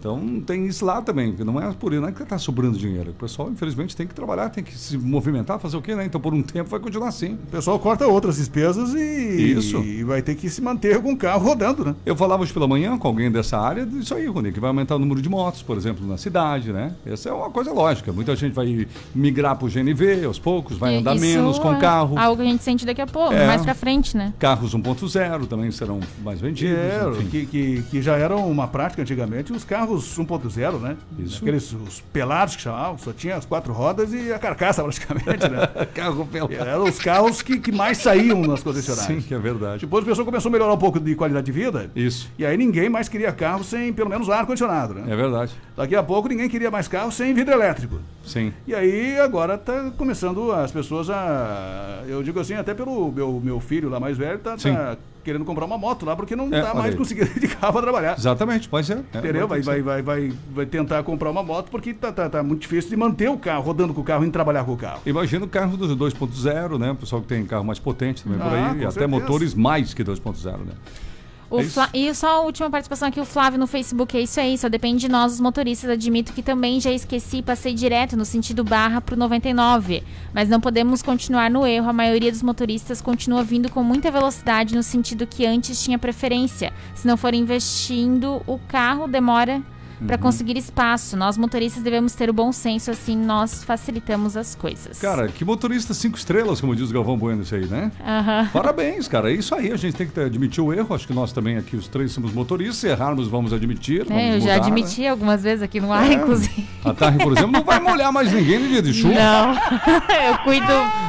Então 0.00 0.42
tem 0.46 0.66
isso 0.66 0.84
lá 0.84 1.00
também, 1.02 1.32
que 1.32 1.44
não 1.44 1.60
é 1.60 1.72
por 1.72 1.92
isso, 1.92 2.00
não 2.02 2.08
é 2.08 2.12
que 2.12 2.22
está 2.22 2.38
sobrando 2.38 2.76
dinheiro. 2.78 3.10
O 3.10 3.14
pessoal, 3.14 3.50
infelizmente, 3.50 3.96
tem 3.96 4.06
que 4.06 4.14
trabalhar, 4.14 4.48
tem 4.50 4.62
que 4.64 4.76
se 4.76 4.96
movimentar, 4.98 5.58
fazer 5.58 5.76
o 5.76 5.82
quê, 5.82 5.94
né? 5.94 6.04
Então 6.04 6.20
por 6.20 6.34
um 6.34 6.42
tempo 6.42 6.68
vai 6.70 6.80
continuar 6.80 7.08
assim. 7.08 7.34
O 7.34 7.50
pessoal 7.50 7.78
corta 7.78 8.06
outras 8.06 8.36
despesas 8.36 8.94
e, 8.94 9.52
Isso. 9.58 9.78
e 9.78 10.02
vai 10.04 10.22
ter 10.22 10.34
que 10.34 10.48
se 10.50 10.60
manter 10.60 11.00
com 11.00 11.12
o 11.12 11.16
carro 11.16 11.44
rodando, 11.48 11.84
né? 11.84 11.94
Eu 12.04 12.16
falava 12.16 12.42
hoje 12.42 12.52
pela 12.52 12.66
manhã 12.66 12.96
com 12.98 13.08
alguém 13.08 13.30
dessa 13.30 13.58
área 13.58 13.86
disso 13.86 14.14
aí, 14.14 14.26
Rony, 14.26 14.52
que 14.52 14.60
vai 14.60 14.68
aumentar 14.68 14.96
o 14.96 14.98
número 14.98 15.22
de 15.22 15.28
motos, 15.28 15.62
por 15.62 15.76
exemplo, 15.76 16.06
na 16.06 16.16
cidade, 16.16 16.72
né? 16.72 16.94
Essa 17.06 17.28
é 17.28 17.32
uma 17.32 17.50
coisa 17.50 17.72
lógica. 17.72 18.12
Muita 18.12 18.34
gente 18.36 18.52
vai 18.54 18.86
migrar 19.14 19.56
para 19.56 19.66
o 19.66 19.70
GNV 19.70 20.24
aos 20.24 20.38
poucos, 20.38 20.76
vai 20.76 20.96
andar 20.96 21.14
Isso 21.14 21.24
menos 21.36 21.58
com 21.58 21.76
carro. 21.78 22.18
Algo 22.18 22.36
que 22.42 22.48
a 22.48 22.50
gente 22.50 22.62
sente 22.62 22.84
daqui 22.86 23.00
a 23.00 23.06
pouco, 23.06 23.32
É. 23.34 23.46
mais 23.46 23.62
pra 23.62 23.74
frente, 23.74 24.16
né? 24.16 24.32
Carros 24.38 24.74
1.0 24.74 25.46
também 25.46 25.70
serão 25.70 26.00
mais 26.22 26.40
vendidos. 26.40 26.78
É, 26.78 27.24
que, 27.30 27.46
que, 27.46 27.82
que 27.90 28.02
já 28.02 28.16
eram 28.16 28.50
uma 28.50 28.66
prática 28.68 29.02
antigamente, 29.02 29.52
os 29.52 29.64
carros 29.64 30.16
1.0, 30.18 30.78
né? 30.80 30.96
Isso. 31.18 31.38
Aqueles 31.42 31.72
os 31.72 32.00
pelados 32.12 32.56
que 32.56 32.62
chamavam, 32.62 32.98
só 32.98 33.12
tinha 33.12 33.36
as 33.36 33.44
quatro 33.44 33.72
rodas 33.72 34.12
e 34.12 34.32
a 34.32 34.38
carcaça 34.38 34.82
praticamente, 34.84 35.48
né? 35.48 35.66
Carro 35.94 36.26
pelado. 36.26 36.54
Eram 36.54 36.84
os 36.84 36.98
carros 36.98 37.42
que, 37.42 37.58
que 37.58 37.72
mais 37.72 37.98
saíam 37.98 38.40
nas 38.42 38.60
Sim, 38.60 38.64
concessionárias. 38.64 39.24
que 39.24 39.34
é 39.34 39.38
verdade. 39.38 39.80
Depois 39.80 40.04
o 40.04 40.06
pessoal 40.06 40.24
começou 40.24 40.48
a 40.48 40.52
melhorar 40.52 40.72
um 40.72 40.78
pouco 40.78 40.98
de 41.00 41.14
qualidade 41.14 41.46
de 41.46 41.52
vida. 41.52 41.90
Isso. 41.94 42.30
E 42.38 42.44
aí 42.46 42.56
ninguém 42.56 42.88
mais 42.88 43.08
queria 43.08 43.32
carro 43.32 43.62
sem 43.64 43.92
pelo 43.92 44.08
menos 44.10 44.28
ar-condicionado, 44.30 44.94
né? 44.94 45.04
É 45.12 45.16
verdade. 45.16 45.52
Daqui 45.76 45.94
a 45.94 46.02
pouco 46.02 46.28
ninguém 46.28 46.48
queria 46.48 46.70
mais 46.70 46.88
carro 46.88 47.10
sem 47.12 47.32
vidro 47.34 47.52
elétrico. 47.54 47.98
Sim. 48.24 48.52
E 48.66 48.74
aí 48.74 49.18
agora 49.18 49.56
tá 49.56 49.90
começando 49.96 50.52
as 50.52 50.70
pessoas 50.70 51.08
a. 51.08 51.17
Eu 52.06 52.22
digo 52.22 52.40
assim, 52.40 52.54
até 52.54 52.74
pelo 52.74 53.10
meu, 53.12 53.40
meu 53.42 53.60
filho 53.60 53.88
lá 53.88 53.98
mais 54.00 54.16
velho, 54.16 54.38
tá, 54.38 54.56
tá 54.56 54.96
querendo 55.24 55.44
comprar 55.44 55.66
uma 55.66 55.76
moto 55.76 56.06
lá, 56.06 56.16
porque 56.16 56.34
não 56.34 56.46
É, 56.52 56.62
tá 56.62 56.72
mais 56.74 56.92
aí. 56.92 56.96
conseguindo 56.96 57.28
de 57.38 57.48
carro 57.48 57.72
pra 57.74 57.82
trabalhar. 57.82 58.16
Exatamente, 58.16 58.68
pode 58.68 58.86
ser. 58.86 58.98
É, 59.12 59.18
Entendeu? 59.18 59.46
Vai, 59.46 59.60
vai, 59.60 59.82
vai, 59.82 60.02
vai, 60.02 60.32
vai 60.54 60.66
tentar 60.66 61.02
comprar 61.02 61.30
uma 61.30 61.42
moto 61.42 61.70
porque 61.70 61.92
tá, 61.92 62.10
tá, 62.12 62.28
tá 62.30 62.42
muito 62.42 62.62
difícil 62.62 62.88
de 62.90 62.96
manter 62.96 63.28
o 63.28 63.36
carro, 63.36 63.62
rodando 63.62 63.92
com 63.92 64.00
o 64.00 64.04
carro, 64.04 64.24
indo 64.24 64.32
trabalhar 64.32 64.64
com 64.64 64.72
o 64.72 64.76
carro. 64.76 65.00
Imagina 65.04 65.44
o 65.44 65.48
carro 65.48 65.76
do 65.76 65.96
2.0, 65.96 66.78
né? 66.78 66.92
O 66.92 66.96
pessoal 66.96 67.20
que 67.20 67.28
tem 67.28 67.44
carro 67.44 67.64
mais 67.64 67.78
potente 67.78 68.22
também 68.24 68.38
por 68.38 68.46
Ah, 68.46 68.68
aí. 68.70 68.74
com 68.74 68.80
E 68.80 68.84
até 68.84 68.90
certeza. 68.92 69.08
motores 69.08 69.54
mais 69.54 69.92
que 69.92 70.02
2.0, 70.02 70.44
né? 70.64 70.72
O 71.50 71.60
É. 71.60 71.64
Fla- 71.64 71.88
E 71.94 72.14
só 72.14 72.26
a 72.36 72.40
última 72.40 72.68
participação 72.68 73.08
aqui, 73.08 73.18
o 73.18 73.24
Flávio 73.24 73.58
no 73.58 73.66
Facebook, 73.66 74.16
é 74.16 74.20
isso 74.20 74.38
aí, 74.38 74.58
só 74.58 74.68
depende 74.68 75.00
de 75.00 75.08
nós, 75.08 75.32
os 75.32 75.40
motoristas. 75.40 75.88
Admito 75.90 76.32
que 76.34 76.42
também 76.42 76.78
já 76.78 76.90
esqueci 76.92 77.38
e 77.38 77.42
passei 77.42 77.72
direto 77.72 78.16
no 78.18 78.24
sentido 78.24 78.62
barra 78.62 79.00
pro 79.00 79.16
99. 79.16 80.02
Mas 80.34 80.48
não 80.48 80.60
podemos 80.60 81.02
continuar 81.02 81.50
no 81.50 81.66
erro, 81.66 81.88
a 81.88 81.92
maioria 81.92 82.30
dos 82.30 82.42
motoristas 82.42 83.00
continua 83.00 83.42
vindo 83.42 83.70
com 83.70 83.82
muita 83.82 84.10
velocidade 84.10 84.74
no 84.74 84.82
sentido 84.82 85.26
que 85.26 85.46
antes 85.46 85.82
tinha 85.82 85.98
preferência. 85.98 86.72
Se 86.94 87.06
não 87.06 87.16
for 87.16 87.32
investindo, 87.32 88.42
o 88.46 88.58
carro 88.68 89.06
demora 89.08 89.62
para 90.06 90.16
Uhum. 90.16 90.22
conseguir 90.22 90.56
espaço. 90.56 91.16
Nós 91.16 91.36
motoristas 91.38 91.82
devemos 91.82 92.14
ter 92.14 92.28
o 92.30 92.32
bom 92.32 92.52
senso, 92.52 92.90
assim 92.90 93.16
nós 93.16 93.64
facilitamos 93.64 94.36
as 94.36 94.54
coisas. 94.54 94.98
Cara, 95.00 95.28
que 95.28 95.44
motorista 95.44 95.92
cinco 95.94 96.16
estrelas, 96.16 96.60
como 96.60 96.74
diz 96.76 96.90
o 96.90 96.92
Galvão 96.92 97.16
Bueno, 97.16 97.42
isso 97.42 97.54
aí, 97.54 97.66
né? 97.66 97.90
Aham. 98.06 98.48
Parabéns, 98.52 99.08
cara. 99.08 99.30
É 99.30 99.34
isso 99.34 99.54
aí. 99.54 99.72
A 99.72 99.76
gente 99.76 99.96
tem 99.96 100.06
que 100.06 100.20
admitir 100.20 100.62
o 100.62 100.72
erro. 100.72 100.94
Acho 100.94 101.06
que 101.06 101.12
nós 101.14 101.32
também 101.32 101.56
aqui, 101.56 101.76
os 101.76 101.88
três, 101.88 102.12
somos 102.12 102.32
motoristas. 102.32 102.76
Se 102.78 102.88
errarmos, 102.88 103.28
vamos 103.28 103.52
admitir. 103.52 104.04
Vamos 104.04 104.22
É, 104.22 104.36
eu 104.36 104.40
já 104.40 104.54
mudar, 104.54 104.66
admiti 104.66 105.06
algumas 105.06 105.42
vezes 105.42 105.62
aqui 105.62 105.80
no 105.80 105.92
ar, 105.92 106.02
né? 106.08 106.14
inclusive. 106.14 106.66
A 106.84 106.92
Tarri, 106.94 107.18
por 107.18 107.32
exemplo, 107.32 107.52
não 107.52 107.64
vai 107.64 107.80
molhar 107.80 108.12
mais 108.12 108.32
ninguém 108.32 108.58
no 108.58 108.68
dia 108.68 108.82
de 108.82 108.92
chuva. 108.94 109.14
Não, 109.14 109.54
eu 110.28 110.38
cuido 110.44 110.66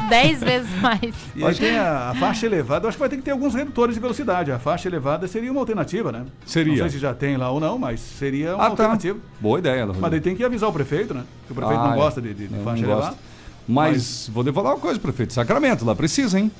dez 0.09 0.39
vezes 0.41 0.69
mais. 0.81 1.13
E 1.35 1.43
aí 1.43 1.55
tem 1.55 1.77
a, 1.77 2.09
a 2.09 2.15
faixa 2.15 2.45
elevada, 2.45 2.85
eu 2.85 2.89
acho 2.89 2.97
que 2.97 2.99
vai 2.99 3.09
ter 3.09 3.17
que 3.17 3.21
ter 3.23 3.31
alguns 3.31 3.53
redutores 3.53 3.95
de 3.95 4.01
velocidade. 4.01 4.51
A 4.51 4.59
faixa 4.59 4.87
elevada 4.87 5.27
seria 5.27 5.51
uma 5.51 5.59
alternativa, 5.61 6.11
né? 6.11 6.25
Seria. 6.45 6.73
Não 6.73 6.79
sei 6.81 6.89
se 6.91 6.99
já 6.99 7.13
tem 7.13 7.37
lá 7.37 7.49
ou 7.51 7.59
não, 7.59 7.77
mas 7.77 7.99
seria 7.99 8.55
uma 8.55 8.65
Ah, 8.67 8.71
tá. 8.83 8.91
alternativa. 8.91 9.19
Boa 9.39 9.59
ideia, 9.59 9.81
Ela. 9.81 9.95
Mas 9.99 10.11
daí 10.11 10.21
tem 10.21 10.35
que 10.35 10.43
avisar 10.43 10.69
o 10.69 10.73
prefeito, 10.73 11.13
né? 11.13 11.23
Que 11.47 11.51
o 11.51 11.55
prefeito 11.55 11.79
Ah, 11.79 11.87
não 11.87 11.93
é. 11.93 11.97
gosta 11.97 12.21
de, 12.21 12.33
de, 12.33 12.47
de 12.47 12.63
faixa 12.63 12.83
elevada. 12.83 13.01
gosta. 13.07 13.17
Mas, 13.67 14.29
vou 14.33 14.41
lhe 14.43 14.51
falar 14.51 14.71
uma 14.71 14.79
coisa, 14.79 14.99
prefeito. 14.99 15.31
Sacramento, 15.33 15.85
lá 15.85 15.95
precisa, 15.95 16.39
hein? 16.39 16.51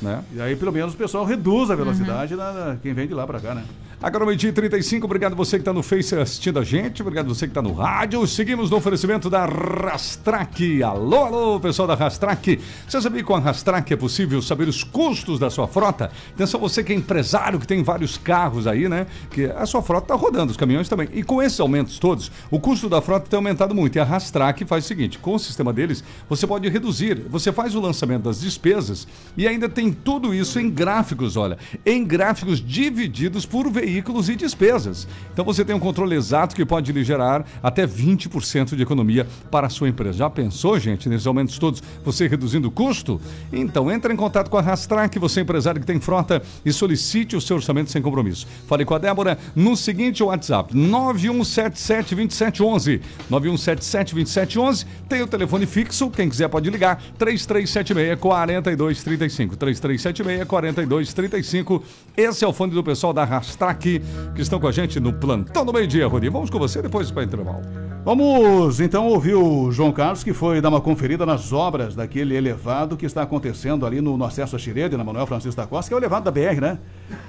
Né? 0.00 0.22
E 0.34 0.40
aí 0.40 0.56
pelo 0.56 0.72
menos 0.72 0.94
o 0.94 0.96
pessoal 0.96 1.24
reduz 1.26 1.70
a 1.70 1.74
velocidade 1.74 2.34
na, 2.34 2.52
na- 2.52 2.76
quem 2.82 2.94
vem 2.94 3.06
de 3.06 3.12
lá 3.12 3.26
pra 3.26 3.38
cá, 3.38 3.54
né? 3.54 3.64
Agora, 4.02 4.24
meio-dia 4.24 4.48
e 4.48 4.52
35, 4.54 5.04
obrigado 5.04 5.36
você 5.36 5.58
que 5.58 5.60
está 5.60 5.74
no 5.74 5.82
Face 5.82 6.14
assistindo 6.16 6.58
a 6.58 6.64
gente, 6.64 7.02
obrigado 7.02 7.28
você 7.28 7.46
que 7.46 7.50
está 7.50 7.60
no 7.60 7.74
rádio. 7.74 8.26
Seguimos 8.26 8.70
no 8.70 8.78
oferecimento 8.78 9.28
da 9.28 9.44
Rastrac. 9.44 10.82
Alô, 10.82 11.24
alô, 11.24 11.60
pessoal 11.60 11.86
da 11.86 11.94
Rastrac. 11.94 12.58
Você 12.88 12.98
sabia 12.98 13.20
que 13.20 13.26
com 13.26 13.34
a 13.34 13.38
Rastrac 13.38 13.92
é 13.92 13.96
possível 13.96 14.40
saber 14.40 14.68
os 14.68 14.82
custos 14.82 15.38
da 15.38 15.50
sua 15.50 15.68
frota? 15.68 16.10
Atenção, 16.34 16.58
você 16.58 16.82
que 16.82 16.94
é 16.94 16.96
empresário, 16.96 17.60
que 17.60 17.66
tem 17.66 17.82
vários 17.82 18.16
carros 18.16 18.66
aí, 18.66 18.88
né? 18.88 19.06
Que 19.30 19.44
a 19.44 19.66
sua 19.66 19.82
frota 19.82 20.06
está 20.06 20.14
rodando, 20.14 20.50
os 20.50 20.56
caminhões 20.56 20.88
também. 20.88 21.06
E 21.12 21.22
com 21.22 21.42
esses 21.42 21.60
aumentos 21.60 21.98
todos, 21.98 22.32
o 22.50 22.58
custo 22.58 22.88
da 22.88 23.02
frota 23.02 23.28
tem 23.28 23.36
aumentado 23.36 23.74
muito. 23.74 23.96
E 23.96 24.00
a 24.00 24.04
Rastrac 24.04 24.64
faz 24.64 24.86
o 24.86 24.88
seguinte: 24.88 25.18
com 25.18 25.34
o 25.34 25.38
sistema 25.38 25.74
deles, 25.74 26.02
você 26.26 26.46
pode 26.46 26.66
reduzir, 26.70 27.26
você 27.28 27.52
faz 27.52 27.74
o 27.74 27.80
lançamento 27.80 28.22
das 28.22 28.40
despesas 28.40 29.06
e 29.36 29.46
ainda 29.46 29.68
tem 29.68 29.92
tudo 29.92 30.32
isso 30.32 30.58
em 30.58 30.70
gráficos, 30.70 31.36
olha, 31.36 31.58
em 31.84 32.02
gráficos 32.02 32.64
divididos 32.66 33.44
por 33.44 33.68
veículos 33.90 34.28
e 34.28 34.36
despesas. 34.36 35.08
Então 35.32 35.44
você 35.44 35.64
tem 35.64 35.74
um 35.74 35.80
controle 35.80 36.14
exato 36.14 36.54
que 36.54 36.64
pode 36.64 36.92
lhe 36.92 37.02
gerar 37.02 37.44
até 37.60 37.86
20% 37.86 38.76
de 38.76 38.82
economia 38.82 39.26
para 39.50 39.66
a 39.66 39.70
sua 39.70 39.88
empresa. 39.88 40.18
Já 40.18 40.30
pensou, 40.30 40.78
gente, 40.78 41.08
nesses 41.08 41.26
aumentos 41.26 41.58
todos, 41.58 41.82
você 42.04 42.28
reduzindo 42.28 42.68
o 42.68 42.70
custo? 42.70 43.20
Então 43.52 43.90
entre 43.90 44.12
em 44.12 44.16
contato 44.16 44.48
com 44.48 44.56
a 44.56 44.60
Rastrac, 44.60 45.18
você 45.18 45.40
é 45.40 45.42
empresário 45.42 45.80
que 45.80 45.86
tem 45.86 46.00
frota 46.00 46.40
e 46.64 46.72
solicite 46.72 47.34
o 47.34 47.40
seu 47.40 47.56
orçamento 47.56 47.90
sem 47.90 48.00
compromisso. 48.00 48.46
Fale 48.68 48.84
com 48.84 48.94
a 48.94 48.98
Débora 48.98 49.36
no 49.56 49.76
seguinte 49.76 50.22
WhatsApp: 50.22 50.76
9177 50.76 52.14
2711. 52.14 53.00
9177 53.28 54.14
2711. 54.14 54.86
Tem 55.08 55.22
o 55.22 55.26
telefone 55.26 55.66
fixo, 55.66 56.10
quem 56.10 56.28
quiser 56.28 56.48
pode 56.48 56.70
ligar: 56.70 57.02
3376 57.18 58.20
4235. 58.20 59.56
3376 59.56 60.44
4235. 60.46 61.82
Esse 62.16 62.44
é 62.44 62.48
o 62.48 62.52
fone 62.52 62.72
do 62.72 62.84
pessoal 62.84 63.12
da 63.12 63.24
Rastrac 63.24 63.79
que 63.80 64.02
estão 64.36 64.60
com 64.60 64.68
a 64.68 64.72
gente 64.72 65.00
no 65.00 65.12
plantão 65.12 65.64
do 65.64 65.72
meio-dia, 65.72 66.06
Rony. 66.06 66.28
Vamos 66.28 66.50
com 66.50 66.58
você 66.58 66.80
depois 66.80 67.10
para 67.10 67.24
intervalo. 67.24 67.62
Vamos 68.04 68.80
então 68.80 69.06
ouvir 69.06 69.34
o 69.34 69.70
João 69.70 69.92
Carlos, 69.92 70.22
que 70.22 70.32
foi 70.32 70.60
dar 70.60 70.68
uma 70.68 70.80
conferida 70.80 71.26
nas 71.26 71.52
obras 71.52 71.94
daquele 71.94 72.34
elevado 72.34 72.96
que 72.96 73.04
está 73.04 73.22
acontecendo 73.22 73.84
ali 73.84 74.00
no, 74.00 74.16
no 74.16 74.24
acesso 74.24 74.56
a 74.56 74.58
Xirede, 74.58 74.96
na 74.96 75.04
Manuel 75.04 75.26
Francisco 75.26 75.60
da 75.60 75.66
Costa, 75.66 75.88
que 75.90 75.94
é 75.94 75.96
o 75.96 76.00
elevado 76.00 76.24
da 76.24 76.30
BR, 76.30 76.60
né? 76.60 76.78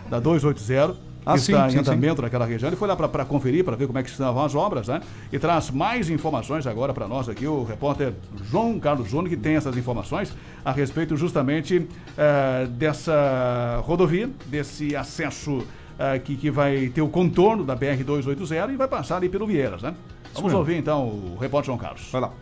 Da 0.09 0.19
280. 0.19 1.11
Ah, 1.25 1.33
que 1.33 1.41
sim, 1.41 1.51
está 1.51 1.69
em 1.69 1.77
andamento 1.77 2.21
naquela 2.21 2.45
região. 2.45 2.67
Ele 2.69 2.75
foi 2.75 2.87
lá 2.87 2.95
para 2.95 3.25
conferir, 3.25 3.63
para 3.63 3.75
ver 3.75 3.85
como 3.85 3.99
é 3.99 4.03
que 4.03 4.09
estavam 4.09 4.43
as 4.43 4.55
obras, 4.55 4.87
né? 4.87 5.01
E 5.31 5.37
traz 5.37 5.69
mais 5.69 6.09
informações 6.09 6.65
agora 6.65 6.93
para 6.93 7.07
nós 7.07 7.29
aqui, 7.29 7.45
o 7.45 7.63
repórter 7.63 8.13
João 8.49 8.79
Carlos 8.79 9.09
Júnior, 9.09 9.29
que 9.29 9.37
tem 9.37 9.55
essas 9.55 9.77
informações 9.77 10.33
a 10.65 10.71
respeito 10.71 11.15
justamente 11.15 11.87
eh, 12.17 12.67
dessa 12.71 13.81
rodovia, 13.85 14.29
desse 14.47 14.95
acesso 14.95 15.63
eh, 16.01 16.17
que, 16.17 16.35
que 16.35 16.49
vai 16.49 16.89
ter 16.89 17.03
o 17.03 17.07
contorno 17.07 17.63
da 17.63 17.77
BR-280 17.77 18.73
e 18.73 18.75
vai 18.75 18.87
passar 18.87 19.17
ali 19.17 19.29
pelo 19.29 19.45
Vieiras, 19.45 19.83
né? 19.83 19.93
Vamos 20.33 20.51
ouvir 20.51 20.77
então 20.77 21.07
o 21.07 21.37
repórter 21.39 21.67
João 21.67 21.77
Carlos. 21.77 22.09
Vai 22.11 22.21
lá. 22.21 22.33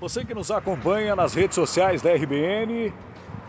Você 0.00 0.24
que 0.24 0.32
nos 0.32 0.48
acompanha 0.48 1.16
nas 1.16 1.34
redes 1.34 1.56
sociais 1.56 2.02
da 2.02 2.14
RBN, 2.14 2.92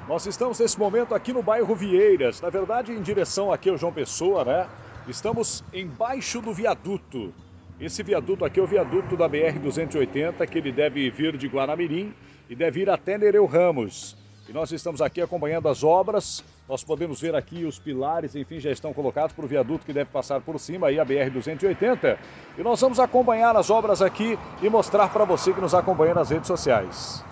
nós 0.08 0.26
estamos 0.26 0.60
nesse 0.60 0.80
momento 0.80 1.14
aqui 1.14 1.32
no 1.32 1.44
bairro 1.44 1.76
Vieiras, 1.76 2.42
na 2.42 2.50
verdade 2.50 2.92
em 2.92 3.02
direção 3.04 3.54
aqui 3.54 3.70
ao 3.70 3.78
João 3.78 3.94
Pessoa, 3.94 4.44
né? 4.44 4.68
Estamos 5.08 5.64
embaixo 5.72 6.42
do 6.42 6.52
viaduto. 6.52 7.32
Esse 7.80 8.02
viaduto 8.02 8.46
aqui 8.46 8.60
é 8.60 8.64
o 8.64 8.68
viaduto 8.68 9.16
da 9.16 9.30
BR-280, 9.30 10.48
que 10.48 10.58
ele 10.58 10.72
deve 10.72 11.10
vir 11.12 11.38
de 11.38 11.48
Guanamirim 11.48 12.16
e 12.50 12.56
deve 12.56 12.82
ir 12.82 12.90
até 12.90 13.16
Nereu 13.16 13.46
Ramos. 13.46 14.18
E 14.52 14.54
nós 14.54 14.70
estamos 14.70 15.02
aqui 15.02 15.22
acompanhando 15.22 15.70
as 15.70 15.82
obras. 15.82 16.44
Nós 16.68 16.84
podemos 16.84 17.22
ver 17.22 17.34
aqui 17.34 17.64
os 17.64 17.80
pilares, 17.80 18.36
enfim, 18.36 18.60
já 18.60 18.70
estão 18.70 18.92
colocados 18.92 19.34
para 19.34 19.46
o 19.46 19.48
viaduto 19.48 19.86
que 19.86 19.94
deve 19.94 20.10
passar 20.10 20.42
por 20.42 20.60
cima, 20.60 20.88
aí 20.88 21.00
a 21.00 21.06
BR-280. 21.06 22.18
E 22.58 22.62
nós 22.62 22.82
vamos 22.82 23.00
acompanhar 23.00 23.56
as 23.56 23.70
obras 23.70 24.02
aqui 24.02 24.38
e 24.62 24.70
mostrar 24.70 25.08
para 25.08 25.24
você 25.24 25.54
que 25.54 25.62
nos 25.62 25.74
acompanha 25.74 26.14
nas 26.14 26.32
redes 26.32 26.48
sociais. 26.48 27.24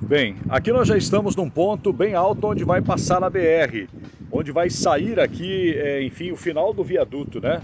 Bem, 0.00 0.38
aqui 0.48 0.72
nós 0.72 0.88
já 0.88 0.96
estamos 0.96 1.36
num 1.36 1.50
ponto 1.50 1.92
bem 1.92 2.14
alto 2.14 2.46
onde 2.46 2.64
vai 2.64 2.80
passar 2.80 3.22
a 3.22 3.28
BR, 3.28 3.86
onde 4.32 4.50
vai 4.50 4.70
sair 4.70 5.20
aqui, 5.20 5.74
é, 5.76 6.02
enfim, 6.02 6.32
o 6.32 6.36
final 6.36 6.72
do 6.72 6.82
viaduto, 6.82 7.38
né? 7.38 7.60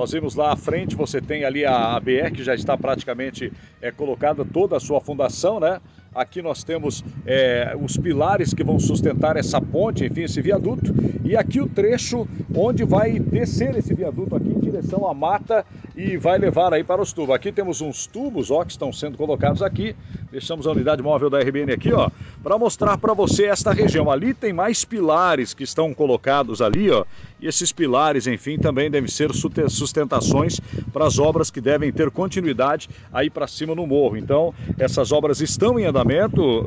Nós 0.00 0.12
vimos 0.12 0.34
lá 0.34 0.54
à 0.54 0.56
frente, 0.56 0.96
você 0.96 1.20
tem 1.20 1.44
ali 1.44 1.62
a, 1.62 2.00
BR 2.00 2.32
que 2.32 2.42
já 2.42 2.54
está 2.54 2.74
praticamente 2.74 3.52
é, 3.82 3.90
colocada 3.90 4.46
toda 4.46 4.74
a 4.74 4.80
sua 4.80 4.98
fundação, 4.98 5.60
né? 5.60 5.78
Aqui 6.12 6.42
nós 6.42 6.64
temos 6.64 7.04
é, 7.24 7.76
os 7.80 7.96
pilares 7.96 8.52
que 8.52 8.64
vão 8.64 8.80
sustentar 8.80 9.36
essa 9.36 9.60
ponte, 9.60 10.04
enfim, 10.04 10.22
esse 10.22 10.42
viaduto. 10.42 10.92
E 11.24 11.36
aqui 11.36 11.60
o 11.60 11.68
trecho 11.68 12.26
onde 12.52 12.84
vai 12.84 13.20
descer 13.20 13.76
esse 13.76 13.94
viaduto 13.94 14.34
aqui 14.34 14.48
em 14.48 14.58
direção 14.58 15.08
à 15.08 15.14
mata 15.14 15.64
e 15.96 16.16
vai 16.16 16.36
levar 16.36 16.74
aí 16.74 16.82
para 16.82 17.00
os 17.00 17.12
tubos. 17.12 17.32
Aqui 17.32 17.52
temos 17.52 17.80
uns 17.80 18.08
tubos, 18.08 18.50
ó, 18.50 18.64
que 18.64 18.72
estão 18.72 18.92
sendo 18.92 19.16
colocados 19.16 19.62
aqui. 19.62 19.94
Deixamos 20.32 20.66
a 20.66 20.72
unidade 20.72 21.00
móvel 21.00 21.30
da 21.30 21.38
RBN 21.38 21.72
aqui, 21.72 21.92
ó, 21.92 22.10
para 22.42 22.58
mostrar 22.58 22.98
para 22.98 23.14
você 23.14 23.44
esta 23.44 23.72
região. 23.72 24.10
Ali 24.10 24.34
tem 24.34 24.52
mais 24.52 24.84
pilares 24.84 25.54
que 25.54 25.62
estão 25.62 25.94
colocados 25.94 26.60
ali, 26.60 26.90
ó. 26.90 27.04
E 27.40 27.46
esses 27.46 27.70
pilares, 27.70 28.26
enfim, 28.26 28.58
também 28.58 28.90
devem 28.90 29.08
ser 29.08 29.30
sustentações 29.32 30.60
para 30.92 31.06
as 31.06 31.20
obras 31.20 31.52
que 31.52 31.60
devem 31.60 31.92
ter 31.92 32.10
continuidade 32.10 32.88
aí 33.12 33.30
para 33.30 33.46
cima 33.46 33.76
no 33.76 33.86
morro. 33.86 34.16
Então, 34.16 34.52
essas 34.76 35.12
obras 35.12 35.40
estão 35.40 35.78
em 35.78 35.84
andamento. 35.84 35.99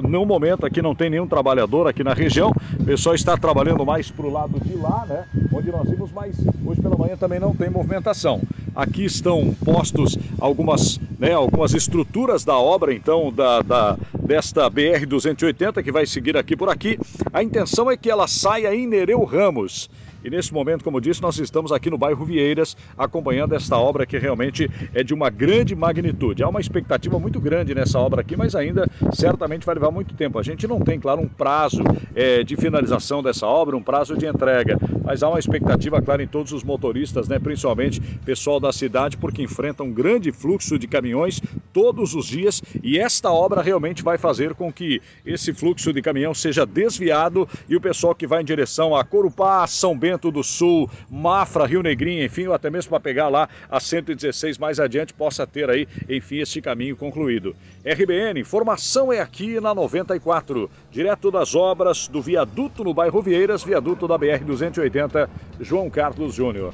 No 0.04 0.26
momento 0.26 0.66
aqui 0.66 0.82
não 0.82 0.94
tem 0.96 1.10
nenhum 1.10 1.28
trabalhador 1.28 1.88
aqui 1.88 2.04
na 2.04 2.14
região. 2.14 2.52
O 2.80 2.84
pessoal 2.84 3.16
está 3.16 3.38
trabalhando 3.38 3.86
mais 3.86 4.10
para 4.12 4.26
o 4.26 4.32
lado 4.32 4.60
de 4.60 4.76
lá, 4.76 5.06
né? 5.08 5.26
Onde 5.52 5.72
nós 5.72 5.90
vimos, 5.90 6.12
mas 6.12 6.36
hoje 6.66 6.82
pela 6.82 6.98
manhã 6.98 7.16
também 7.18 7.40
não 7.40 7.54
tem 7.56 7.70
movimentação. 7.70 8.42
Aqui 8.76 9.06
estão 9.06 9.54
postos 9.64 10.18
algumas, 10.40 11.00
né, 11.20 11.34
algumas 11.34 11.74
estruturas 11.74 12.44
da 12.44 12.58
obra, 12.58 12.94
então, 12.94 13.32
da, 13.32 13.62
da- 13.62 13.98
desta 14.20 14.70
BR-280 14.70 15.84
que 15.84 15.92
vai 15.92 16.06
seguir 16.06 16.36
aqui 16.36 16.56
por 16.56 16.70
aqui. 16.70 16.98
A 17.32 17.44
intenção 17.44 17.90
é 17.92 17.96
que 17.98 18.10
ela 18.10 18.28
saia 18.28 18.74
em 18.74 18.88
Nereu 18.88 19.24
Ramos. 19.24 19.90
E 20.24 20.30
nesse 20.30 20.54
momento, 20.54 20.84
como 20.84 21.02
disse, 21.02 21.22
nós 21.22 21.38
estamos 21.38 21.72
aqui 21.72 21.90
no 21.90 21.98
bairro 21.98 22.24
Vieiras, 22.24 22.78
acompanhando 22.98 23.54
esta 23.54 23.78
obra 23.78 24.06
que 24.06 24.18
realmente 24.18 24.70
é 24.94 25.04
de 25.04 25.14
uma 25.14 25.30
grande 25.30 25.76
magnitude. 25.76 26.44
Há 26.44 26.48
uma 26.48 26.62
expectativa 26.62 27.20
muito 27.20 27.42
grande 27.42 27.76
nessa 27.76 28.00
obra 28.00 28.22
aqui, 28.22 28.38
mas 28.38 28.56
ainda 28.56 28.90
certamente 29.12 29.66
vai 29.66 29.76
levar 29.76 29.92
muito 29.92 30.14
tempo. 30.16 30.40
A 30.40 30.44
gente 30.44 30.66
não 30.66 30.80
tem, 30.80 30.98
claro, 30.98 31.22
um 31.22 31.28
prazo 31.28 31.84
eh, 32.16 32.44
de 32.44 32.56
finalização 32.56 33.22
dessa 33.22 33.46
obra, 33.46 33.76
um 33.76 33.84
prazo 33.84 34.16
de 34.16 34.26
entrega, 34.26 34.78
mas 35.04 35.22
há 35.22 35.30
uma 35.30 35.40
expectativa, 35.40 36.02
claro, 36.02 36.22
em 36.22 36.28
todos 36.28 36.54
os 36.54 36.64
motoristas, 36.64 37.28
né, 37.28 37.38
principalmente 37.38 38.00
pessoal 38.26 38.60
da 38.60 38.72
cidade, 38.72 39.18
porque 39.18 39.42
enfrentam 39.42 39.88
um 39.88 39.94
grande 39.94 40.32
fluxo 40.32 40.80
de 40.80 40.88
caminhões 40.88 41.42
todos 41.74 42.16
os 42.16 42.28
dias 42.28 42.62
e 42.82 42.98
esta 42.98 43.32
obra 43.32 43.62
realmente 43.62 44.04
vai 44.04 44.18
fazer 44.18 44.54
com 44.54 44.72
que 44.72 45.02
esse 45.26 45.54
fluxo 45.54 45.92
de 45.92 46.02
caminhão 46.02 46.34
seja 46.34 46.66
desviado 46.66 47.48
e 47.68 47.76
o 47.76 47.82
pessoal 47.82 48.16
que 48.16 48.28
vai 48.28 48.42
em 48.42 48.46
direção 48.46 48.96
a 48.96 49.04
Corupá, 49.04 49.66
São 49.68 49.98
Bento 49.98 50.13
do 50.18 50.44
Sul, 50.44 50.90
Mafra, 51.10 51.66
Rio 51.66 51.84
Negrinho, 51.84 52.24
enfim, 52.24 52.48
ou 52.48 52.54
até 52.54 52.70
mesmo 52.70 52.90
para 52.90 53.00
pegar 53.00 53.30
lá 53.30 53.48
a 53.70 53.80
116 53.80 54.58
mais 54.58 54.80
adiante, 54.80 55.14
possa 55.14 55.46
ter 55.46 55.70
aí, 55.70 55.88
enfim, 56.10 56.38
este 56.38 56.62
caminho 56.62 56.96
concluído. 56.96 57.56
RBN, 57.86 58.40
informação 58.40 59.12
é 59.12 59.20
aqui 59.20 59.60
na 59.60 59.74
94, 59.74 60.70
direto 60.92 61.30
das 61.30 61.56
obras 61.56 62.08
do 62.08 62.22
viaduto 62.22 62.84
no 62.84 62.94
bairro 62.94 63.22
Vieiras, 63.22 63.64
viaduto 63.64 64.08
da 64.08 64.18
BR-280, 64.18 65.30
João 65.60 65.90
Carlos 65.90 66.34
Júnior. 66.34 66.74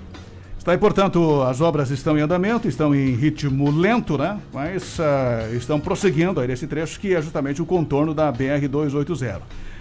Está 0.60 0.74
aí, 0.74 0.78
portanto, 0.78 1.42
as 1.44 1.62
obras 1.62 1.90
estão 1.90 2.18
em 2.18 2.22
andamento, 2.22 2.68
estão 2.68 2.94
em 2.94 3.16
ritmo 3.16 3.72
lento, 3.72 4.18
né? 4.18 4.38
Mas 4.54 5.00
ah, 5.00 5.50
estão 5.54 5.80
prosseguindo 5.80 6.40
aí 6.40 6.48
nesse 6.50 6.68
trecho 6.68 7.00
que 7.00 7.16
é 7.16 7.22
justamente 7.22 7.62
o 7.62 7.66
contorno 7.66 8.14
da 8.14 8.32
BR-280. 8.32 9.40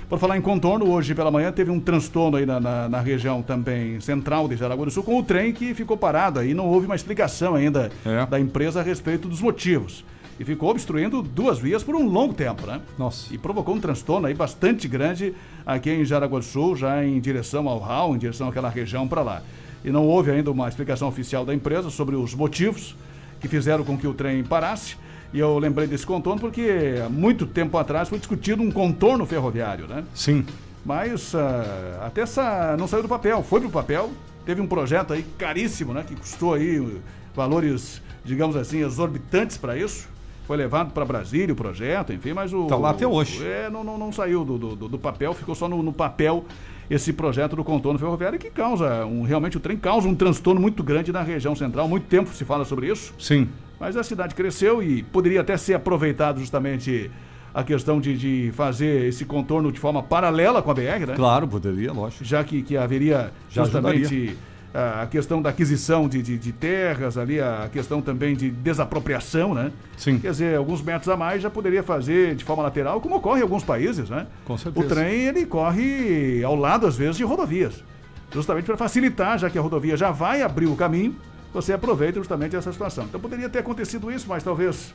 Por 0.08 0.18
falar 0.18 0.38
em 0.38 0.40
contorno, 0.40 0.90
hoje 0.90 1.14
pela 1.14 1.30
manhã 1.30 1.52
teve 1.52 1.70
um 1.70 1.78
transtorno 1.78 2.38
aí 2.38 2.46
na, 2.46 2.58
na, 2.58 2.88
na 2.88 2.98
região 2.98 3.42
também 3.42 4.00
central 4.00 4.48
de 4.48 4.56
Jaraguá 4.56 4.86
do 4.86 4.90
Sul 4.90 5.02
com 5.02 5.18
o 5.18 5.22
trem 5.22 5.52
que 5.52 5.74
ficou 5.74 5.98
parado 5.98 6.40
aí. 6.40 6.54
Não 6.54 6.66
houve 6.66 6.86
uma 6.86 6.96
explicação 6.96 7.54
ainda 7.54 7.92
da 8.30 8.40
empresa 8.40 8.80
a 8.80 8.82
respeito 8.82 9.28
dos 9.28 9.42
motivos. 9.42 10.02
E 10.40 10.44
ficou 10.46 10.70
obstruindo 10.70 11.20
duas 11.20 11.58
vias 11.58 11.82
por 11.82 11.94
um 11.94 12.06
longo 12.08 12.32
tempo, 12.32 12.66
né? 12.66 12.80
Nossa. 12.96 13.34
E 13.34 13.36
provocou 13.36 13.74
um 13.74 13.80
transtorno 13.80 14.26
aí 14.26 14.32
bastante 14.32 14.88
grande 14.88 15.34
aqui 15.66 15.90
em 15.90 16.06
Jaraguá 16.06 16.38
do 16.38 16.44
Sul, 16.44 16.74
já 16.74 17.04
em 17.04 17.20
direção 17.20 17.68
ao 17.68 17.78
RAL, 17.78 18.14
em 18.14 18.18
direção 18.18 18.48
àquela 18.48 18.70
região 18.70 19.06
para 19.06 19.20
lá. 19.20 19.42
E 19.84 19.90
não 19.90 20.06
houve 20.06 20.30
ainda 20.30 20.50
uma 20.50 20.68
explicação 20.68 21.08
oficial 21.08 21.44
da 21.44 21.54
empresa 21.54 21.90
sobre 21.90 22.16
os 22.16 22.34
motivos 22.34 22.96
que 23.40 23.46
fizeram 23.46 23.84
com 23.84 23.98
que 23.98 24.06
o 24.06 24.14
trem 24.14 24.42
parasse. 24.42 24.96
E 25.32 25.38
eu 25.38 25.58
lembrei 25.58 25.86
desse 25.86 26.06
contorno 26.06 26.40
porque 26.40 26.94
há 27.04 27.08
muito 27.08 27.46
tempo 27.46 27.76
atrás 27.76 28.08
foi 28.08 28.18
discutido 28.18 28.62
um 28.62 28.70
contorno 28.70 29.26
ferroviário, 29.26 29.86
né? 29.86 30.04
Sim. 30.14 30.44
Mas 30.84 31.34
ah, 31.34 32.06
até 32.06 32.22
essa 32.22 32.76
não 32.78 32.88
saiu 32.88 33.02
do 33.02 33.08
papel, 33.08 33.42
foi 33.42 33.60
pro 33.60 33.70
papel. 33.70 34.10
Teve 34.46 34.62
um 34.62 34.66
projeto 34.66 35.12
aí 35.12 35.24
caríssimo, 35.36 35.92
né? 35.92 36.02
Que 36.06 36.16
custou 36.16 36.54
aí 36.54 36.80
uh, 36.80 36.98
valores, 37.34 38.00
digamos 38.24 38.56
assim, 38.56 38.78
exorbitantes 38.82 39.58
para 39.58 39.76
isso. 39.76 40.08
Foi 40.46 40.56
levado 40.56 40.92
para 40.92 41.04
Brasília 41.04 41.52
o 41.52 41.56
projeto, 41.56 42.14
enfim, 42.14 42.32
mas 42.32 42.54
o. 42.54 42.66
Tá 42.66 42.76
lá 42.76 42.90
até 42.90 43.06
hoje. 43.06 43.46
É, 43.46 43.68
não, 43.68 43.84
não, 43.84 43.98
não 43.98 44.10
saiu 44.10 44.46
do, 44.46 44.56
do, 44.56 44.88
do 44.88 44.98
papel, 44.98 45.34
ficou 45.34 45.54
só 45.54 45.68
no, 45.68 45.82
no 45.82 45.92
papel 45.92 46.46
esse 46.88 47.12
projeto 47.12 47.54
do 47.54 47.62
contorno 47.62 47.98
ferroviário 47.98 48.38
que 48.38 48.48
causa, 48.48 49.04
um, 49.04 49.22
realmente 49.22 49.58
o 49.58 49.60
trem 49.60 49.76
causa 49.76 50.08
um 50.08 50.14
transtorno 50.14 50.58
muito 50.58 50.82
grande 50.82 51.12
na 51.12 51.22
região 51.22 51.54
central. 51.54 51.86
Muito 51.86 52.06
tempo 52.06 52.34
se 52.34 52.46
fala 52.46 52.64
sobre 52.64 52.90
isso. 52.90 53.12
Sim. 53.18 53.46
Mas 53.80 53.96
a 53.96 54.02
cidade 54.02 54.34
cresceu 54.34 54.82
e 54.82 55.02
poderia 55.02 55.40
até 55.40 55.56
ser 55.56 55.74
aproveitado 55.74 56.40
justamente 56.40 57.10
a 57.54 57.62
questão 57.62 58.00
de, 58.00 58.16
de 58.16 58.52
fazer 58.54 59.06
esse 59.06 59.24
contorno 59.24 59.72
de 59.72 59.80
forma 59.80 60.02
paralela 60.02 60.62
com 60.62 60.70
a 60.70 60.74
BR, 60.74 61.06
né? 61.06 61.14
Claro, 61.16 61.48
poderia, 61.48 61.92
lógico. 61.92 62.24
Já 62.24 62.44
que, 62.44 62.62
que 62.62 62.76
haveria 62.76 63.32
Já 63.50 63.64
justamente 63.64 64.04
ajudaria. 64.04 64.36
a, 64.74 65.02
a 65.02 65.06
questão 65.06 65.40
da 65.40 65.50
aquisição 65.50 66.08
de, 66.08 66.22
de, 66.22 66.36
de 66.38 66.52
terras 66.52 67.16
ali, 67.16 67.40
a 67.40 67.68
questão 67.72 68.02
também 68.02 68.36
de 68.36 68.50
desapropriação, 68.50 69.54
né? 69.54 69.72
Sim. 69.96 70.18
Quer 70.18 70.30
dizer, 70.30 70.56
alguns 70.56 70.82
metros 70.82 71.08
a 71.08 71.16
mais 71.16 71.42
já 71.42 71.48
poderia 71.50 71.82
fazer 71.82 72.34
de 72.34 72.44
forma 72.44 72.62
lateral, 72.62 73.00
como 73.00 73.16
ocorre 73.16 73.40
em 73.40 73.42
alguns 73.42 73.64
países, 73.64 74.10
né? 74.10 74.26
Com 74.44 74.56
certeza. 74.58 74.84
O 74.84 74.88
trem, 74.88 75.26
ele 75.26 75.46
corre 75.46 76.42
ao 76.44 76.54
lado, 76.54 76.86
às 76.86 76.96
vezes, 76.96 77.16
de 77.16 77.24
rodovias. 77.24 77.82
Justamente 78.30 78.66
para 78.66 78.76
facilitar, 78.76 79.38
já 79.38 79.48
que 79.48 79.58
a 79.58 79.62
rodovia 79.62 79.96
já 79.96 80.10
vai 80.10 80.42
abrir 80.42 80.66
o 80.66 80.76
caminho, 80.76 81.16
você 81.52 81.72
aproveita 81.72 82.18
justamente 82.18 82.56
essa 82.56 82.72
situação. 82.72 83.04
Então 83.04 83.20
poderia 83.20 83.48
ter 83.48 83.60
acontecido 83.60 84.10
isso, 84.10 84.26
mas 84.28 84.42
talvez 84.42 84.94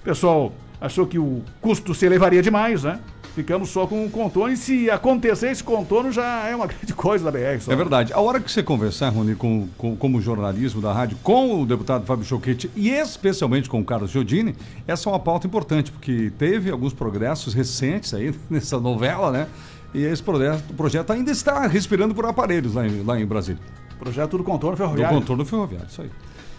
o 0.00 0.04
pessoal 0.04 0.52
achou 0.80 1.06
que 1.06 1.18
o 1.18 1.42
custo 1.60 1.94
se 1.94 2.06
elevaria 2.06 2.42
demais, 2.42 2.82
né? 2.82 3.00
Ficamos 3.34 3.68
só 3.68 3.86
com 3.86 4.06
o 4.06 4.10
contorno 4.10 4.54
e 4.54 4.56
se 4.56 4.90
acontecer 4.90 5.50
esse 5.50 5.62
contorno 5.62 6.10
já 6.10 6.46
é 6.46 6.56
uma 6.56 6.64
grande 6.66 6.94
coisa 6.94 7.24
da 7.24 7.30
BR. 7.30 7.60
Só. 7.60 7.70
É 7.70 7.76
verdade. 7.76 8.12
A 8.12 8.20
hora 8.20 8.40
que 8.40 8.50
você 8.50 8.62
conversar, 8.62 9.10
Rony, 9.10 9.34
com, 9.34 9.68
com, 9.76 9.94
como 9.94 10.22
jornalismo 10.22 10.80
da 10.80 10.90
rádio, 10.90 11.18
com 11.22 11.60
o 11.60 11.66
deputado 11.66 12.06
Fábio 12.06 12.24
Choquete 12.24 12.70
e 12.74 12.88
especialmente 12.88 13.68
com 13.68 13.78
o 13.78 13.84
Carlos 13.84 14.10
Giordini, 14.10 14.56
essa 14.86 15.08
é 15.08 15.12
uma 15.12 15.18
pauta 15.18 15.46
importante, 15.46 15.92
porque 15.92 16.32
teve 16.38 16.70
alguns 16.70 16.94
progressos 16.94 17.52
recentes 17.52 18.14
aí 18.14 18.34
nessa 18.48 18.80
novela, 18.80 19.30
né? 19.30 19.48
E 19.92 20.02
esse 20.02 20.22
projeto, 20.22 20.74
projeto 20.74 21.12
ainda 21.12 21.30
está 21.30 21.66
respirando 21.66 22.14
por 22.14 22.24
aparelhos 22.24 22.74
lá 22.74 22.86
em, 22.86 23.02
lá 23.02 23.20
em 23.20 23.26
Brasília. 23.26 23.60
Projeto 23.98 24.36
do 24.38 24.44
contorno 24.44 24.76
Do 24.76 24.78
ferroviário. 24.82 25.18
contorno 25.18 25.44
ferroviário, 25.44 25.86
isso 25.88 26.02
aí. 26.02 26.10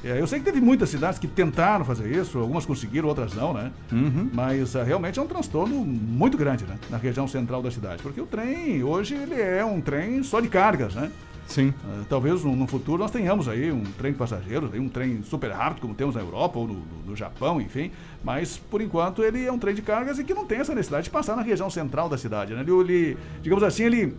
É, 0.04 0.20
eu 0.22 0.28
sei 0.28 0.40
que 0.40 0.46
teve 0.46 0.62
muitas 0.62 0.90
cidades 0.90 1.18
que 1.20 1.28
tentaram 1.28 1.84
fazer 1.84 2.10
isso, 2.16 2.38
algumas 2.38 2.66
conseguiram, 2.66 3.08
outras 3.10 3.34
não, 3.34 3.52
né? 3.54 3.72
Uhum. 3.92 4.30
Mas 4.32 4.76
ah, 4.76 4.84
realmente 4.84 5.18
é 5.18 5.22
um 5.22 5.28
transtorno 5.28 5.76
muito 5.84 6.38
grande, 6.38 6.66
né? 6.66 6.76
Na 6.90 6.98
região 6.98 7.28
central 7.28 7.62
da 7.64 7.72
cidade. 7.72 8.02
Porque 8.04 8.22
o 8.22 8.26
trem, 8.28 8.84
hoje, 8.84 9.16
ele 9.16 9.42
é 9.42 9.66
um 9.66 9.82
trem 9.82 10.22
só 10.24 10.40
de 10.40 10.48
cargas, 10.50 10.94
né? 10.94 11.12
Sim. 11.48 11.74
Ah, 11.84 12.04
talvez 12.10 12.44
no, 12.44 12.56
no 12.56 12.68
futuro 12.68 13.02
nós 13.02 13.10
tenhamos 13.10 13.48
aí 13.48 13.72
um 13.72 13.82
trem 13.98 14.12
de 14.12 14.18
passageiros, 14.18 14.70
um 14.74 14.88
trem 14.90 15.24
super 15.24 15.50
rápido, 15.52 15.82
como 15.82 15.94
temos 15.96 16.14
na 16.14 16.22
Europa 16.22 16.60
ou 16.60 16.68
no- 16.68 16.84
no 17.06 17.16
Japão, 17.16 17.60
enfim. 17.60 17.90
Mas, 18.28 18.58
por 18.58 18.82
enquanto, 18.82 19.24
ele 19.24 19.46
é 19.46 19.50
um 19.50 19.58
trem 19.58 19.74
de 19.74 19.82
cargas 19.82 20.20
e 20.20 20.24
que 20.26 20.34
não 20.34 20.46
tem 20.46 20.60
essa 20.60 20.76
necessidade 20.76 21.06
de 21.06 21.10
passar 21.10 21.34
na 21.38 21.42
região 21.42 21.70
central 21.70 22.10
da 22.10 22.18
cidade. 22.18 22.54
Né? 22.54 22.60
Ele, 22.60 22.74
ele, 22.74 23.18
digamos 23.42 23.64
assim, 23.64 23.84
ele 23.84 24.18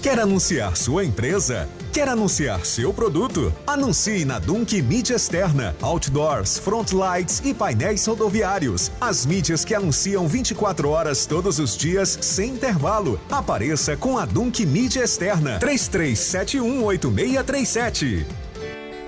Quer 0.00 0.20
anunciar 0.20 0.76
sua 0.76 1.04
empresa? 1.04 1.68
Quer 1.92 2.08
anunciar 2.08 2.64
seu 2.64 2.94
produto? 2.94 3.52
Anuncie 3.66 4.24
na 4.24 4.38
Dunk 4.38 4.80
Mídia 4.80 5.16
Externa, 5.16 5.74
Outdoors, 5.82 6.56
Frontlights 6.56 7.42
e 7.44 7.52
painéis 7.52 8.06
rodoviários. 8.06 8.92
As 9.00 9.26
mídias 9.26 9.64
que 9.64 9.74
anunciam 9.74 10.28
24 10.28 10.88
horas 10.88 11.26
todos 11.26 11.58
os 11.58 11.76
dias, 11.76 12.16
sem 12.20 12.52
intervalo. 12.52 13.18
Apareça 13.28 13.96
com 13.96 14.16
a 14.16 14.24
Dunk 14.24 14.64
Mídia 14.64 15.02
Externa. 15.02 15.58
33718637. 15.58 18.24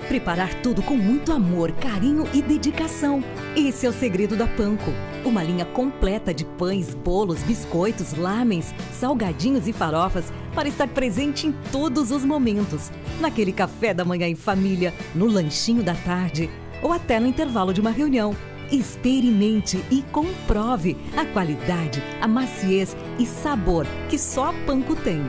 Preparar 0.09 0.53
tudo 0.55 0.83
com 0.83 0.97
muito 0.97 1.31
amor, 1.31 1.71
carinho 1.71 2.27
e 2.33 2.41
dedicação. 2.41 3.23
Esse 3.55 3.85
é 3.85 3.89
o 3.89 3.93
segredo 3.93 4.35
da 4.35 4.45
Panko. 4.45 4.91
Uma 5.23 5.41
linha 5.41 5.63
completa 5.63 6.33
de 6.33 6.43
pães, 6.43 6.93
bolos, 6.93 7.41
biscoitos, 7.43 8.13
lamens, 8.13 8.75
salgadinhos 8.91 9.69
e 9.69 9.73
farofas 9.73 10.25
para 10.53 10.67
estar 10.67 10.87
presente 10.87 11.47
em 11.47 11.51
todos 11.71 12.11
os 12.11 12.23
momentos. 12.23 12.91
Naquele 13.19 13.51
café 13.51 13.93
da 13.93 14.05
manhã 14.05 14.27
em 14.27 14.35
família, 14.35 14.93
no 15.15 15.27
lanchinho 15.27 15.83
da 15.83 15.95
tarde 15.95 16.49
ou 16.81 16.91
até 16.91 17.19
no 17.19 17.27
intervalo 17.27 17.73
de 17.73 17.81
uma 17.81 17.91
reunião. 17.91 18.35
Experimente 18.71 19.83
e 19.91 20.01
comprove 20.11 20.95
a 21.17 21.25
qualidade, 21.25 22.01
a 22.21 22.27
maciez 22.27 22.95
e 23.19 23.25
sabor 23.25 23.85
que 24.09 24.17
só 24.17 24.49
a 24.49 24.53
Panko 24.65 24.95
tem. 24.95 25.21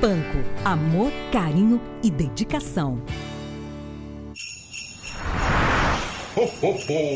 Panko, 0.00 0.38
amor, 0.64 1.12
carinho 1.30 1.80
e 2.02 2.10
dedicação. 2.10 3.00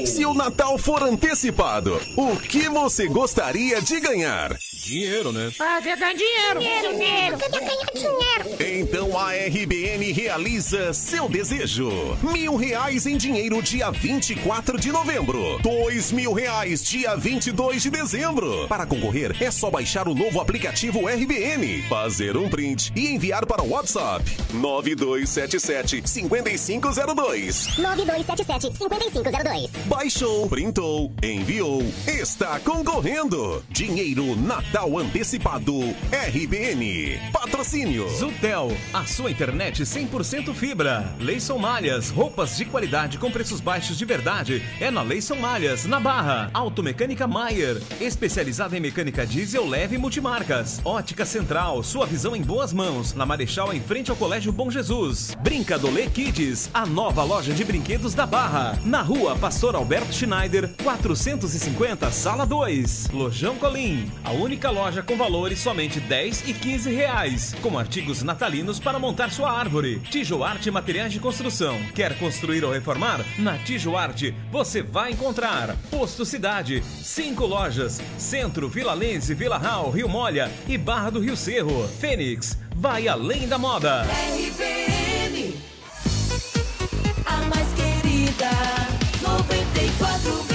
Se 0.06 0.26
o 0.26 0.34
Natal 0.34 0.76
for 0.76 1.02
antecipado, 1.02 1.98
o 2.16 2.36
que 2.36 2.68
você 2.68 3.08
gostaria 3.08 3.80
de 3.80 3.98
ganhar? 4.00 4.56
Dinheiro, 4.84 5.32
né? 5.32 5.50
Ah, 5.58 5.80
quer 5.82 5.96
ganhar 5.96 6.14
dinheiro. 6.14 6.60
Dinheiro, 6.60 6.88
dinheiro. 6.92 7.38
Quer 7.38 7.50
ganhar 7.50 7.86
dinheiro. 7.94 8.44
Então 8.60 9.18
a 9.18 9.32
RBN 9.32 10.12
realiza 10.12 10.92
seu 10.92 11.26
desejo. 11.26 11.90
Mil 12.22 12.54
reais 12.56 13.06
em 13.06 13.16
dinheiro 13.16 13.62
dia 13.62 13.90
24 13.90 14.78
de 14.78 14.92
novembro. 14.92 15.58
Dois 15.62 16.12
mil 16.12 16.34
reais 16.34 16.84
dia 16.84 17.16
22 17.16 17.82
de 17.82 17.90
dezembro. 17.90 18.68
Para 18.68 18.84
concorrer, 18.84 19.34
é 19.42 19.50
só 19.50 19.70
baixar 19.70 20.06
o 20.06 20.14
novo 20.14 20.38
aplicativo 20.38 21.08
RBN, 21.08 21.82
fazer 21.88 22.36
um 22.36 22.50
print 22.50 22.92
e 22.94 23.08
enviar 23.08 23.46
para 23.46 23.62
o 23.62 23.70
WhatsApp 23.70 24.22
9277 24.52 26.02
5502. 26.06 27.78
9277 27.78 28.76
5502. 28.76 29.70
Baixou, 29.86 30.46
printou, 30.46 31.10
enviou, 31.22 31.82
está 32.06 32.60
concorrendo. 32.60 33.64
Dinheiro 33.70 34.36
Natal 34.74 34.98
antecipado 34.98 35.72
RBN. 36.10 37.20
Patrocínio. 37.32 38.08
Zutel, 38.08 38.76
a 38.92 39.04
sua 39.06 39.30
internet 39.30 39.84
100% 39.84 40.52
fibra. 40.52 41.14
Leison 41.20 41.58
Malhas, 41.58 42.10
roupas 42.10 42.56
de 42.56 42.64
qualidade 42.64 43.16
com 43.16 43.30
preços 43.30 43.60
baixos 43.60 43.96
de 43.96 44.04
verdade. 44.04 44.60
É 44.80 44.90
na 44.90 45.00
Leison 45.00 45.36
Malhas, 45.36 45.84
na 45.84 46.00
Barra. 46.00 46.50
Automecânica 46.52 47.24
Maier, 47.24 47.80
especializada 48.00 48.76
em 48.76 48.80
mecânica 48.80 49.24
diesel 49.24 49.64
leve 49.64 49.94
e 49.94 49.98
multimarcas. 49.98 50.80
Ótica 50.84 51.24
Central, 51.24 51.80
sua 51.84 52.04
visão 52.04 52.34
em 52.34 52.42
boas 52.42 52.72
mãos. 52.72 53.14
Na 53.14 53.24
Marechal, 53.24 53.72
em 53.72 53.80
frente 53.80 54.10
ao 54.10 54.16
Colégio 54.16 54.50
Bom 54.50 54.72
Jesus. 54.72 55.36
Brincadolê 55.40 56.08
Kids, 56.08 56.68
a 56.74 56.84
nova 56.84 57.22
loja 57.22 57.52
de 57.52 57.62
brinquedos 57.62 58.12
da 58.12 58.26
Barra. 58.26 58.76
Na 58.84 59.02
rua 59.02 59.36
Pastor 59.36 59.76
Alberto 59.76 60.12
Schneider, 60.12 60.74
450, 60.82 62.10
sala 62.10 62.44
2. 62.44 63.10
Lojão 63.12 63.54
Colim, 63.54 64.10
a 64.24 64.32
única 64.32 64.63
loja 64.70 65.02
com 65.02 65.16
valores 65.16 65.58
somente 65.58 66.00
10 66.00 66.48
e 66.48 66.54
15 66.54 66.92
reais. 66.92 67.54
Com 67.62 67.78
artigos 67.78 68.22
natalinos 68.22 68.78
para 68.80 68.98
montar 68.98 69.30
sua 69.30 69.50
árvore. 69.50 70.00
Tijoarte 70.10 70.70
Materiais 70.70 71.12
de 71.12 71.20
Construção. 71.20 71.78
Quer 71.94 72.18
construir 72.18 72.64
ou 72.64 72.72
reformar? 72.72 73.24
Na 73.38 73.58
Tijoarte 73.58 74.34
você 74.50 74.82
vai 74.82 75.12
encontrar 75.12 75.76
Posto 75.90 76.24
Cidade, 76.24 76.82
cinco 77.02 77.46
lojas: 77.46 78.00
Centro, 78.18 78.68
Vila 78.68 78.94
Lense, 78.94 79.34
Vila 79.34 79.58
Real, 79.58 79.90
Rio 79.90 80.08
Molha 80.08 80.50
e 80.68 80.78
Barra 80.78 81.10
do 81.10 81.20
Rio 81.20 81.36
Cerro. 81.36 81.86
Fênix, 82.00 82.58
vai 82.74 83.08
além 83.08 83.48
da 83.48 83.58
moda. 83.58 84.02
RBN, 84.04 85.54
a 87.26 87.36
mais 87.48 87.68
querida, 87.74 88.50
94,3. 89.22 90.53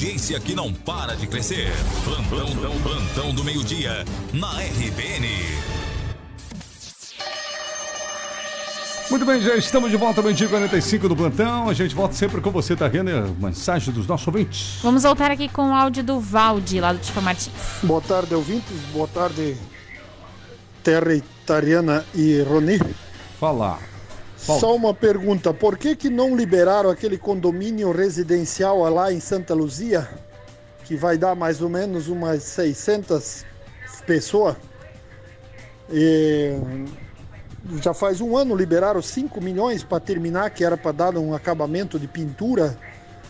Audiência 0.00 0.40
que 0.40 0.54
não 0.54 0.72
para 0.72 1.14
de 1.14 1.26
crescer. 1.26 1.70
Plantão, 2.04 2.46
plantão, 2.56 2.82
plantão 2.82 3.34
do 3.34 3.44
meio-dia 3.44 4.02
na 4.32 4.50
RBN. 4.58 5.28
Muito 9.10 9.26
bem, 9.26 9.42
já 9.42 9.54
estamos 9.56 9.90
de 9.90 9.98
volta, 9.98 10.22
meio-dia 10.22 10.48
45 10.48 11.06
do 11.06 11.14
plantão. 11.14 11.68
A 11.68 11.74
gente 11.74 11.94
volta 11.94 12.14
sempre 12.14 12.40
com 12.40 12.50
você, 12.50 12.74
Tariana. 12.74 13.28
Mensagem 13.38 13.92
dos 13.92 14.06
nossos 14.06 14.26
ouvintes. 14.26 14.78
Vamos 14.82 15.02
voltar 15.02 15.30
aqui 15.30 15.50
com 15.50 15.68
o 15.68 15.74
áudio 15.74 16.02
do 16.02 16.18
Valde, 16.18 16.80
lá 16.80 16.94
do 16.94 16.98
Tifa 16.98 17.20
Martins. 17.20 17.52
Boa 17.82 18.00
tarde, 18.00 18.34
ouvintes. 18.34 18.78
Boa 18.94 19.06
tarde, 19.06 19.54
Terra 20.82 21.14
Itariana 21.14 22.06
e 22.14 22.40
Roni. 22.40 22.80
Falar. 23.38 23.89
Só 24.40 24.74
uma 24.74 24.94
pergunta, 24.94 25.52
por 25.52 25.76
que 25.76 25.94
que 25.94 26.08
não 26.08 26.34
liberaram 26.34 26.90
aquele 26.90 27.18
condomínio 27.18 27.92
residencial 27.92 28.78
lá 28.88 29.12
em 29.12 29.20
Santa 29.20 29.54
Luzia, 29.54 30.08
que 30.84 30.96
vai 30.96 31.18
dar 31.18 31.34
mais 31.34 31.60
ou 31.60 31.68
menos 31.68 32.08
umas 32.08 32.42
600 32.42 33.44
pessoas? 34.06 34.56
E 35.92 36.58
já 37.82 37.92
faz 37.92 38.20
um 38.20 38.36
ano 38.36 38.56
liberaram 38.56 39.02
5 39.02 39.40
milhões 39.40 39.84
para 39.84 40.00
terminar, 40.00 40.50
que 40.50 40.64
era 40.64 40.76
para 40.76 40.92
dar 40.92 41.16
um 41.18 41.34
acabamento 41.34 41.98
de 41.98 42.08
pintura 42.08 42.76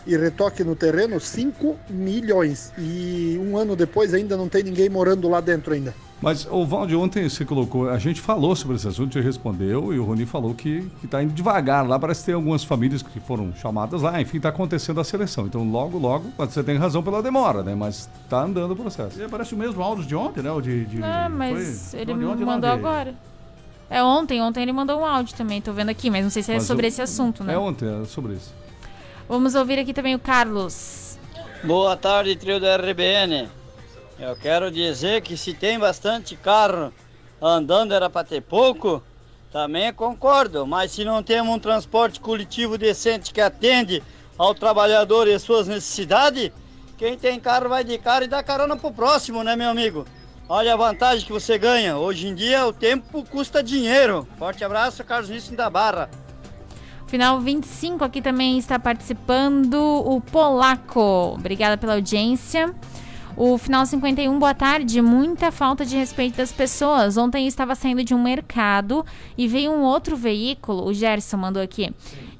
e 0.07 0.15
retoque 0.15 0.63
no 0.63 0.75
terreno, 0.75 1.19
5 1.19 1.77
milhões. 1.89 2.71
E 2.77 3.37
um 3.39 3.57
ano 3.57 3.75
depois 3.75 4.13
ainda 4.13 4.37
não 4.37 4.47
tem 4.47 4.63
ninguém 4.63 4.89
morando 4.89 5.27
lá 5.27 5.41
dentro 5.41 5.73
ainda. 5.73 5.93
Mas 6.21 6.47
o 6.51 6.63
Valde 6.67 6.95
ontem 6.95 7.27
você 7.27 7.43
colocou, 7.43 7.89
a 7.89 7.97
gente 7.97 8.21
falou 8.21 8.55
sobre 8.55 8.75
esse 8.75 8.87
assunto, 8.87 9.11
você 9.13 9.21
respondeu 9.21 9.91
e 9.91 9.97
o 9.97 10.03
Rony 10.05 10.27
falou 10.27 10.53
que 10.53 10.87
está 11.03 11.23
indo 11.23 11.33
devagar 11.33 11.87
lá. 11.87 11.97
Parece 11.97 12.19
que 12.19 12.25
tem 12.27 12.35
algumas 12.35 12.63
famílias 12.63 13.01
que 13.01 13.19
foram 13.19 13.51
chamadas 13.55 14.03
lá, 14.03 14.21
enfim, 14.21 14.37
está 14.37 14.49
acontecendo 14.49 15.01
a 15.01 15.03
seleção. 15.03 15.47
Então 15.47 15.67
logo, 15.69 15.97
logo, 15.97 16.31
você 16.37 16.61
tem 16.63 16.77
razão 16.77 17.01
pela 17.01 17.23
demora, 17.23 17.63
né? 17.63 17.73
Mas 17.73 18.07
está 18.23 18.43
andando 18.43 18.71
o 18.71 18.75
processo. 18.75 19.19
E 19.19 19.27
parece 19.27 19.55
o 19.55 19.57
mesmo 19.57 19.81
áudio 19.81 20.05
de 20.05 20.15
ontem, 20.15 20.43
né? 20.43 20.51
O 20.51 20.61
de, 20.61 20.85
de, 20.85 21.03
Ah, 21.03 21.27
mas 21.27 21.89
foi? 21.89 21.99
ele 22.01 22.13
ontem, 22.13 22.45
mandou 22.45 22.69
de- 22.69 22.75
agora. 22.77 23.15
É 23.89 24.03
ontem, 24.03 24.39
ontem 24.43 24.61
ele 24.61 24.71
mandou 24.71 24.99
um 25.01 25.05
áudio 25.05 25.35
também, 25.35 25.59
tô 25.59 25.73
vendo 25.73 25.89
aqui, 25.89 26.11
mas 26.11 26.23
não 26.23 26.29
sei 26.29 26.43
se 26.43 26.51
é 26.51 26.55
Mas 26.55 26.63
sobre 26.65 26.85
eu- 26.85 26.89
esse 26.89 27.01
assunto, 27.01 27.43
né? 27.43 27.55
É 27.55 27.57
ontem, 27.57 27.87
é 28.03 28.05
sobre 28.05 28.33
isso. 28.33 28.53
Vamos 29.27 29.55
ouvir 29.55 29.79
aqui 29.79 29.91
também 29.91 30.13
o 30.13 30.19
Carlos. 30.19 31.17
Boa 31.63 31.97
tarde, 31.97 32.35
trio 32.35 32.59
da 32.59 32.75
RBN. 32.77 33.49
Eu 34.21 34.35
quero 34.35 34.69
dizer 34.69 35.23
que 35.23 35.35
se 35.35 35.51
tem 35.51 35.79
bastante 35.79 36.35
carro 36.35 36.93
andando 37.41 37.91
era 37.91 38.07
para 38.07 38.23
ter 38.23 38.39
pouco, 38.39 39.01
também 39.51 39.91
concordo. 39.91 40.67
Mas 40.67 40.91
se 40.91 41.03
não 41.03 41.23
temos 41.23 41.55
um 41.55 41.57
transporte 41.57 42.19
coletivo 42.19 42.77
decente 42.77 43.33
que 43.33 43.41
atende 43.41 44.03
ao 44.37 44.53
trabalhador 44.53 45.27
e 45.27 45.33
as 45.33 45.41
suas 45.41 45.67
necessidades, 45.67 46.51
quem 46.99 47.17
tem 47.17 47.39
carro 47.39 47.67
vai 47.67 47.83
de 47.83 47.97
carro 47.97 48.25
e 48.25 48.27
dá 48.27 48.43
carona 48.43 48.77
pro 48.77 48.91
próximo, 48.91 49.43
né, 49.43 49.55
meu 49.55 49.71
amigo? 49.71 50.05
Olha 50.47 50.75
a 50.75 50.77
vantagem 50.77 51.25
que 51.25 51.33
você 51.33 51.57
ganha. 51.57 51.97
Hoje 51.97 52.27
em 52.27 52.35
dia 52.35 52.67
o 52.67 52.71
tempo 52.71 53.25
custa 53.27 53.63
dinheiro. 53.63 54.27
Forte 54.37 54.63
abraço, 54.63 55.03
Carlos 55.03 55.31
Nisso 55.31 55.55
da 55.55 55.67
Barra. 55.67 56.11
Final 57.07 57.41
25 57.41 58.03
aqui 58.03 58.21
também 58.21 58.59
está 58.59 58.77
participando 58.77 59.81
o 59.81 60.21
Polaco. 60.21 61.33
Obrigada 61.33 61.75
pela 61.75 61.95
audiência. 61.95 62.71
O 63.37 63.57
final 63.57 63.85
51, 63.85 64.37
boa 64.37 64.53
tarde. 64.53 65.01
Muita 65.01 65.51
falta 65.51 65.85
de 65.85 65.95
respeito 65.95 66.37
das 66.37 66.51
pessoas. 66.51 67.17
Ontem 67.17 67.43
eu 67.43 67.47
estava 67.47 67.75
saindo 67.75 68.03
de 68.03 68.13
um 68.13 68.21
mercado 68.21 69.05
e 69.37 69.47
veio 69.47 69.71
um 69.71 69.83
outro 69.83 70.15
veículo, 70.15 70.85
o 70.85 70.93
Gerson 70.93 71.37
mandou 71.37 71.63
aqui. 71.63 71.93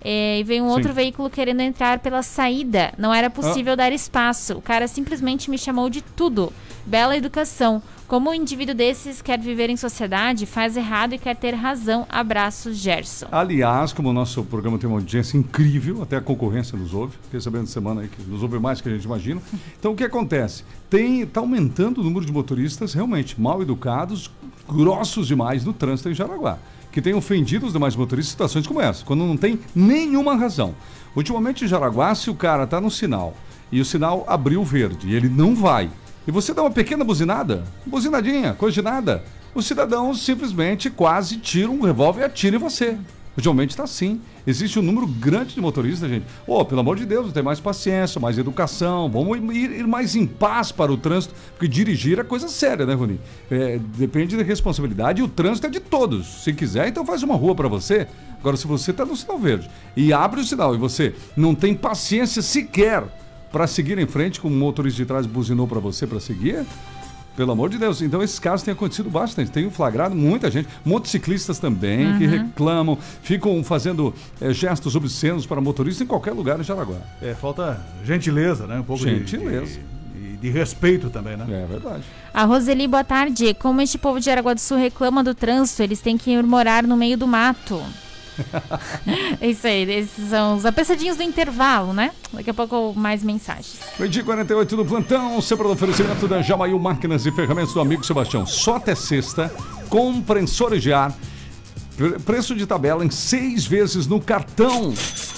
É, 0.04 0.40
e 0.40 0.44
veio 0.44 0.64
um 0.64 0.68
Sim. 0.68 0.74
outro 0.74 0.94
veículo 0.94 1.30
querendo 1.30 1.62
entrar 1.62 2.00
pela 2.00 2.24
saída. 2.24 2.94
Não 2.98 3.14
era 3.14 3.30
possível 3.30 3.76
dar 3.76 3.92
espaço. 3.92 4.58
O 4.58 4.62
cara 4.62 4.88
simplesmente 4.88 5.50
me 5.50 5.58
chamou 5.58 5.90
de 5.90 6.02
tudo. 6.02 6.52
Bela 6.86 7.16
educação. 7.16 7.82
Como 8.12 8.30
um 8.30 8.34
indivíduo 8.34 8.76
desses 8.76 9.22
quer 9.22 9.40
viver 9.40 9.70
em 9.70 9.78
sociedade, 9.78 10.46
faz 10.46 10.76
errado 10.76 11.14
e 11.14 11.18
quer 11.18 11.34
ter 11.34 11.54
razão. 11.54 12.06
Abraços, 12.10 12.76
Gerson. 12.76 13.28
Aliás, 13.32 13.94
como 13.94 14.10
o 14.10 14.14
nosso 14.14 14.44
programa 14.44 14.78
tem 14.78 14.90
uma 14.90 14.98
audiência 14.98 15.38
incrível, 15.38 16.02
até 16.02 16.18
a 16.18 16.22
concorrência 16.22 16.78
nos 16.78 16.94
ouve, 16.94 17.16
fiquei 17.24 17.40
sabendo 17.40 17.68
semana 17.68 18.02
aí 18.02 18.10
que 18.10 18.22
nos 18.24 18.44
ouve 18.44 18.60
mais 18.60 18.82
que 18.82 18.90
a 18.90 18.92
gente 18.92 19.06
imagina. 19.06 19.42
Então 19.80 19.94
o 19.94 19.96
que 19.96 20.04
acontece? 20.04 20.64
Tem, 20.90 21.26
tá 21.26 21.40
aumentando 21.40 22.02
o 22.02 22.04
número 22.04 22.26
de 22.26 22.32
motoristas 22.32 22.94
realmente 22.94 23.40
mal 23.40 23.62
educados, 23.62 24.30
grossos 24.68 25.26
demais 25.28 25.64
no 25.64 25.74
trânsito 25.74 26.10
em 26.10 26.14
Jaraguá, 26.14 26.60
que 26.92 27.02
tem 27.02 27.14
ofendido 27.14 27.66
os 27.66 27.74
demais 27.74 27.96
motoristas 27.96 28.30
em 28.30 28.34
situações 28.34 28.68
como 28.68 28.82
essa, 28.82 29.06
quando 29.06 29.26
não 29.26 29.38
tem 29.38 29.60
nenhuma 29.74 30.36
razão. 30.36 30.76
Ultimamente 31.16 31.66
em 31.66 31.68
Jaraguá, 31.68 32.14
se 32.16 32.30
o 32.30 32.36
cara 32.36 32.68
tá 32.68 32.82
no 32.82 32.92
sinal 32.92 33.36
e 33.72 33.80
o 33.80 33.86
sinal 33.86 34.26
abriu 34.28 34.64
verde 34.64 35.08
e 35.08 35.16
ele 35.16 35.30
não 35.30 35.56
vai, 35.56 35.90
e 36.28 36.32
você 36.32 36.54
dá 36.54 36.62
uma 36.62 36.72
pequena 36.72 37.04
buzinada, 37.04 37.64
buzinadinha, 37.86 38.54
coisa 38.54 38.76
de 38.76 38.82
nada, 38.82 39.24
o 39.56 39.62
cidadão 39.62 40.14
simplesmente 40.14 40.90
quase 40.90 41.38
tira 41.38 41.70
um 41.70 41.82
revólver 41.82 42.22
e 42.22 42.26
atira 42.26 42.56
em 42.56 42.60
você. 42.60 42.98
Ultimamente 43.36 43.70
está 43.70 43.84
assim. 43.84 44.20
Existe 44.46 44.78
um 44.78 44.82
número 44.82 45.08
grande 45.08 45.56
de 45.56 45.62
motoristas, 45.62 46.10
gente. 46.10 46.26
Ô, 46.46 46.66
pelo 46.66 46.82
amor 46.82 46.98
de 46.98 47.06
Deus, 47.06 47.32
tem 47.32 47.42
mais 47.42 47.60
paciência, 47.60 48.20
mais 48.20 48.38
educação, 48.38 49.10
vamos 49.10 49.38
ir, 49.56 49.72
ir 49.72 49.88
mais 49.88 50.16
em 50.16 50.26
paz 50.26 50.72
para 50.72 50.92
o 50.92 50.98
trânsito, 50.98 51.34
porque 51.52 51.68
dirigir 51.68 52.20
é 52.20 52.24
coisa 52.24 52.50
séria, 52.50 52.86
né, 52.86 52.94
Rony? 52.94 53.20
É, 53.50 53.80
depende 53.98 54.36
da 54.36 54.44
responsabilidade 54.44 55.22
e 55.22 55.24
o 55.24 55.30
trânsito 55.30 55.68
é 55.68 55.70
de 55.70 55.80
todos. 55.80 56.44
Se 56.44 56.52
quiser, 56.52 56.90
então 56.90 57.06
faz 57.06 57.24
uma 57.24 57.36
rua 57.36 57.56
para 57.56 57.70
você. 57.70 58.06
Agora, 58.40 58.58
se 58.58 58.68
você 58.68 58.92
está 58.92 59.06
no 59.06 59.16
sinal 59.16 59.38
verde 59.38 59.70
e 59.96 60.12
abre 60.12 60.42
o 60.42 60.44
sinal 60.44 60.76
e 60.76 60.78
você 60.78 61.14
não 61.38 61.56
tem 61.56 61.74
paciência 61.74 62.42
sequer 62.42 63.04
para 63.52 63.68
seguir 63.68 63.98
em 63.98 64.08
frente, 64.08 64.42
como 64.42 64.56
o 64.56 64.58
motorista 64.58 64.98
de 64.98 65.06
trás 65.06 65.26
buzinou 65.26 65.68
para 65.68 65.80
você 65.80 66.08
para 66.08 66.20
seguir, 66.20 66.66
pelo 67.36 67.52
amor 67.52 67.70
de 67.70 67.78
Deus. 67.78 68.02
Então, 68.02 68.22
esses 68.22 68.40
casos 68.40 68.64
têm 68.64 68.74
acontecido 68.74 69.10
bastante. 69.10 69.50
Tem 69.52 69.70
flagrado 69.70 70.16
muita 70.16 70.52
gente, 70.52 70.68
motociclistas 70.86 71.60
também, 71.60 72.18
que 72.18 72.26
Uhum. 72.26 72.32
reclamam, 72.32 72.98
ficam 73.24 73.64
fazendo 73.64 74.14
eh, 74.40 74.54
gestos 74.54 74.96
obscenos 74.96 75.46
para 75.46 75.62
motoristas 75.62 76.02
em 76.02 76.08
qualquer 76.08 76.32
lugar 76.34 76.60
em 76.60 76.64
Jaraguá. 76.64 76.98
É, 77.22 77.34
falta 77.34 77.80
gentileza, 78.06 78.68
né? 78.68 78.80
Um 78.80 78.84
pouco 78.84 79.04
de- 79.06 79.12
Gentileza. 79.20 79.80
De, 80.14 80.32
de, 80.32 80.38
de 80.38 80.50
respeito 80.50 81.10
também, 81.10 81.38
né? 81.38 81.46
É 81.50 81.66
verdade. 81.66 82.04
A 82.34 82.44
Roseli, 82.46 82.88
boa 82.88 83.04
tarde. 83.04 83.54
Como 83.54 83.82
este 83.82 83.98
povo 83.98 84.20
de 84.20 84.30
Araguá 84.30 84.54
do 84.54 84.60
Sul 84.60 84.78
reclama 84.78 85.24
do 85.24 85.34
trânsito, 85.34 85.82
eles 85.84 86.02
têm 86.02 86.18
que 86.18 86.32
ir 86.32 86.44
morar 86.44 86.84
no 86.84 86.98
meio 86.98 87.18
do 87.18 87.28
mato. 87.28 87.82
É 89.40 89.48
isso 89.48 89.66
aí, 89.68 89.90
esses 89.92 90.30
são 90.30 90.56
os 90.56 90.66
apressadinhos 90.66 91.18
do 91.18 91.24
intervalo, 91.24 91.94
né? 91.94 92.12
Daqui 92.34 92.50
a 92.50 92.54
pouco 92.54 92.94
mais 92.96 93.24
mensagens. 93.24 93.80
Meio-dia 94.00 94.24
48 94.24 94.78
no 94.78 94.86
plantão, 94.86 95.42
sempre 95.42 95.66
no 95.66 95.74
oferecimento 95.74 96.28
da 96.28 96.42
Jamail 96.42 96.78
Máquinas 96.80 97.26
e 97.26 97.32
Ferramentas 97.32 97.74
do 97.74 97.82
amigo 97.82 98.06
Sebastião. 98.06 98.46
Só 98.46 98.76
até 98.76 98.96
sexta, 98.96 99.54
compressores 99.90 100.82
de 100.82 100.94
ar, 100.94 101.14
preço 102.26 102.56
de 102.56 102.66
tabela 102.66 103.06
em 103.06 103.10
seis 103.10 103.66
vezes 103.66 104.08
no 104.08 104.20
cartão. 104.20 104.94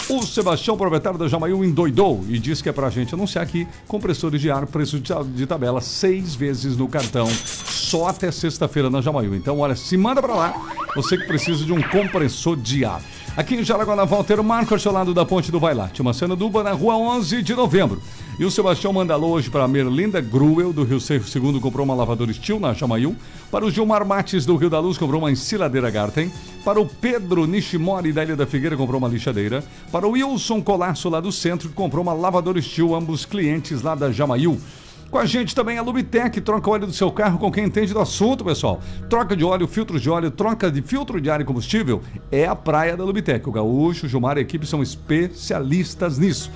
O 0.09 0.21
Sebastião, 0.23 0.75
proprietário 0.75 1.17
da 1.17 1.27
Jamail, 1.27 1.63
endoidou 1.63 2.23
e 2.27 2.37
disse 2.37 2.61
que 2.61 2.67
é 2.67 2.71
pra 2.73 2.89
gente 2.89 3.13
anunciar 3.13 3.43
aqui 3.43 3.65
compressores 3.87 4.41
de 4.41 4.51
ar, 4.51 4.65
preço 4.67 4.99
de 4.99 5.13
ta- 5.13 5.23
de 5.23 5.45
tabela 5.45 5.79
seis 5.79 6.35
vezes 6.35 6.75
no 6.75 6.87
cartão, 6.89 7.27
só 7.27 8.07
até 8.09 8.29
sexta-feira 8.29 8.89
na 8.89 8.99
Jamail. 9.01 9.33
Então, 9.33 9.59
olha, 9.59 9.75
se 9.75 9.95
manda 9.95 10.21
pra 10.21 10.35
lá, 10.35 10.53
você 10.95 11.17
que 11.17 11.25
precisa 11.25 11.63
de 11.63 11.71
um 11.71 11.81
compressor 11.81 12.57
de 12.57 12.83
ar. 12.83 13.01
Aqui 13.35 13.55
em 13.55 13.63
Jaraguá, 13.63 14.05
Walter 14.05 14.43
Marcos, 14.43 14.85
ao 14.85 14.93
lado 14.93 15.11
da 15.11 15.25
Ponte 15.25 15.51
do 15.51 15.59
Vailate, 15.59 16.03
uma 16.03 16.13
cena 16.13 16.35
dupla 16.35 16.61
na 16.61 16.71
rua 16.71 16.95
11 16.95 17.41
de 17.41 17.55
novembro. 17.55 17.99
E 18.37 18.45
o 18.45 18.51
Sebastião 18.51 18.93
mandalou 18.93 19.31
hoje 19.31 19.49
para 19.49 19.63
a 19.63 19.67
Merlinda 19.67 20.21
Gruel, 20.21 20.71
do 20.71 20.83
Rio 20.83 21.01
Seco 21.01 21.25
II, 21.25 21.59
comprou 21.59 21.83
uma 21.83 21.95
lavadora 21.95 22.31
Steel 22.31 22.59
na 22.59 22.75
Chamail. 22.75 23.15
Para 23.49 23.65
o 23.65 23.71
Gilmar 23.71 24.05
Mates, 24.05 24.45
do 24.45 24.55
Rio 24.55 24.69
da 24.69 24.79
Luz, 24.79 24.99
comprou 24.99 25.19
uma 25.19 25.31
ensiladeira 25.31 25.89
Garten. 25.89 26.31
Para 26.63 26.79
o 26.79 26.85
Pedro 26.85 27.47
Nishimori, 27.47 28.13
da 28.13 28.23
Ilha 28.23 28.35
da 28.35 28.45
Figueira, 28.45 28.77
comprou 28.77 28.99
uma 28.99 29.07
lixadeira. 29.07 29.63
Para 29.91 30.07
o 30.07 30.11
Wilson 30.11 30.61
Colasso, 30.61 31.09
lá 31.09 31.19
do 31.19 31.31
centro, 31.31 31.69
comprou 31.69 32.03
uma 32.03 32.13
lavadora 32.13 32.61
Steel, 32.61 32.93
ambos 32.93 33.25
clientes 33.25 33.81
lá 33.81 33.95
da 33.95 34.11
Jamail. 34.11 34.61
Com 35.13 35.19
a 35.19 35.27
gente 35.27 35.53
também 35.53 35.77
a 35.77 35.83
Lubitec, 35.83 36.41
troca 36.41 36.67
o 36.67 36.73
óleo 36.73 36.87
do 36.87 36.91
seu 36.91 37.11
carro 37.11 37.37
com 37.37 37.51
quem 37.51 37.65
entende 37.65 37.93
do 37.93 37.99
assunto, 37.99 38.43
pessoal. 38.43 38.81
Troca 39.07 39.37
de 39.37 39.43
óleo, 39.43 39.67
filtro 39.67 39.99
de 39.99 40.09
óleo, 40.09 40.31
troca 40.31 40.71
de 40.71 40.81
filtro 40.81 41.21
de 41.21 41.29
ar 41.29 41.39
e 41.39 41.45
combustível 41.45 42.01
é 42.31 42.47
a 42.47 42.55
praia 42.55 42.97
da 42.97 43.03
Lubitec. 43.03 43.47
O 43.47 43.51
Gaúcho, 43.51 44.07
o 44.07 44.09
Gilmar 44.09 44.37
e 44.37 44.39
a 44.39 44.41
equipe 44.41 44.65
são 44.65 44.81
especialistas 44.81 46.17
nisso. 46.17 46.49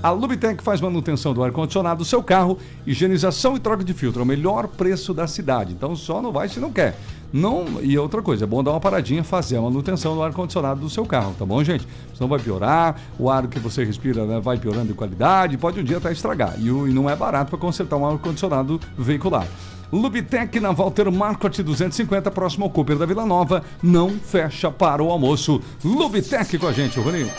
A 0.00 0.12
Lubitec 0.12 0.62
faz 0.62 0.80
manutenção 0.80 1.34
do 1.34 1.42
ar-condicionado 1.42 1.98
do 1.98 2.04
seu 2.04 2.22
carro, 2.22 2.58
higienização 2.86 3.56
e 3.56 3.58
troca 3.58 3.82
de 3.82 3.92
filtro. 3.92 4.20
É 4.20 4.22
o 4.22 4.26
melhor 4.26 4.68
preço 4.68 5.12
da 5.12 5.26
cidade. 5.26 5.72
Então 5.72 5.96
só 5.96 6.22
não 6.22 6.30
vai 6.30 6.48
se 6.48 6.60
não 6.60 6.70
quer. 6.70 6.96
Não, 7.32 7.80
e 7.82 7.98
outra 7.98 8.22
coisa, 8.22 8.44
é 8.44 8.46
bom 8.46 8.62
dar 8.62 8.70
uma 8.72 8.80
paradinha, 8.80 9.22
fazer 9.22 9.56
a 9.56 9.60
manutenção 9.60 10.14
do 10.14 10.22
ar-condicionado 10.22 10.80
do 10.80 10.88
seu 10.88 11.04
carro, 11.04 11.34
tá 11.38 11.44
bom, 11.44 11.62
gente? 11.62 11.86
Senão 12.14 12.28
vai 12.28 12.38
piorar, 12.38 12.96
o 13.18 13.30
ar 13.30 13.46
que 13.46 13.58
você 13.58 13.84
respira 13.84 14.24
né, 14.24 14.40
vai 14.40 14.58
piorando 14.58 14.88
de 14.88 14.94
qualidade, 14.94 15.58
pode 15.58 15.80
um 15.80 15.84
dia 15.84 15.98
até 15.98 16.12
estragar. 16.12 16.54
E, 16.58 16.66
e 16.66 16.92
não 16.92 17.10
é 17.10 17.16
barato 17.16 17.50
para 17.50 17.58
consertar 17.58 17.96
um 17.96 18.06
ar-condicionado 18.06 18.80
veicular. 18.96 19.46
Lubitec 19.92 20.58
na 20.58 20.72
Walter 20.72 21.10
Marcot 21.10 21.62
250, 21.62 22.30
próximo 22.30 22.64
ao 22.64 22.70
Cooper 22.70 22.96
da 22.96 23.06
Vila 23.06 23.24
Nova, 23.24 23.62
não 23.82 24.10
fecha 24.10 24.70
para 24.70 25.02
o 25.02 25.10
almoço. 25.10 25.60
Lubitec 25.84 26.58
com 26.58 26.66
a 26.66 26.72
gente, 26.72 26.98
Roninho. 26.98 27.30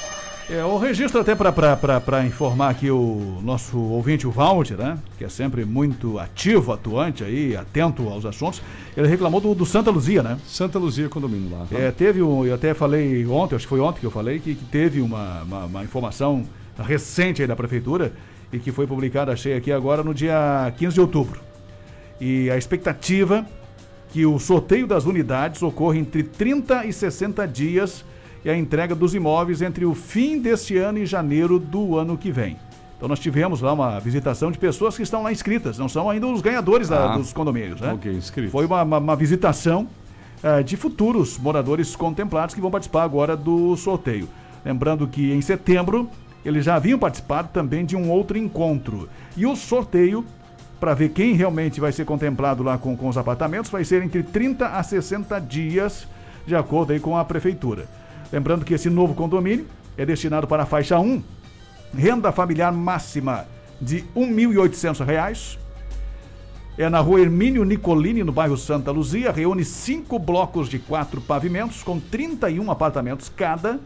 É, 0.50 0.64
o 0.64 0.78
registro 0.78 1.20
até 1.20 1.36
para 1.36 2.26
informar 2.26 2.70
aqui 2.70 2.90
o 2.90 3.40
nosso 3.44 3.78
ouvinte, 3.78 4.26
o 4.26 4.32
Walter, 4.32 4.78
né? 4.78 4.98
Que 5.18 5.26
é 5.26 5.30
sempre 5.30 5.66
muito 5.66 6.18
ativo, 6.18 6.72
atuante 6.72 7.22
aí, 7.22 7.54
atento 7.54 8.08
aos 8.08 8.26
assuntos. 8.26 8.62
Ele 8.96 9.10
reclamou 9.10 9.42
do, 9.42 9.54
do 9.54 9.66
Santa 9.66 9.92
Luzia, 9.92 10.24
né? 10.24 10.38
Santa 10.48 10.80
Luzia 10.80 11.10
condomínio 11.10 11.52
lá. 11.52 11.66
tá? 11.70 11.78
É, 11.78 11.92
teve 11.92 12.22
um, 12.22 12.46
eu 12.46 12.56
até 12.56 12.74
falei 12.74 13.28
ontem, 13.28 13.56
acho 13.56 13.66
que 13.66 13.70
foi 13.70 13.82
ontem 13.82 14.00
que 14.00 14.06
eu 14.06 14.12
falei, 14.12 14.40
que, 14.40 14.56
que 14.56 14.64
teve 14.64 15.02
uma, 15.02 15.42
uma, 15.44 15.66
uma 15.66 15.84
informação 15.84 16.46
recente 16.80 17.42
aí 17.42 17.48
da 17.48 17.56
prefeitura 17.56 18.14
e 18.52 18.58
que 18.58 18.72
foi 18.72 18.88
publicada, 18.88 19.34
achei 19.34 19.54
aqui 19.54 19.70
agora, 19.70 20.02
no 20.02 20.14
dia 20.14 20.74
15 20.78 20.94
de 20.94 21.02
outubro. 21.02 21.42
E 22.22 22.50
a 22.50 22.58
expectativa 22.58 23.46
que 24.14 24.26
o 24.26 24.40
sorteio 24.40 24.88
das 24.88 25.06
unidades 25.06 25.62
ocorra 25.62 25.98
entre 25.98 26.24
30 26.24 26.86
e 26.86 26.94
60 26.94 27.46
dias 27.50 28.06
e 28.48 28.50
a 28.50 28.56
entrega 28.58 28.96
dos 28.96 29.14
imóveis 29.14 29.62
entre 29.62 29.84
o 29.86 29.94
fim 29.94 30.40
deste 30.40 30.78
ano 30.78 31.00
e 31.00 31.06
janeiro 31.06 31.60
do 31.60 31.98
ano 31.98 32.18
que 32.18 32.32
vem. 32.32 32.56
Então 32.96 33.10
nós 33.10 33.20
tivemos 33.20 33.60
lá 33.60 33.74
uma 33.74 34.00
visitação 34.00 34.50
de 34.50 34.58
pessoas 34.58 34.96
que 34.96 35.04
estão 35.04 35.22
lá 35.22 35.34
inscritas, 35.34 35.78
não 35.78 35.90
são 35.90 36.10
ainda 36.10 36.26
os 36.28 36.40
ganhadores 36.42 36.88
da- 36.88 37.14
Ah, 37.14 37.18
dos 37.18 37.34
condomínios, 37.34 37.82
né? 37.82 37.92
ok, 37.92 38.10
inscritos. 38.14 38.54
Foi 38.54 38.66
uma, 38.66 38.84
uma- 38.84 38.98
uma 39.00 39.16
visitação 39.18 39.86
eh, 40.42 40.64
de 40.64 40.78
futuros 40.78 41.38
moradores 41.38 41.94
contemplados 41.94 42.56
que 42.56 42.62
vão 42.62 42.72
participar 42.72 43.04
agora 43.04 43.36
do 43.36 43.76
sorteio. 43.76 44.30
Lembrando 44.64 45.06
que 45.08 45.34
em 45.34 45.42
setembro 45.42 46.10
eles 46.46 46.64
já 46.64 46.76
haviam 46.76 46.98
participado 46.98 47.50
também 47.52 47.84
de 47.86 47.98
um 47.98 48.10
outro 48.10 48.38
encontro. 48.38 49.10
E 49.36 49.46
o 49.46 49.58
sorteio, 49.58 50.24
para 50.80 50.94
ver 50.94 51.10
quem 51.10 51.34
realmente 51.34 51.82
vai 51.82 51.92
ser 51.92 52.06
contemplado 52.06 52.64
lá 52.64 52.78
com, 52.78 52.96
com 52.96 53.10
os 53.10 53.18
apartamentos, 53.18 53.70
vai 53.70 53.84
ser 53.84 54.02
entre 54.04 54.24
30 54.24 54.68
a 54.68 54.82
60 54.82 55.38
dias, 55.42 56.08
de 56.46 56.56
acordo 56.56 56.94
aí 56.94 57.00
com 57.00 57.18
a 57.18 57.26
prefeitura. 57.26 57.86
Lembrando 58.32 58.66
que 58.66 58.74
esse 58.74 58.90
novo 58.90 59.14
condomínio 59.14 59.66
é 59.98 60.06
destinado 60.06 60.48
para 60.48 60.64
a 60.64 60.66
faixa 60.66 61.00
1, 61.00 61.22
renda 61.96 62.32
familiar 62.32 62.72
máxima 62.72 63.46
de 63.82 64.04
1.800 64.16 65.06
reais. 65.06 65.58
É 66.78 66.88
na 66.90 67.00
rua 67.00 67.20
Hermínio 67.22 67.64
Nicolini, 67.64 68.24
no 68.24 68.32
bairro 68.32 68.56
Santa 68.58 68.92
Luzia. 68.92 69.32
Reúne 69.32 69.66
cinco 69.66 70.20
blocos 70.20 70.70
de 70.70 70.78
quatro 70.78 71.20
pavimentos, 71.22 71.82
com 71.82 72.00
31 72.00 72.70
apartamentos 72.70 73.30
cada, 73.36 73.80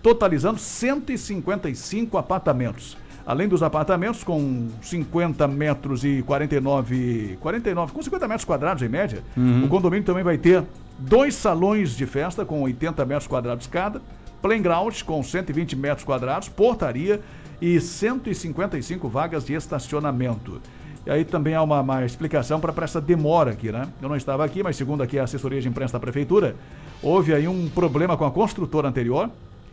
totalizando 0.00 0.58
155 0.58 2.16
apartamentos. 2.16 2.96
Além 3.26 3.48
dos 3.48 3.64
apartamentos, 3.64 4.22
com 4.22 4.68
50 4.80 5.48
metros 5.48 6.04
e 6.04 6.22
49, 6.22 7.36
49 7.40 7.92
com 7.92 8.00
50 8.00 8.28
metros 8.28 8.44
quadrados 8.44 8.80
em 8.84 8.88
média, 8.88 9.24
Uhum. 9.36 9.64
o 9.64 9.68
condomínio 9.68 10.04
também 10.04 10.22
vai 10.22 10.38
ter 10.38 10.62
dois 10.98 11.34
salões 11.34 11.96
de 11.96 12.06
festa 12.06 12.44
com 12.44 12.62
80 12.62 13.04
metros 13.04 13.26
quadrados 13.26 13.66
cada, 13.66 14.00
playground 14.40 15.02
com 15.02 15.22
120 15.22 15.76
metros 15.76 16.04
quadrados, 16.04 16.48
portaria 16.48 17.20
e 17.60 17.80
155 17.80 19.08
vagas 19.08 19.44
de 19.44 19.54
estacionamento. 19.54 20.60
E 21.06 21.10
aí 21.10 21.24
também 21.24 21.54
há 21.54 21.62
uma, 21.62 21.80
uma 21.80 22.04
explicação 22.04 22.58
para 22.58 22.84
essa 22.84 23.00
demora 23.00 23.52
aqui, 23.52 23.70
né? 23.70 23.88
Eu 24.02 24.08
não 24.08 24.16
estava 24.16 24.44
aqui, 24.44 24.62
mas 24.62 24.76
segundo 24.76 25.02
aqui 25.02 25.18
a 25.18 25.24
assessoria 25.24 25.60
de 25.60 25.68
imprensa 25.68 25.92
da 25.92 26.00
prefeitura, 26.00 26.56
houve 27.02 27.32
aí 27.32 27.46
um 27.46 27.68
problema 27.68 28.16
com 28.16 28.24
a 28.24 28.30
construtora 28.30 28.88
anterior 28.88 29.30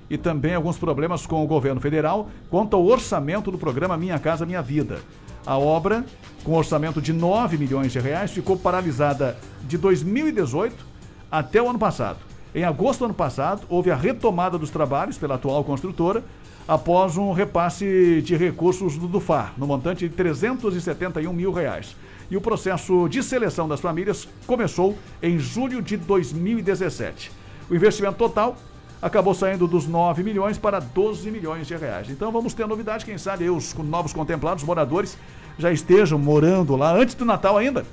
e 0.10 0.18
também 0.18 0.54
alguns 0.54 0.78
problemas 0.78 1.26
com 1.26 1.44
o 1.44 1.48
governo 1.48 1.82
federal 1.82 2.30
quanto 2.50 2.76
ao 2.76 2.86
orçamento 2.86 3.50
do 3.50 3.58
programa 3.58 3.98
Minha 3.98 4.20
Casa 4.20 4.46
Minha 4.46 4.62
Vida. 4.62 5.00
A 5.46 5.58
obra, 5.58 6.06
com 6.44 6.54
orçamento 6.54 7.02
de 7.02 7.12
9 7.12 7.58
milhões 7.58 7.92
de 7.92 8.00
reais, 8.00 8.32
ficou 8.32 8.56
paralisada 8.56 9.36
de 9.68 9.78
2018 9.78 10.93
até 11.34 11.60
o 11.60 11.68
ano 11.68 11.80
passado. 11.80 12.20
Em 12.54 12.64
agosto 12.64 13.00
do 13.00 13.06
ano 13.06 13.14
passado, 13.16 13.64
houve 13.68 13.90
a 13.90 13.96
retomada 13.96 14.56
dos 14.56 14.70
trabalhos 14.70 15.18
pela 15.18 15.34
atual 15.34 15.64
construtora, 15.64 16.24
após 16.68 17.18
um 17.18 17.32
repasse 17.32 18.22
de 18.22 18.36
recursos 18.36 19.00
do 19.00 19.08
DUFAR, 19.08 19.52
no 19.58 19.66
montante 19.66 20.08
de 20.08 20.14
371 20.14 21.34
mil 21.34 21.52
reais. 21.52 21.96
E 22.30 22.38
o 22.38 22.42
processo 22.42 23.10
de 23.10 23.24
seleção 23.24 23.68
das 23.68 23.80
famílias 23.80 24.30
começou 24.46 24.96
em 25.24 25.40
julho 25.40 25.82
de 25.82 25.98
2017. 25.98 27.32
O 27.68 27.74
investimento 27.74 28.16
total 28.16 28.56
acabou 29.02 29.34
saindo 29.34 29.68
dos 29.68 29.88
9 29.88 30.22
milhões 30.22 30.60
para 30.60 30.80
12 30.80 31.32
milhões 31.32 31.66
de 31.66 31.76
reais. 31.76 32.12
Então 32.12 32.32
vamos 32.32 32.54
ter 32.54 32.68
novidade, 32.68 33.06
quem 33.06 33.18
sabe 33.18 33.50
os 33.50 33.74
novos 33.74 34.14
contemplados, 34.14 34.64
moradores, 34.64 35.18
já 35.58 35.72
estejam 35.72 36.20
morando 36.20 36.76
lá 36.76 36.94
antes 36.94 37.16
do 37.16 37.26
Natal 37.26 37.58
ainda, 37.58 37.84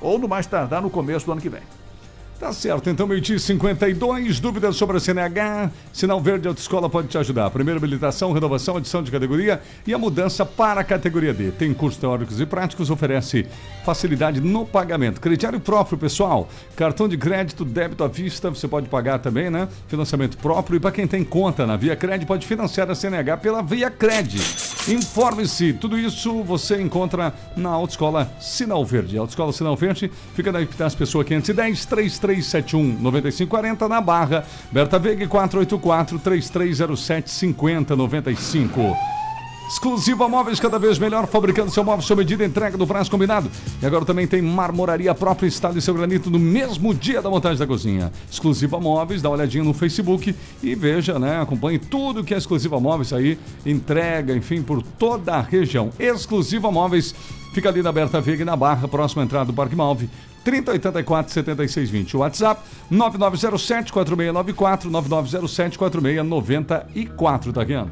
ou 0.00 0.18
no 0.18 0.26
mais 0.26 0.48
tardar 0.48 0.82
no 0.82 0.90
começo 0.90 1.26
do 1.26 1.30
ano 1.30 1.40
que 1.40 1.48
vem. 1.48 1.62
Tá 2.38 2.52
certo, 2.52 2.88
então 2.88 3.04
meio-dia 3.04 3.34
e 3.34 3.40
52, 3.40 4.38
dúvidas 4.38 4.76
sobre 4.76 4.96
a 4.96 5.00
CNH, 5.00 5.72
Sinal 5.92 6.20
Verde 6.20 6.46
Autoescola 6.46 6.88
pode 6.88 7.08
te 7.08 7.18
ajudar. 7.18 7.50
Primeira 7.50 7.78
habilitação, 7.78 8.30
renovação, 8.30 8.76
adição 8.76 9.02
de 9.02 9.10
categoria 9.10 9.60
e 9.84 9.92
a 9.92 9.98
mudança 9.98 10.46
para 10.46 10.82
a 10.82 10.84
categoria 10.84 11.34
D. 11.34 11.50
Tem 11.50 11.74
cursos 11.74 11.98
teóricos 12.00 12.40
e 12.40 12.46
práticos, 12.46 12.90
oferece 12.90 13.44
facilidade 13.84 14.40
no 14.40 14.64
pagamento. 14.64 15.20
Crediário 15.20 15.58
próprio, 15.58 15.98
pessoal. 15.98 16.48
Cartão 16.76 17.08
de 17.08 17.18
crédito, 17.18 17.64
débito 17.64 18.04
à 18.04 18.08
vista, 18.08 18.50
você 18.50 18.68
pode 18.68 18.88
pagar 18.88 19.18
também, 19.18 19.50
né? 19.50 19.66
Financiamento 19.88 20.38
próprio 20.38 20.76
e 20.76 20.80
para 20.80 20.92
quem 20.92 21.08
tem 21.08 21.24
conta 21.24 21.66
na 21.66 21.76
Via 21.76 21.96
Cred, 21.96 22.24
pode 22.24 22.46
financiar 22.46 22.88
a 22.88 22.94
CNH 22.94 23.38
pela 23.38 23.62
Via 23.62 23.90
Cred. 23.90 24.38
Informe-se, 24.86 25.72
tudo 25.72 25.98
isso 25.98 26.42
você 26.44 26.80
encontra 26.80 27.34
na 27.56 27.70
Autoescola 27.70 28.30
Sinal 28.40 28.84
Verde. 28.86 29.18
A 29.18 29.22
Autoescola 29.22 29.52
Sinal 29.52 29.74
Verde 29.74 30.10
fica 30.34 30.52
na 30.52 30.62
Epitácio 30.62 30.96
Pessoa 30.96 31.24
510 31.24 31.88
3371 32.28 32.98
9540 33.00 33.88
na 33.88 34.00
Barra. 34.00 34.44
Berta 34.70 34.98
Veg 34.98 35.26
484 35.26 36.18
3307 36.18 37.30
5095. 37.30 38.96
Exclusiva 39.70 40.26
Móveis, 40.26 40.58
cada 40.58 40.78
vez 40.78 40.98
melhor, 40.98 41.26
fabricando 41.26 41.70
seu 41.70 41.84
móvel 41.84 42.00
sob 42.00 42.22
medida, 42.22 42.42
entrega 42.42 42.78
do 42.78 42.86
prazo 42.86 43.10
combinado. 43.10 43.50
E 43.82 43.84
agora 43.84 44.02
também 44.02 44.26
tem 44.26 44.40
marmoraria 44.40 45.14
própria, 45.14 45.46
instale 45.46 45.78
seu 45.82 45.92
granito 45.92 46.30
no 46.30 46.38
mesmo 46.38 46.94
dia 46.94 47.20
da 47.20 47.28
montagem 47.28 47.58
da 47.58 47.66
cozinha. 47.66 48.10
Exclusiva 48.30 48.80
Móveis, 48.80 49.20
dá 49.20 49.28
uma 49.28 49.36
olhadinha 49.36 49.62
no 49.62 49.74
Facebook 49.74 50.34
e 50.62 50.74
veja, 50.74 51.18
né? 51.18 51.42
Acompanhe 51.42 51.78
tudo 51.78 52.24
que 52.24 52.32
a 52.32 52.38
Exclusiva 52.38 52.80
Móveis 52.80 53.12
aí 53.12 53.38
entrega, 53.66 54.34
enfim, 54.34 54.62
por 54.62 54.82
toda 54.82 55.34
a 55.34 55.42
região. 55.42 55.90
Exclusiva 55.98 56.72
Móveis, 56.72 57.14
fica 57.52 57.68
ali 57.68 57.82
na 57.82 57.92
Berta 57.92 58.22
Vega, 58.22 58.46
na 58.46 58.56
Barra, 58.56 58.88
próxima 58.88 59.22
entrada 59.22 59.46
do 59.46 59.52
Parque 59.52 59.76
Malve. 59.76 60.08
3084 60.48 61.30
7620. 61.30 62.16
O 62.16 62.20
WhatsApp 62.20 62.62
9907 62.90 63.92
4694 63.92 64.90
9907 64.90 65.78
4694, 65.78 67.52
Taguiano. 67.52 67.90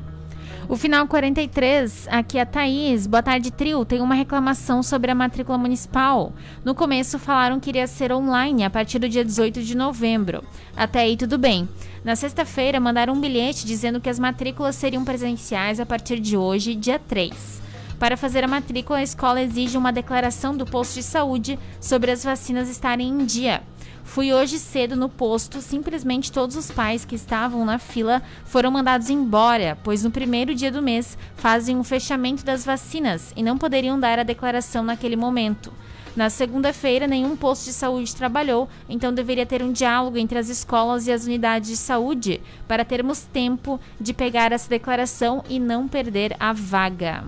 O 0.66 0.74
final 0.74 1.06
43, 1.06 2.08
aqui 2.10 2.38
é 2.38 2.40
a 2.40 2.46
Thaís. 2.46 3.06
Boa 3.06 3.22
tarde, 3.22 3.52
trio. 3.52 3.84
Tem 3.84 4.00
uma 4.00 4.14
reclamação 4.14 4.82
sobre 4.82 5.10
a 5.10 5.14
matrícula 5.14 5.58
municipal. 5.58 6.32
No 6.64 6.74
começo 6.74 7.18
falaram 7.18 7.60
que 7.60 7.70
iria 7.70 7.86
ser 7.86 8.10
online 8.10 8.64
a 8.64 8.70
partir 8.70 8.98
do 8.98 9.08
dia 9.08 9.24
18 9.24 9.62
de 9.62 9.76
novembro. 9.76 10.42
Até 10.74 11.00
aí 11.00 11.16
tudo 11.16 11.38
bem. 11.38 11.68
Na 12.02 12.16
sexta-feira 12.16 12.80
mandaram 12.80 13.12
um 13.12 13.20
bilhete 13.20 13.66
dizendo 13.66 14.00
que 14.00 14.08
as 14.08 14.18
matrículas 14.18 14.74
seriam 14.76 15.04
presenciais 15.04 15.78
a 15.78 15.86
partir 15.86 16.18
de 16.18 16.36
hoje, 16.36 16.74
dia 16.74 16.98
3. 16.98 17.65
Para 17.98 18.16
fazer 18.16 18.44
a 18.44 18.48
matrícula, 18.48 18.98
a 18.98 19.02
escola 19.02 19.40
exige 19.40 19.78
uma 19.78 19.90
declaração 19.90 20.54
do 20.54 20.66
posto 20.66 20.94
de 20.96 21.02
saúde 21.02 21.58
sobre 21.80 22.10
as 22.10 22.22
vacinas 22.22 22.68
estarem 22.68 23.08
em 23.08 23.24
dia. 23.24 23.62
Fui 24.04 24.32
hoje 24.32 24.58
cedo 24.58 24.94
no 24.94 25.08
posto, 25.08 25.62
simplesmente 25.62 26.30
todos 26.30 26.56
os 26.56 26.70
pais 26.70 27.04
que 27.04 27.14
estavam 27.14 27.64
na 27.64 27.78
fila 27.78 28.22
foram 28.44 28.70
mandados 28.70 29.08
embora, 29.08 29.78
pois 29.82 30.04
no 30.04 30.10
primeiro 30.10 30.54
dia 30.54 30.70
do 30.70 30.82
mês 30.82 31.16
fazem 31.36 31.76
um 31.76 31.82
fechamento 31.82 32.44
das 32.44 32.64
vacinas 32.64 33.32
e 33.34 33.42
não 33.42 33.56
poderiam 33.56 33.98
dar 33.98 34.18
a 34.18 34.22
declaração 34.22 34.84
naquele 34.84 35.16
momento. 35.16 35.72
Na 36.14 36.30
segunda-feira, 36.30 37.06
nenhum 37.06 37.36
posto 37.36 37.64
de 37.64 37.72
saúde 37.72 38.14
trabalhou, 38.14 38.68
então 38.88 39.12
deveria 39.12 39.44
ter 39.44 39.62
um 39.62 39.72
diálogo 39.72 40.18
entre 40.18 40.38
as 40.38 40.48
escolas 40.48 41.06
e 41.06 41.12
as 41.12 41.24
unidades 41.24 41.70
de 41.70 41.76
saúde 41.76 42.40
para 42.68 42.84
termos 42.84 43.22
tempo 43.22 43.80
de 44.00 44.14
pegar 44.14 44.52
essa 44.52 44.68
declaração 44.68 45.42
e 45.48 45.58
não 45.58 45.88
perder 45.88 46.36
a 46.38 46.52
vaga. 46.52 47.24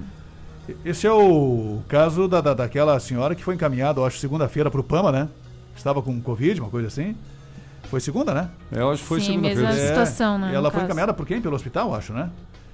Esse 0.84 1.06
é 1.06 1.12
o 1.12 1.80
caso 1.88 2.28
da, 2.28 2.40
da- 2.40 2.54
daquela 2.54 2.98
senhora 3.00 3.34
que 3.34 3.42
foi 3.42 3.54
encaminhada, 3.54 4.00
eu 4.00 4.06
acho, 4.06 4.18
segunda-feira 4.18 4.70
para 4.70 4.80
o 4.80 4.84
PAMA, 4.84 5.10
né? 5.12 5.28
Estava 5.76 6.02
com 6.02 6.20
Covid, 6.20 6.60
uma 6.60 6.70
coisa 6.70 6.88
assim. 6.88 7.14
Foi 7.84 8.00
segunda, 8.00 8.34
né? 8.34 8.50
É, 8.72 8.80
eu 8.80 8.90
acho 8.90 9.02
que 9.02 9.08
foi 9.08 9.20
Sim, 9.20 9.26
segunda-feira. 9.32 9.68
mesma 9.70 9.86
situação, 9.88 10.38
né, 10.38 10.50
E 10.52 10.54
ela 10.54 10.70
foi 10.70 10.80
caso. 10.80 10.84
encaminhada 10.86 11.14
por 11.14 11.26
quem? 11.26 11.40
Pelo 11.40 11.54
hospital, 11.56 11.94
acho, 11.94 12.12
né? 12.12 12.28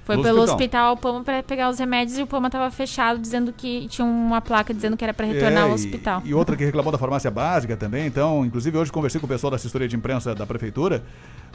Foi 0.05 0.21
pelo 0.21 0.43
hospital, 0.43 0.95
o 0.95 0.97
Pama 0.99 1.25
para 1.25 1.43
pegar 1.43 1.71
os 1.71 1.79
remédios 1.79 2.19
e 2.19 2.23
o 2.23 2.27
Pama 2.27 2.49
estava 2.49 2.71
fechado, 2.71 3.19
dizendo 3.19 3.55
que 3.57 3.89
tinha 3.89 4.05
uma 4.07 4.41
placa 4.43 4.75
dizendo 4.75 4.99
que 4.99 5.05
era 5.05 5.15
para 5.15 5.25
retornar 5.25 5.61
É, 5.61 5.63
ao 5.63 5.71
e- 5.71 5.73
hospital. 5.73 6.23
E, 6.27 6.35
outra 6.35 6.57
que 6.57 6.65
reclamou 6.65 6.93
da 6.93 6.99
farmácia 6.99 7.31
básica 7.31 7.75
também. 7.75 8.07
Então, 8.07 8.45
inclusive, 8.45 8.77
hoje 8.77 8.93
conversei 8.93 9.19
com 9.19 9.27
o 9.27 9.29
pessoal 9.29 9.51
da 9.51 9.57
assessoria 9.57 9.89
de 9.89 9.97
imprensa 9.97 10.35
da 10.35 10.45
prefeitura. 10.45 11.03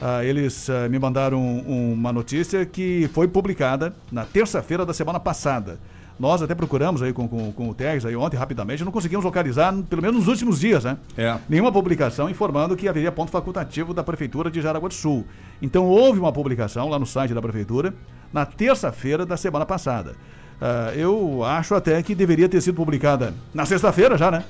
Ah, 0.01 0.23
eles 0.25 0.67
ah, 0.67 0.89
me 0.89 0.97
mandaram 0.97 1.39
um- 1.39 1.93
uma 1.93 2.11
notícia 2.11 2.65
que 2.65 3.07
foi 3.13 3.27
publicada 3.27 3.93
na 4.11 4.25
terça-feira 4.25 4.83
da 4.83 4.93
semana 4.95 5.19
passada. 5.19 5.77
Nós 6.19 6.41
até 6.41 6.53
procuramos 6.53 7.01
aí 7.01 7.13
com, 7.13 7.27
com, 7.27 7.51
com 7.51 7.69
o 7.69 7.73
Teres 7.73 8.05
aí 8.05 8.15
ontem, 8.15 8.35
rapidamente, 8.35 8.83
não 8.83 8.91
conseguimos 8.91 9.23
localizar, 9.23 9.73
pelo 9.89 10.01
menos 10.01 10.17
nos 10.17 10.27
últimos 10.27 10.59
dias, 10.59 10.83
né? 10.83 10.97
É. 11.17 11.37
Nenhuma 11.47 11.71
publicação 11.71 12.29
informando 12.29 12.75
que 12.75 12.89
haveria 12.89 13.11
ponto 13.11 13.31
facultativo 13.31 13.93
da 13.93 14.03
Prefeitura 14.03 14.51
de 14.51 14.61
Jaraguá 14.61 14.89
do 14.89 14.93
Sul. 14.93 15.25
Então 15.61 15.85
houve 15.85 16.19
uma 16.19 16.33
publicação 16.33 16.89
lá 16.89 16.99
no 16.99 17.05
site 17.05 17.33
da 17.33 17.41
Prefeitura 17.41 17.93
na 18.33 18.45
terça-feira 18.45 19.25
da 19.25 19.37
semana 19.37 19.65
passada. 19.65 20.15
Ah, 20.61 20.91
eu 20.95 21.43
acho 21.43 21.73
até 21.73 22.01
que 22.03 22.13
deveria 22.13 22.49
ter 22.49 22.61
sido 22.61 22.75
publicada 22.75 23.33
na 23.53 23.65
sexta-feira 23.65 24.17
já, 24.17 24.29
né? 24.29 24.43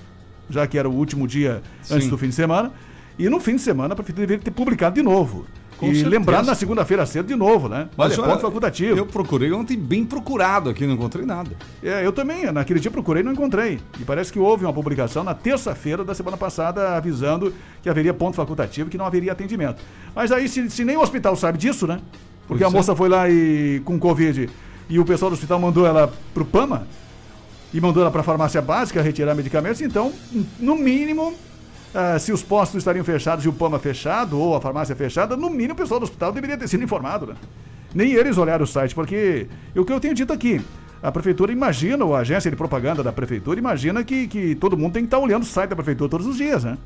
Já 0.49 0.65
que 0.65 0.77
era 0.77 0.89
o 0.89 0.93
último 0.93 1.27
dia 1.27 1.61
antes 1.89 2.05
Sim. 2.05 2.09
do 2.09 2.17
fim 2.17 2.29
de 2.29 2.35
semana. 2.35 2.71
E 3.17 3.29
no 3.29 3.39
fim 3.39 3.55
de 3.55 3.61
semana 3.61 3.93
a 3.93 3.95
Prefeitura 3.95 4.25
deveria 4.25 4.43
ter 4.43 4.51
publicado 4.51 4.95
de 4.95 5.03
novo. 5.03 5.45
Com 5.79 5.87
e 5.87 5.95
certeza. 5.95 6.09
lembrando 6.09 6.47
na 6.47 6.55
segunda-feira 6.55 7.05
cedo 7.05 7.27
de 7.27 7.35
novo, 7.35 7.69
né? 7.69 7.87
Olha, 7.97 8.13
olha, 8.13 8.31
ponto 8.31 8.41
facultativo. 8.41 8.97
Eu 8.97 9.05
procurei 9.05 9.51
ontem 9.51 9.77
bem 9.77 10.03
procurado 10.03 10.69
aqui, 10.69 10.85
não 10.85 10.93
encontrei 10.93 11.25
nada. 11.25 11.51
É, 11.81 12.05
eu 12.05 12.11
também, 12.11 12.51
naquele 12.51 12.79
dia 12.79 12.91
procurei 12.91 13.21
e 13.21 13.25
não 13.25 13.31
encontrei. 13.31 13.79
E 13.99 14.03
parece 14.03 14.31
que 14.31 14.39
houve 14.39 14.65
uma 14.65 14.73
publicação 14.73 15.23
na 15.23 15.33
terça-feira 15.33 16.03
da 16.03 16.13
semana 16.13 16.35
passada 16.35 16.97
avisando 16.97 17.53
que 17.81 17.89
haveria 17.89 18.13
ponto 18.13 18.35
facultativo 18.35 18.89
e 18.89 18.91
que 18.91 18.97
não 18.97 19.05
haveria 19.05 19.31
atendimento. 19.31 19.81
Mas 20.13 20.31
aí, 20.31 20.49
se, 20.49 20.69
se 20.69 20.83
nem 20.83 20.97
o 20.97 21.01
hospital 21.01 21.35
sabe 21.35 21.57
disso, 21.57 21.87
né? 21.87 21.99
Porque 22.45 22.63
Pois 22.63 22.73
a 22.73 22.75
é. 22.75 22.77
moça 22.77 22.95
foi 22.95 23.07
lá 23.07 23.29
e 23.29 23.81
com 23.85 23.97
Covid 23.97 24.49
e 24.89 24.99
o 24.99 25.05
pessoal 25.05 25.29
do 25.29 25.35
hospital 25.35 25.59
mandou 25.59 25.85
ela 25.85 26.11
pro 26.33 26.43
PAMA 26.43 26.87
e 27.71 27.79
mandou 27.79 28.01
ela 28.01 28.11
para 28.11 28.21
a 28.21 28.23
farmácia 28.23 28.61
básica 28.61 29.01
retirar 29.01 29.35
medicamentos, 29.35 29.79
então, 29.81 30.11
no 30.59 30.75
mínimo, 30.75 31.35
ah, 31.93 32.19
se 32.19 32.31
os 32.31 32.43
postos 32.43 32.77
estariam 32.77 33.03
fechados 33.03 33.45
e 33.45 33.49
o 33.49 33.53
PAMA 33.53 33.79
fechado 33.79 34.39
ou 34.39 34.55
a 34.55 34.61
farmácia 34.61 34.95
fechada, 34.95 35.35
no 35.35 35.49
mínimo 35.49 35.73
o 35.73 35.77
pessoal 35.77 35.99
do 35.99 36.03
hospital 36.03 36.31
deveria 36.31 36.57
ter 36.57 36.67
sido 36.67 36.83
informado, 36.83 37.27
né? 37.27 37.35
Nem 37.93 38.13
eles 38.13 38.37
olharam 38.37 38.63
o 38.63 38.67
site, 38.67 38.93
porque 38.93 39.47
o 39.75 39.83
que 39.83 39.91
eu 39.91 39.99
tenho 39.99 40.13
dito 40.13 40.31
aqui, 40.31 40.61
a 41.01 41.11
prefeitura 41.11 41.51
imagina, 41.51 42.05
ou 42.05 42.15
a 42.15 42.19
agência 42.19 42.51
de 42.51 42.57
propaganda 42.57 43.01
da 43.01 43.11
prefeitura 43.11 43.59
imagina 43.59 44.03
que, 44.03 44.27
que 44.27 44.55
todo 44.55 44.77
mundo 44.77 44.93
tem 44.93 45.03
que 45.03 45.07
estar 45.07 45.17
olhando 45.17 45.43
o 45.43 45.45
site 45.45 45.71
da 45.71 45.75
prefeitura 45.75 46.09
todos 46.09 46.27
os 46.27 46.37
dias, 46.37 46.63
né? 46.63 46.77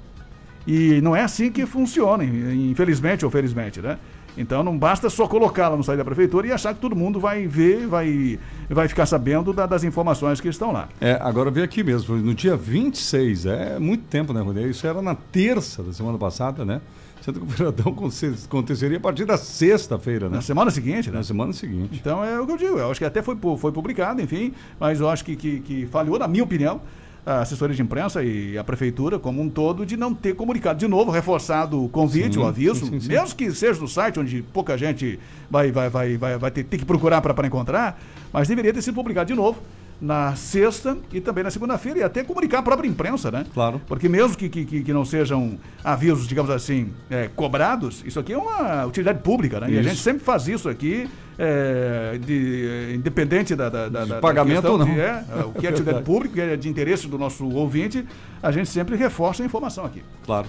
E 0.65 1.01
não 1.01 1.13
é 1.13 1.21
assim 1.21 1.51
que 1.51 1.65
funciona, 1.65 2.23
infelizmente 2.23 3.25
ou 3.25 3.31
felizmente, 3.31 3.81
né? 3.81 3.97
Então 4.37 4.63
não 4.63 4.77
basta 4.77 5.09
só 5.09 5.27
colocá-la 5.27 5.77
no 5.77 5.83
site 5.83 5.97
da 5.97 6.05
prefeitura 6.05 6.47
e 6.47 6.51
achar 6.51 6.73
que 6.73 6.79
todo 6.81 6.95
mundo 6.95 7.19
vai 7.19 7.45
ver, 7.47 7.85
vai, 7.87 8.39
vai 8.69 8.87
ficar 8.87 9.05
sabendo 9.05 9.53
da- 9.53 9.65
das 9.67 9.83
informações 9.83 10.41
que 10.41 10.47
estão 10.47 10.71
lá. 10.71 10.89
É, 10.99 11.17
agora 11.21 11.51
veio 11.51 11.63
aqui 11.65 11.83
mesmo, 11.83 12.15
no 12.15 12.33
dia 12.33 12.55
26, 12.55 13.45
é 13.45 13.77
muito 13.79 14.05
tempo, 14.05 14.33
né, 14.33 14.41
Rodrigo? 14.41 14.69
Isso 14.69 14.87
era 14.87 15.01
na 15.01 15.13
terça 15.15 15.83
da 15.83 15.93
semana 15.93 16.17
passada, 16.17 16.65
né? 16.65 16.81
Sendo 17.21 17.39
que 17.39 17.45
o 17.45 17.49
feriadão 17.49 17.93
aconte- 17.93 18.33
aconteceria 18.45 18.97
a 18.97 18.99
partir 18.99 19.23
da 19.25 19.37
sexta-feira, 19.37 20.27
né? 20.27 20.35
Na 20.37 20.41
semana 20.41 20.69
seguinte, 20.71 21.09
né? 21.09 21.17
Na 21.17 21.23
semana 21.23 21.53
seguinte. 21.53 21.97
Então 22.01 22.23
é 22.23 22.39
o 22.39 22.45
que 22.45 22.51
eu 22.53 22.57
digo, 22.57 22.77
eu 22.79 22.89
acho 22.91 22.99
que 22.99 23.05
até 23.05 23.21
foi, 23.21 23.37
foi 23.57 23.71
publicado, 23.71 24.21
enfim, 24.21 24.51
mas 24.79 24.99
eu 24.99 25.07
acho 25.09 25.23
que, 25.23 25.35
que, 25.35 25.59
que 25.61 25.85
falhou, 25.85 26.17
na 26.19 26.27
minha 26.27 26.43
opinião, 26.43 26.81
a 27.25 27.41
assessoria 27.41 27.75
de 27.75 27.81
imprensa 27.81 28.23
e 28.23 28.57
a 28.57 28.63
prefeitura 28.63 29.17
como 29.17 29.41
um 29.41 29.49
todo 29.49 29.85
de 29.85 29.95
não 29.95 30.13
ter 30.13 30.35
comunicado 30.35 30.79
de 30.79 30.87
novo, 30.87 31.11
reforçado 31.11 31.83
o 31.83 31.89
convite, 31.89 32.33
Sim, 32.33 32.39
o 32.39 32.45
aviso, 32.45 32.85
sim, 32.85 32.99
sim, 32.99 33.07
mesmo 33.07 33.35
que 33.35 33.51
seja 33.51 33.79
no 33.79 33.87
site 33.87 34.19
onde 34.19 34.41
pouca 34.41 34.77
gente 34.77 35.19
vai, 35.49 35.71
vai, 35.71 35.89
vai, 35.89 36.17
vai, 36.17 36.37
vai 36.37 36.51
ter, 36.51 36.63
ter 36.63 36.77
que 36.77 36.85
procurar 36.85 37.21
para 37.21 37.47
encontrar, 37.47 37.99
mas 38.31 38.47
deveria 38.47 38.73
ter 38.73 38.81
sido 38.81 38.95
publicado 38.95 39.27
de 39.27 39.35
novo 39.35 39.61
na 40.03 40.35
sexta 40.35 40.97
e 41.13 41.21
também 41.21 41.45
na 41.45 41.49
segunda-feira 41.49 41.99
e 41.99 42.03
até 42.03 42.25
comunicar 42.25 42.59
a 42.59 42.61
própria 42.61 42.89
imprensa, 42.89 43.31
né? 43.31 43.45
Claro. 43.53 43.79
Porque 43.87 44.09
mesmo 44.09 44.35
que, 44.35 44.49
que, 44.49 44.65
que- 44.83 44.93
não 44.93 45.05
sejam 45.05 45.57
avisos, 45.81 46.27
digamos 46.27 46.51
assim, 46.51 46.91
é, 47.09 47.29
cobrados, 47.33 48.03
isso 48.05 48.19
aqui 48.19 48.33
é 48.33 48.37
uma 48.37 48.85
utilidade 48.85 49.19
pública, 49.19 49.61
né? 49.61 49.67
E 49.69 49.77
a 49.77 49.79
Isso. 49.79 49.89
gente 49.89 50.01
sempre 50.01 50.21
faz 50.21 50.45
isso 50.49 50.67
aqui, 50.67 51.09
é, 51.39 52.19
de, 52.23 52.93
independente 52.95 53.55
da, 53.55 53.69
da, 53.69 53.87
da- 53.87 54.03
da- 54.05 54.19
pagamento 54.19 54.65
ou 54.67 54.77
não. 54.77 54.85
de- 54.85 54.99
é, 54.99 55.23
o 55.45 55.53
que 55.53 55.65
é 55.65 55.69
É 55.69 55.73
verdade. 55.81 56.03
pública, 56.03 56.33
o 56.33 56.35
que 56.35 56.41
é 56.41 56.57
de 56.57 56.67
interesse 56.67 57.07
do 57.07 57.17
nosso 57.17 57.47
ouvinte, 57.47 58.05
a 58.41 58.51
gente 58.51 58.67
sempre 58.69 58.97
reforça 58.97 59.41
a 59.41 59.45
informação 59.45 59.85
aqui. 59.85 60.03
Claro. 60.25 60.47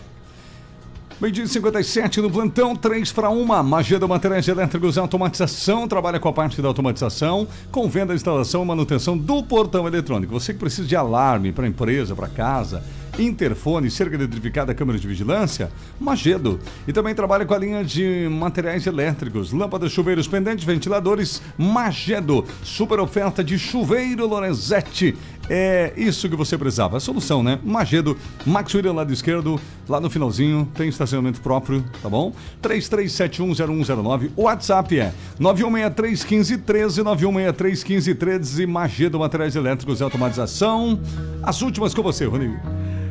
Meio-dia 1.24 1.44
e 1.44 1.48
57 1.48 2.20
no 2.20 2.30
plantão, 2.30 2.76
3 2.76 3.10
para 3.10 3.30
1. 3.30 3.62
Magedo 3.62 4.06
Materiais 4.06 4.46
Elétricos 4.46 4.96
e 4.96 5.00
Automatização 5.00 5.88
trabalha 5.88 6.20
com 6.20 6.28
a 6.28 6.32
parte 6.34 6.60
da 6.60 6.68
automatização, 6.68 7.48
com 7.72 7.88
venda, 7.88 8.14
instalação 8.14 8.62
e 8.62 8.66
manutenção 8.66 9.16
do 9.16 9.42
portão 9.42 9.88
eletrônico. 9.88 10.38
Você 10.38 10.52
que 10.52 10.58
precisa 10.58 10.86
de 10.86 10.94
alarme 10.94 11.50
para 11.50 11.66
empresa, 11.66 12.14
para 12.14 12.28
casa, 12.28 12.82
interfone, 13.18 13.90
cerca 13.90 14.16
eletrificada, 14.16 14.74
câmera 14.74 14.98
de 14.98 15.06
vigilância, 15.06 15.70
Magedo. 15.98 16.58
E 16.86 16.92
também 16.92 17.14
trabalha 17.14 17.46
com 17.46 17.54
a 17.54 17.58
linha 17.58 17.84
de 17.84 18.28
materiais 18.30 18.86
elétricos, 18.86 19.52
lâmpadas, 19.52 19.92
chuveiros, 19.92 20.28
pendentes, 20.28 20.64
ventiladores, 20.64 21.40
Magedo. 21.56 22.44
Super 22.62 23.00
oferta 23.00 23.42
de 23.42 23.58
chuveiro 23.58 24.26
Lorenzetti. 24.26 25.16
É 25.48 25.92
isso 25.96 26.28
que 26.28 26.36
você 26.36 26.56
precisava. 26.56 26.96
A 26.96 27.00
solução, 27.00 27.42
né? 27.42 27.58
Magedo, 27.62 28.16
Max 28.46 28.74
William, 28.74 28.92
lado 28.92 29.12
esquerdo, 29.12 29.60
lá 29.88 30.00
no 30.00 30.08
finalzinho, 30.08 30.68
tem 30.74 30.88
estacionamento 30.88 31.40
próprio, 31.40 31.84
tá 32.02 32.08
bom? 32.08 32.32
33710109. 32.62 34.30
O 34.36 34.42
WhatsApp 34.44 34.98
é 34.98 35.12
91631513, 35.38 37.02
91631513, 37.04 38.66
Magedo 38.66 39.18
Materiais 39.18 39.54
Elétricos 39.54 40.00
e 40.00 40.02
Automatização. 40.02 40.98
As 41.42 41.60
últimas 41.62 41.92
com 41.94 42.02
você, 42.02 42.24
Rodrigo. 42.24 42.56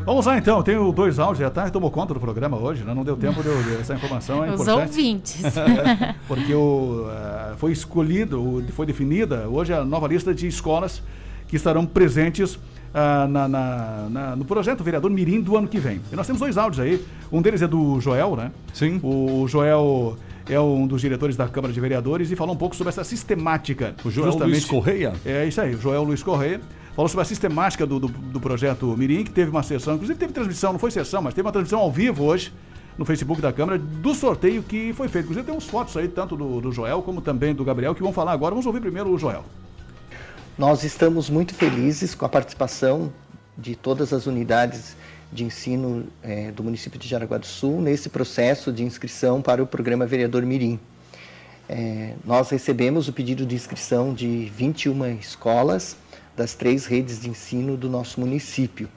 Vamos 0.05 0.25
lá 0.25 0.38
então, 0.38 0.61
tenho 0.61 0.91
dois 0.91 1.17
áudios, 1.17 1.39
já 1.39 1.49
tá, 1.49 1.69
tomou 1.69 1.89
conta 1.89 2.13
do 2.13 2.19
programa 2.19 2.57
hoje, 2.57 2.84
né? 2.84 2.93
Não 2.93 3.05
deu 3.05 3.15
tempo 3.15 3.41
de 3.41 3.47
eu 3.47 3.57
ler 3.57 3.79
essa 3.79 3.93
informação, 3.93 4.43
é 4.43 4.49
Os 4.49 4.55
importante. 4.61 4.81
ouvintes. 4.81 5.41
Porque 6.27 6.53
o, 6.53 7.07
eh, 7.09 7.53
foi 7.55 7.71
escolhido, 7.71 8.61
foi 8.73 8.86
definida 8.86 9.47
hoje 9.47 9.73
a 9.73 9.86
nova 9.86 10.05
lista 10.09 10.36
de 10.36 10.45
escolas 10.45 11.01
que 11.54 11.58
estarão 11.58 11.86
presentes 11.86 12.58
ah, 12.95 13.28
na- 13.30 13.47
na- 13.47 14.08
na- 14.10 14.36
no 14.36 14.43
projeto 14.43 14.84
Vereador 14.84 15.12
Mirim 15.12 15.39
do 15.39 15.56
ano 15.56 15.68
que 15.68 15.78
vem. 15.78 16.01
E 16.12 16.16
nós 16.16 16.26
temos 16.26 16.39
dois 16.39 16.58
áudios 16.58 16.80
aí. 16.80 17.06
Um 17.32 17.43
deles 17.43 17.62
é 17.62 17.68
do 17.68 17.99
Joel, 18.01 18.36
né? 18.36 18.51
Sim. 18.74 18.99
O 19.04 19.47
Joel 19.47 20.18
é 20.49 20.60
um 20.60 20.88
dos 20.88 20.99
diretores 20.99 21.36
da 21.38 21.47
Câmara 21.47 21.72
de 21.72 21.80
Vereadores 21.80 22.32
e 22.32 22.36
falou 22.36 22.56
um 22.56 22.58
pouco 22.58 22.76
sobre 22.76 22.89
essa 22.89 23.04
sistemática. 23.04 23.93
O 24.04 24.10
Joel 24.10 24.36
Luiz 24.47 24.66
Correia? 24.66 25.14
É 25.24 25.45
isso 25.45 25.62
aí, 25.62 25.76
o 25.76 25.80
Joel 25.80 26.01
Luiz 26.04 26.24
Correia. 26.24 26.60
Falou 26.95 27.08
sobre 27.08 27.22
a 27.22 27.26
sistemática 27.26 27.86
do, 27.86 27.99
do, 27.99 28.08
do 28.08 28.39
projeto 28.39 28.88
Mirim, 28.97 29.24
que 29.24 29.32
teve 29.32 29.51
uma 29.51 29.62
sessão, 29.62 29.93
inclusive 29.93 30.18
teve 30.18 30.34
transmissão, 30.34 30.72
não 30.72 30.80
foi 30.80 30.89
sessão, 30.89 31.22
mas 31.22 31.36
teve 31.36 31.45
uma 31.45 31.51
transmissão 31.51 31.80
ao 31.82 31.91
vivo 31.91 32.24
hoje 32.24 32.51
no 32.97 33.06
Facebook 33.06 33.39
da 33.41 33.54
Câmara 33.54 33.78
do 33.78 34.16
sorteio 34.16 34.64
que 34.64 34.91
foi 34.93 35.08
feito. 35.08 35.26
Inclusive 35.26 35.45
tem 35.45 35.56
uns 35.56 35.66
fotos 35.68 35.95
aí, 35.97 36.08
tanto 36.08 36.36
do, 36.36 36.60
do 36.62 36.72
Joel 36.72 37.04
como 37.04 37.22
também 37.22 37.54
do 37.54 37.64
Gabriel, 37.64 37.93
que 37.93 38.01
vão 38.01 38.12
falar 38.12 38.32
agora. 38.32 38.51
Vamos 38.56 38.66
ouvir 38.66 38.80
primeiro 38.82 39.10
o 39.12 39.20
Joel. 39.20 39.43
Nós 40.56 40.84
estamos 40.84 41.32
muito 41.32 41.56
felizes 41.56 42.14
com 42.14 42.26
a 42.26 42.30
participação 42.30 43.12
de 43.58 43.76
todas 43.76 44.14
as 44.14 44.28
unidades 44.28 44.95
de 45.32 45.43
ensino 45.43 46.06
eh, 46.22 46.51
do 46.51 46.64
município 46.64 46.99
de 46.99 47.08
Jaraguá 47.08 47.39
do 47.39 47.45
Sul 47.47 47.82
nesse 47.82 48.08
processo 48.08 48.72
de 48.72 48.84
inscrição 48.84 49.41
para 49.41 49.64
o 49.64 49.66
programa 49.66 50.06
Vereador 50.06 50.43
Mirim. 50.43 50.80
Eh, 51.68 52.14
nós 52.24 52.51
recebemos 52.51 53.08
o 53.08 53.14
pedido 53.14 53.47
de 53.47 53.56
inscrição 53.56 54.14
de 54.14 54.51
21 54.56 55.18
escolas 55.18 55.97
das 56.38 56.54
três 56.54 56.86
redes 56.86 57.20
de 57.20 57.32
ensino 57.32 57.76
do 57.76 57.89
nosso 57.89 58.20
município. 58.20 58.88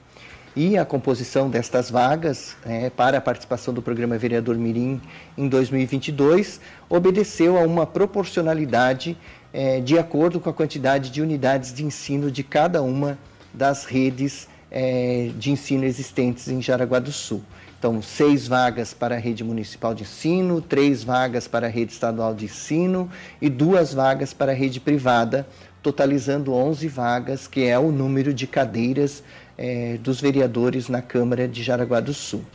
E 0.55 0.77
a 0.77 0.83
composição 0.85 1.49
destas 1.49 1.89
vagas 1.89 2.55
eh, 2.65 2.91
para 2.91 3.17
a 3.17 3.21
participação 3.21 3.73
do 3.73 3.81
programa 3.81 4.15
Vereador 4.15 4.55
Mirim 4.57 5.01
em 5.35 5.47
2022 5.47 6.59
obedeceu 6.89 7.57
a 7.57 7.61
uma 7.61 7.85
proporcionalidade 7.85 9.17
eh, 9.57 9.81
de 9.81 9.97
acordo 9.97 10.39
com 10.39 10.51
a 10.51 10.53
quantidade 10.53 11.09
de 11.09 11.19
unidades 11.19 11.73
de 11.73 11.83
ensino 11.83 12.29
de 12.29 12.43
cada 12.43 12.83
uma 12.83 13.17
das 13.51 13.85
redes 13.85 14.47
eh, 14.69 15.31
de 15.35 15.49
ensino 15.49 15.83
existentes 15.83 16.47
em 16.47 16.61
Jaraguá 16.61 16.99
do 16.99 17.11
Sul. 17.11 17.41
Então, 17.79 17.99
seis 17.99 18.47
vagas 18.47 18.93
para 18.93 19.15
a 19.15 19.17
rede 19.17 19.43
municipal 19.43 19.95
de 19.95 20.03
ensino, 20.03 20.61
três 20.61 21.03
vagas 21.03 21.47
para 21.47 21.65
a 21.65 21.69
rede 21.71 21.91
estadual 21.91 22.35
de 22.35 22.45
ensino 22.45 23.09
e 23.41 23.49
duas 23.49 23.95
vagas 23.95 24.31
para 24.31 24.51
a 24.51 24.55
rede 24.55 24.79
privada, 24.79 25.47
totalizando 25.81 26.53
11 26.53 26.87
vagas, 26.87 27.47
que 27.47 27.63
é 27.63 27.79
o 27.79 27.91
número 27.91 28.35
de 28.35 28.45
cadeiras 28.45 29.23
eh, 29.57 29.97
dos 30.03 30.21
vereadores 30.21 30.87
na 30.87 31.01
Câmara 31.01 31.47
de 31.47 31.63
Jaraguá 31.63 31.99
do 31.99 32.13
Sul. 32.13 32.45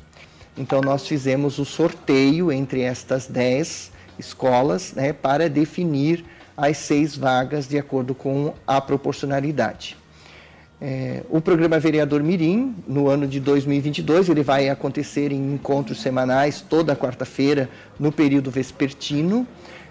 Então, 0.57 0.81
nós 0.81 1.05
fizemos 1.09 1.59
o 1.59 1.65
sorteio 1.65 2.53
entre 2.53 2.83
estas 2.83 3.27
10 3.27 3.91
escolas 4.21 4.93
né, 4.93 5.13
para 5.13 5.51
definir 5.51 6.25
as 6.63 6.77
seis 6.77 7.17
vagas 7.17 7.67
de 7.67 7.77
acordo 7.77 8.15
com 8.15 8.55
a 8.65 8.81
proporcionalidade. 8.81 9.97
É, 10.81 11.25
o 11.29 11.41
programa 11.41 11.81
Vereador 11.81 12.23
Mirim, 12.23 12.77
no 12.87 13.09
ano 13.09 13.27
de 13.27 13.41
2022, 13.41 14.29
ele 14.29 14.45
vai 14.45 14.69
acontecer 14.69 15.33
em 15.33 15.55
encontros 15.55 16.01
semanais 16.01 16.61
toda 16.61 16.95
quarta-feira 16.95 17.69
no 17.99 18.13
período 18.13 18.49
vespertino, 18.49 19.45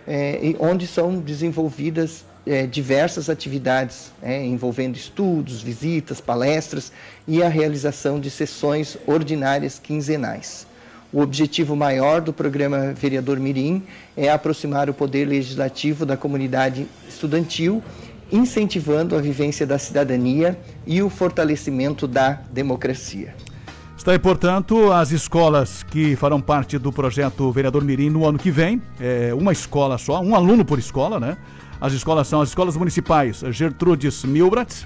é, 0.08 0.40
onde 0.60 0.88
são 0.88 1.20
desenvolvidas 1.20 2.24
é, 2.48 2.66
diversas 2.66 3.30
atividades 3.30 4.14
é, 4.22 4.42
envolvendo 4.42 4.96
estudos, 4.96 5.62
visitas, 5.62 6.22
palestras 6.22 6.90
e 7.28 7.44
a 7.44 7.50
realização 7.50 8.18
de 8.18 8.30
sessões 8.30 8.98
ordinárias 9.06 9.78
quinzenais. 9.78 10.66
O 11.14 11.22
objetivo 11.22 11.76
maior 11.76 12.22
do 12.22 12.32
programa 12.32 12.94
Vereador 12.94 13.38
Mirim 13.38 13.84
é 14.16 14.30
aproximar 14.30 14.90
o 14.90 14.94
poder 14.94 15.26
legislativo 15.28 16.06
da 16.06 16.16
comunidade 16.16 16.88
estudantil 17.08 17.84
incentivando 18.32 19.16
a 19.16 19.20
vivência 19.20 19.68
da 19.68 19.78
cidadania 19.78 20.58
e 20.88 21.02
o 21.02 21.10
fortalecimento 21.10 22.08
da 22.08 22.40
democracia. 22.52 23.36
Está 23.98 24.14
aí, 24.14 24.20
portanto, 24.20 24.92
as 24.92 25.12
escolas 25.12 25.84
que 25.84 26.16
farão 26.16 26.42
parte 26.42 26.78
do 26.78 26.94
projeto 26.94 27.52
Vereador 27.52 27.84
Mirim 27.84 28.10
no 28.10 28.26
ano 28.26 28.40
que 28.40 28.50
vem. 28.50 28.82
É 29.00 29.34
uma 29.34 29.52
escola 29.52 29.98
só, 29.98 30.22
um 30.22 30.34
aluno 30.34 30.64
por 30.64 30.80
escola, 30.80 31.20
né? 31.20 31.38
As 31.80 31.92
escolas 31.92 32.28
são 32.28 32.40
as 32.40 32.50
escolas 32.50 32.78
municipais 32.78 33.44
Gertrudes 33.52 34.24
Milbrat, 34.24 34.86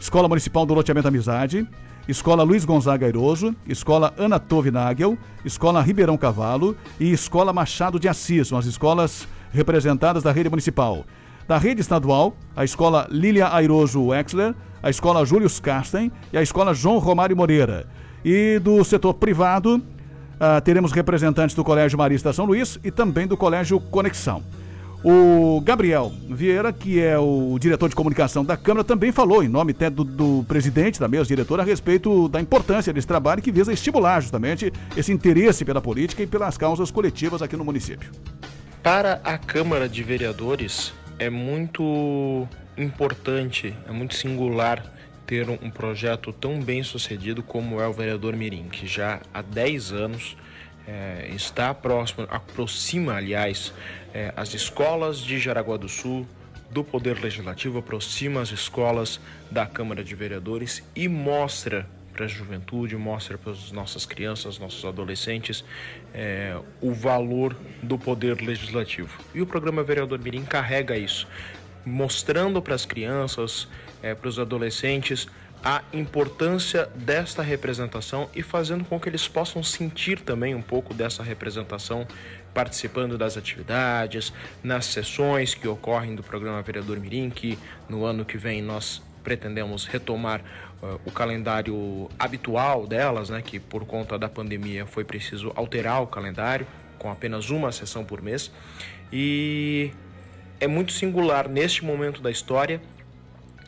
Escola 0.00 0.28
Municipal 0.28 0.66
do 0.66 0.74
Loteamento 0.74 1.06
Amizade, 1.06 1.66
Escola 2.06 2.42
Luiz 2.42 2.66
Gonzaga 2.66 3.06
Airoso, 3.06 3.56
Escola 3.66 4.12
Ana 4.18 4.38
Tove 4.38 4.70
Nagel, 4.70 5.16
Escola 5.42 5.80
Ribeirão 5.80 6.18
Cavalo 6.18 6.76
e 7.00 7.10
Escola 7.10 7.50
Machado 7.50 7.98
de 7.98 8.08
Assis, 8.08 8.48
são 8.48 8.58
as 8.58 8.66
escolas 8.66 9.26
representadas 9.52 10.22
da 10.22 10.30
rede 10.30 10.50
municipal. 10.50 11.04
Da 11.48 11.56
rede 11.56 11.80
estadual, 11.80 12.36
a 12.54 12.62
Escola 12.62 13.06
Lília 13.10 13.48
Airoso 13.54 14.02
Wexler, 14.02 14.54
a 14.82 14.90
Escola 14.90 15.24
Július 15.24 15.58
Casten 15.60 16.12
e 16.30 16.36
a 16.36 16.42
Escola 16.42 16.74
João 16.74 16.98
Romário 16.98 17.36
Moreira. 17.36 17.86
E 18.22 18.58
do 18.58 18.84
setor 18.84 19.14
privado, 19.14 19.82
ah, 20.38 20.60
teremos 20.60 20.92
representantes 20.92 21.56
do 21.56 21.64
Colégio 21.64 21.96
Marista 21.96 22.32
São 22.34 22.44
Luís 22.44 22.78
e 22.84 22.90
também 22.90 23.26
do 23.26 23.36
Colégio 23.36 23.80
Conexão. 23.80 24.42
O 25.04 25.60
Gabriel 25.60 26.10
Vieira, 26.30 26.72
que 26.72 26.98
é 26.98 27.18
o 27.18 27.58
diretor 27.60 27.90
de 27.90 27.94
comunicação 27.94 28.42
da 28.42 28.56
Câmara, 28.56 28.82
também 28.82 29.12
falou, 29.12 29.44
em 29.44 29.48
nome 29.48 29.72
até 29.72 29.90
do, 29.90 30.02
do 30.02 30.42
presidente 30.48 30.98
da 30.98 31.06
mesa 31.06 31.26
diretora, 31.26 31.62
a 31.62 31.64
respeito 31.64 32.26
da 32.30 32.40
importância 32.40 32.90
desse 32.90 33.06
trabalho 33.06 33.42
que 33.42 33.52
visa 33.52 33.70
estimular 33.70 34.22
justamente 34.22 34.72
esse 34.96 35.12
interesse 35.12 35.62
pela 35.62 35.82
política 35.82 36.22
e 36.22 36.26
pelas 36.26 36.56
causas 36.56 36.90
coletivas 36.90 37.42
aqui 37.42 37.54
no 37.54 37.66
município. 37.66 38.10
Para 38.82 39.20
a 39.22 39.36
Câmara 39.36 39.90
de 39.90 40.02
Vereadores, 40.02 40.94
é 41.18 41.28
muito 41.28 42.48
importante, 42.74 43.76
é 43.86 43.92
muito 43.92 44.14
singular 44.14 44.82
ter 45.26 45.50
um 45.50 45.70
projeto 45.70 46.32
tão 46.32 46.60
bem 46.60 46.82
sucedido 46.82 47.42
como 47.42 47.78
é 47.78 47.86
o 47.86 47.92
vereador 47.92 48.34
Mirim, 48.34 48.68
que 48.70 48.86
já 48.86 49.20
há 49.34 49.42
10 49.42 49.92
anos 49.92 50.34
eh, 50.86 51.30
está 51.34 51.72
próximo, 51.72 52.26
aproxima, 52.30 53.14
aliás, 53.14 53.72
eh, 54.14 54.32
as 54.36 54.54
escolas 54.54 55.18
de 55.18 55.38
Jaraguá 55.38 55.76
do 55.76 55.88
Sul 55.88 56.26
do 56.70 56.82
Poder 56.82 57.20
Legislativo, 57.20 57.78
aproxima 57.78 58.40
as 58.40 58.50
escolas 58.50 59.20
da 59.50 59.66
Câmara 59.66 60.02
de 60.02 60.14
Vereadores 60.14 60.82
e 60.94 61.08
mostra 61.08 61.86
para 62.12 62.24
a 62.24 62.28
juventude, 62.28 62.96
mostra 62.96 63.36
para 63.36 63.50
as 63.50 63.72
nossas 63.72 64.06
crianças, 64.06 64.58
nossos 64.58 64.84
adolescentes, 64.84 65.64
eh, 66.14 66.56
o 66.80 66.92
valor 66.92 67.56
do 67.82 67.98
poder 67.98 68.40
legislativo. 68.40 69.18
E 69.34 69.42
o 69.42 69.46
programa 69.46 69.82
Vereador 69.82 70.20
Mirim 70.20 70.44
carrega 70.44 70.96
isso, 70.96 71.26
mostrando 71.84 72.62
para 72.62 72.74
as 72.74 72.86
crianças, 72.86 73.68
eh, 74.00 74.14
para 74.14 74.28
os 74.28 74.38
adolescentes, 74.38 75.28
a 75.64 75.82
importância 75.94 76.90
desta 76.94 77.42
representação 77.42 78.28
e 78.34 78.42
fazendo 78.42 78.84
com 78.84 79.00
que 79.00 79.08
eles 79.08 79.26
possam 79.26 79.62
sentir 79.62 80.20
também 80.20 80.54
um 80.54 80.60
pouco 80.60 80.92
dessa 80.92 81.22
representação, 81.22 82.06
participando 82.52 83.16
das 83.16 83.38
atividades, 83.38 84.30
nas 84.62 84.84
sessões 84.84 85.54
que 85.54 85.66
ocorrem 85.66 86.14
do 86.14 86.22
programa 86.22 86.60
Vereador 86.60 87.00
Mirim, 87.00 87.30
que 87.30 87.58
no 87.88 88.04
ano 88.04 88.26
que 88.26 88.36
vem 88.36 88.60
nós 88.60 89.02
pretendemos 89.22 89.86
retomar 89.86 90.42
uh, 90.82 91.00
o 91.06 91.10
calendário 91.10 92.10
habitual 92.18 92.86
delas, 92.86 93.30
né, 93.30 93.40
que 93.40 93.58
por 93.58 93.86
conta 93.86 94.18
da 94.18 94.28
pandemia 94.28 94.84
foi 94.84 95.02
preciso 95.02 95.50
alterar 95.56 96.02
o 96.02 96.06
calendário 96.06 96.66
com 96.98 97.10
apenas 97.10 97.48
uma 97.48 97.72
sessão 97.72 98.04
por 98.04 98.20
mês. 98.20 98.52
E 99.10 99.90
é 100.60 100.66
muito 100.66 100.92
singular 100.92 101.48
neste 101.48 101.82
momento 101.82 102.20
da 102.20 102.30
história 102.30 102.82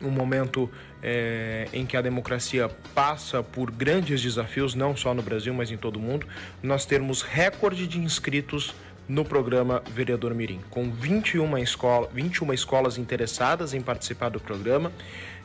um 0.01 0.09
momento 0.09 0.69
é, 1.01 1.67
em 1.73 1.85
que 1.85 1.95
a 1.97 2.01
democracia 2.01 2.69
passa 2.93 3.41
por 3.41 3.71
grandes 3.71 4.21
desafios, 4.21 4.75
não 4.75 4.95
só 4.95 5.13
no 5.13 5.21
Brasil, 5.21 5.53
mas 5.53 5.71
em 5.71 5.77
todo 5.77 5.97
o 5.97 5.99
mundo, 5.99 6.27
nós 6.61 6.85
termos 6.85 7.21
recorde 7.21 7.87
de 7.87 7.99
inscritos 7.99 8.75
no 9.07 9.23
programa 9.23 9.81
Vereador 9.93 10.33
Mirim, 10.33 10.59
com 10.69 10.91
21, 10.91 11.57
escola, 11.59 12.09
21 12.13 12.53
escolas 12.53 12.97
interessadas 12.97 13.73
em 13.73 13.81
participar 13.81 14.29
do 14.29 14.39
programa 14.39 14.91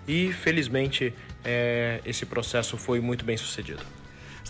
e, 0.06 0.32
felizmente, 0.32 1.14
é, 1.44 2.00
esse 2.04 2.26
processo 2.26 2.76
foi 2.76 3.00
muito 3.00 3.24
bem 3.24 3.36
sucedido. 3.36 3.82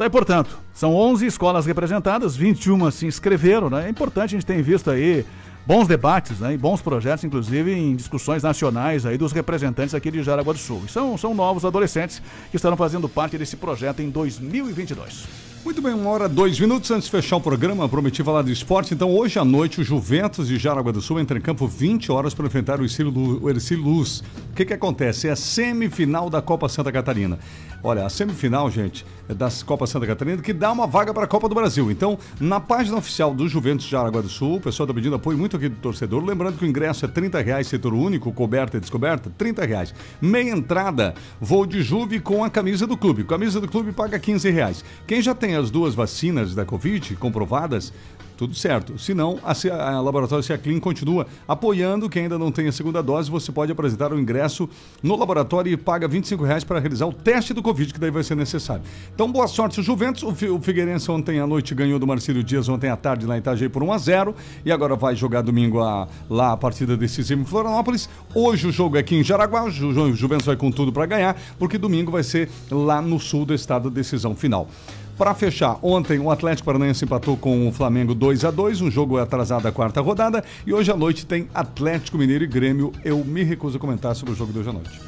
Aí, 0.01 0.11
portanto, 0.11 0.59
são 0.73 0.95
11 0.97 1.27
escolas 1.27 1.67
representadas, 1.67 2.35
21 2.35 2.91
se 2.91 3.07
inscreveram, 3.07 3.71
né? 3.71 3.87
É 3.87 3.89
importante, 3.89 4.35
a 4.35 4.39
gente 4.39 4.47
tem 4.47 4.61
visto 4.61 4.91
aí 4.91 5.25
bons 5.67 5.87
debates 5.87 6.39
né, 6.39 6.55
e 6.55 6.57
bons 6.57 6.81
projetos, 6.81 7.25
inclusive 7.25 7.73
em 7.73 7.95
discussões 7.95 8.43
nacionais 8.43 9.07
aí 9.07 9.17
dos 9.17 9.33
representantes 9.33 9.95
aqui 9.95 10.11
de 10.11 10.23
Jaraguá 10.23 10.53
do 10.53 10.59
Sul. 10.59 10.83
E 10.87 10.91
são, 10.91 11.17
são 11.17 11.35
novos 11.35 11.65
adolescentes 11.65 12.23
que 12.51 12.57
estarão 12.57 12.77
fazendo 12.77 13.09
parte 13.09 13.39
desse 13.39 13.57
projeto 13.57 14.01
em 14.01 14.11
2022. 14.11 15.53
Muito 15.65 15.81
bem, 15.81 15.95
uma 15.95 16.11
hora, 16.11 16.29
dois 16.29 16.59
minutos 16.59 16.91
antes 16.91 17.05
de 17.05 17.11
fechar 17.13 17.37
o 17.37 17.41
programa, 17.41 17.89
prometi 17.89 18.21
falar 18.25 18.43
do 18.43 18.51
esporte. 18.51 18.95
Então, 18.95 19.15
hoje 19.15 19.39
à 19.39 19.45
noite, 19.45 19.81
o 19.81 19.85
Juventus 19.85 20.49
de 20.49 20.59
Jaraguá 20.59 20.91
do 20.91 21.01
Sul 21.01 21.21
entra 21.21 21.39
em 21.39 21.41
campo 21.41 21.69
20 21.69 22.11
horas 22.11 22.35
para 22.35 22.47
enfrentar 22.47 22.81
o 22.81 22.85
Ercílio 22.85 23.81
Luz. 23.81 24.25
O 24.51 24.55
que, 24.57 24.65
que 24.65 24.73
acontece? 24.73 25.29
É 25.29 25.31
a 25.31 25.37
semifinal 25.37 26.29
da 26.29 26.43
Copa 26.43 26.69
Santa 26.69 26.91
Catarina. 26.91 27.39
Olha, 27.85 28.07
a 28.07 28.09
semifinal, 28.09 28.71
gente, 28.71 29.05
é 29.29 29.35
da 29.35 29.49
Copa 29.67 29.89
Santa 29.89 30.07
Catarina, 30.07 30.41
que 30.41 30.53
dá 30.53 30.71
uma 30.71 30.87
vaga 30.87 31.13
para 31.13 31.25
a 31.25 31.27
Copa 31.27 31.49
do 31.49 31.55
Brasil. 31.55 31.91
Então, 31.91 32.17
na 32.39 32.61
página 32.61 32.97
oficial 32.97 33.35
do 33.35 33.49
Juventus 33.49 33.87
de 33.87 33.97
Aragua 33.97 34.23
do 34.23 34.29
Sul, 34.29 34.59
o 34.59 34.61
pessoal 34.61 34.85
está 34.85 34.95
pedindo 34.95 35.17
apoio 35.17 35.37
muito 35.37 35.57
aqui 35.57 35.69
do 35.69 35.75
torcedor. 35.75 36.25
Lembrando 36.25 36.59
que 36.59 36.65
o 36.65 36.69
ingresso 36.69 37.05
é 37.05 37.09
30 37.09 37.41
reais, 37.41 37.67
setor 37.67 37.93
único, 37.93 38.33
coberta 38.33 38.77
e 38.77 38.81
descoberta, 38.81 39.33
30 39.37 39.67
reais. 39.67 39.95
Meia 40.21 40.51
entrada, 40.51 41.13
voo 41.41 41.67
de 41.67 41.83
Juve 41.83 42.21
com 42.21 42.45
a 42.45 42.51
camisa 42.51 42.87
do 42.87 42.97
clube. 42.97 43.25
Camisa 43.25 43.61
do 43.61 43.67
clube 43.67 43.91
paga 43.91 44.17
15 44.17 44.49
reais. 44.49 44.85
Quem 45.05 45.21
já 45.21 45.35
tem 45.35 45.57
as 45.57 45.69
duas 45.69 45.93
vacinas 45.93 46.55
da 46.55 46.65
Covid 46.65 47.17
comprovadas, 47.17 47.93
tudo 48.37 48.55
certo. 48.55 48.99
Se 48.99 49.15
não, 49.15 49.39
a, 49.43 49.53
a 49.91 50.01
Laboratório 50.01 50.43
Ciaclin 50.43 50.81
continua 50.81 51.27
apoiando 51.47 52.09
quem 52.09 52.25
ainda 52.25 52.39
não 52.39 52.51
tem 52.51 52.69
a 52.69 52.73
segunda 52.73 53.03
dose. 53.03 53.31
Você 53.31 53.53
pode 53.53 53.73
apresentar 53.73 54.13
o 54.13 54.19
ingresso 54.19 54.69
no 55.03 55.17
laboratório 55.17 55.73
e 55.73 55.77
paga 55.77 56.09
25 56.09 56.45
reais 56.45 56.65
para 56.65 56.79
realizar 56.79 57.07
o 57.07 57.13
teste 57.13 57.53
do 57.53 57.63
Covid, 57.63 57.93
que 57.93 58.01
daí 58.01 58.11
vai 58.11 58.23
ser 58.23 58.35
necessário. 58.35 58.83
Então, 59.15 59.31
boa 59.31 59.47
sorte, 59.47 59.83
Juventus. 59.83 60.23
O, 60.23 60.55
o 60.55 60.61
Figueirense 60.61 61.11
ontem 61.11 61.41
à 61.41 61.47
noite 61.47 61.75
ganhou 61.75 61.99
do 61.99 62.07
Marcílio 62.07 62.43
Dias, 62.43 62.69
ontem 62.69 62.91
à 62.91 62.97
tarde 62.97 63.27
lá 63.27 63.37
em 63.37 63.39
Itajaí 63.39 63.69
por 63.69 63.83
1 63.83 63.93
a 63.93 63.99
0 63.99 64.35
e 64.65 64.73
agora 64.73 64.97
vai 64.97 65.15
jogar 65.15 65.43
domingo 65.43 65.81
a, 65.81 66.09
lá 66.29 66.53
a 66.53 66.57
partida 66.57 66.97
decisiva 66.97 67.41
em 67.41 67.45
Florianópolis. 67.45 68.09
Hoje 68.35 68.67
o 68.67 68.73
jogo 68.73 68.97
é 68.97 69.01
aqui 69.01 69.17
em 69.17 69.25
Jaraguá. 69.25 69.65
O, 69.65 69.71
Ju, 69.71 69.89
o 69.89 70.15
Juventus 70.15 70.47
vai 70.47 70.57
com 70.57 70.71
tudo 70.71 70.93
para 70.93 71.07
ganhar, 71.07 71.37
porque 71.59 71.79
domingo 71.79 72.11
vai 72.11 72.23
ser 72.23 72.49
lá 72.71 73.01
no 73.01 73.19
sul 73.19 73.45
do 73.45 73.55
estado, 73.55 73.91
decisão 73.91 74.35
final. 74.35 74.69
Para 75.17 75.35
fechar, 75.35 75.79
ontem 75.83 76.19
o 76.19 76.31
Atlético 76.31 76.67
Paranaense 76.67 77.05
empatou 77.05 77.37
com 77.37 77.69
o 77.69 77.73
Flamengo 77.73 78.15
2 78.15 78.45
a 78.45 78.51
2 78.51 78.81
um 78.81 78.91
jogo 78.91 79.19
atrasado 79.19 79.63
da 79.63 79.71
quarta 79.71 80.01
rodada. 80.01 80.43
E 80.67 80.73
hoje 80.73 80.91
à 80.91 80.97
noite 80.97 81.27
tem 81.27 81.49
Atlético 81.55 82.17
Mineiro 82.17 82.45
e 82.45 82.47
Grêmio. 82.47 82.93
Eu 83.05 83.25
me 83.25 83.43
recuso 83.43 83.77
a 83.77 83.81
comentar 83.81 84.17
sobre 84.17 84.33
o 84.33 84.37
jogo 84.37 84.53
de 84.53 84.59
hoje 84.59 84.71
à 84.71 84.73
noite. 84.73 85.01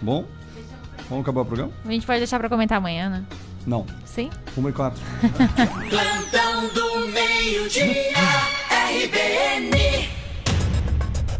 Bom? 0.00 0.24
Vamos 1.08 1.22
acabar 1.22 1.40
o 1.40 1.44
programa? 1.44 1.72
A 1.84 1.90
gente 1.90 2.06
pode 2.06 2.18
deixar 2.18 2.38
para 2.38 2.48
comentar 2.48 2.78
amanhã, 2.78 3.08
né? 3.08 3.24
Não. 3.66 3.86
Sim? 4.04 4.30
Uma 4.56 4.70
e 4.70 4.72
quatro. 4.72 5.00
Plantão 5.88 6.68
do 6.74 7.08
meio-dia, 7.08 8.12
RBN. 8.70 10.08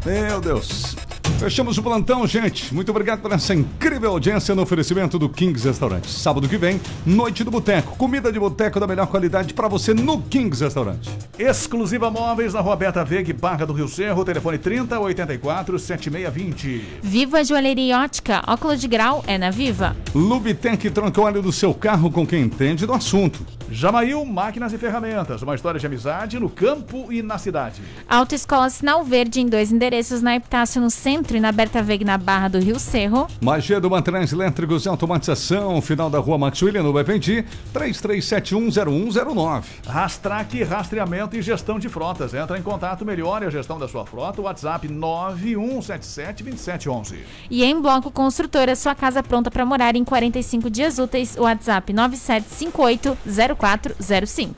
Meu 0.04 0.40
Deus. 0.40 0.97
Fechamos 1.39 1.78
o 1.78 1.82
plantão, 1.84 2.26
gente. 2.26 2.74
Muito 2.74 2.91
obrigado 2.91 3.20
por 3.20 3.30
essa 3.30 3.55
incrível 3.55 4.11
audiência 4.11 4.57
no 4.57 4.62
oferecimento 4.62 5.20
do 5.20 5.28
Kings 5.28 5.64
Restaurante. 5.64 6.11
Sábado 6.11 6.49
que 6.49 6.59
vem, 6.59 6.80
Noite 7.07 7.45
do 7.45 7.51
Boteco. 7.51 7.97
Comida 7.97 8.32
de 8.32 8.41
boteco 8.41 8.80
da 8.80 8.89
melhor 8.89 9.07
qualidade 9.07 9.55
para 9.55 9.68
você 9.68 9.95
no 9.95 10.20
Kings 10.20 10.62
Restaurante. 10.64 11.09
Exclusiva 11.39 12.11
Móveis 12.11 12.55
na 12.55 12.61
Rua 12.61 12.74
Beta 12.74 13.05
Veg, 13.05 13.32
Barra 13.32 13.64
do 13.64 13.72
Rio 13.72 13.86
Cerro, 13.86 14.24
telefone 14.24 14.59
30 14.59 14.99
84 14.99 15.78
7620. 15.78 16.82
Viva 17.03 17.45
Joalheria 17.45 18.01
Ótica, 18.01 18.43
óculos 18.45 18.80
de 18.80 18.89
grau 18.89 19.22
é 19.24 19.39
na 19.39 19.53
Viva. 19.53 19.97
Lubitec 20.12 20.91
troca 20.91 21.20
óleo 21.20 21.41
do 21.41 21.53
seu 21.53 21.72
carro 21.72 22.11
com 22.11 22.26
quem 22.26 22.43
entende 22.43 22.84
do 22.84 22.93
assunto. 22.93 23.57
Jamail 23.70 24.24
Máquinas 24.24 24.72
e 24.72 24.78
Ferramentas, 24.78 25.42
uma 25.42 25.54
história 25.54 25.78
de 25.78 25.86
amizade 25.86 26.38
no 26.38 26.48
campo 26.48 27.12
e 27.12 27.22
na 27.22 27.36
cidade. 27.36 27.82
Autoescola 28.08 28.70
Sinal 28.70 29.04
Verde 29.04 29.40
em 29.40 29.46
dois 29.46 29.70
endereços 29.70 30.22
na 30.22 30.36
Epitácio 30.36 30.80
no 30.80 30.88
centro 30.90 31.36
e 31.36 31.40
na 31.40 31.52
Berta 31.52 31.82
Veg 31.82 32.02
na 32.04 32.16
Barra 32.16 32.48
do 32.48 32.58
Rio 32.58 32.78
Cerro. 32.78 33.28
Magia 33.42 33.78
do 33.78 33.90
Materiais 33.90 34.32
Elétricos 34.32 34.86
e 34.86 34.88
Automatização, 34.88 35.82
final 35.82 36.08
da 36.08 36.18
Rua 36.18 36.38
Max 36.38 36.62
William, 36.62 36.82
no 36.82 36.94
Bependi, 36.94 37.44
33710109. 37.74 39.64
Rastrac, 39.86 40.64
rastreamento 40.64 41.36
e 41.36 41.42
gestão 41.42 41.78
de 41.78 41.90
frotas. 41.90 42.32
Entra 42.32 42.58
em 42.58 42.62
contato, 42.62 43.04
melhore 43.04 43.44
a 43.44 43.50
gestão 43.50 43.78
da 43.78 43.86
sua 43.86 44.06
frota. 44.06 44.40
WhatsApp 44.40 44.88
91772711. 44.88 47.18
E 47.50 47.62
em 47.62 47.78
Bloco 47.80 48.10
Construtora, 48.10 48.74
sua 48.74 48.94
casa 48.94 49.22
pronta 49.22 49.50
para 49.50 49.66
morar 49.66 49.94
em 49.94 50.04
45 50.04 50.70
dias 50.70 50.98
úteis. 50.98 51.36
WhatsApp 51.36 51.92
97580405. 53.59 54.54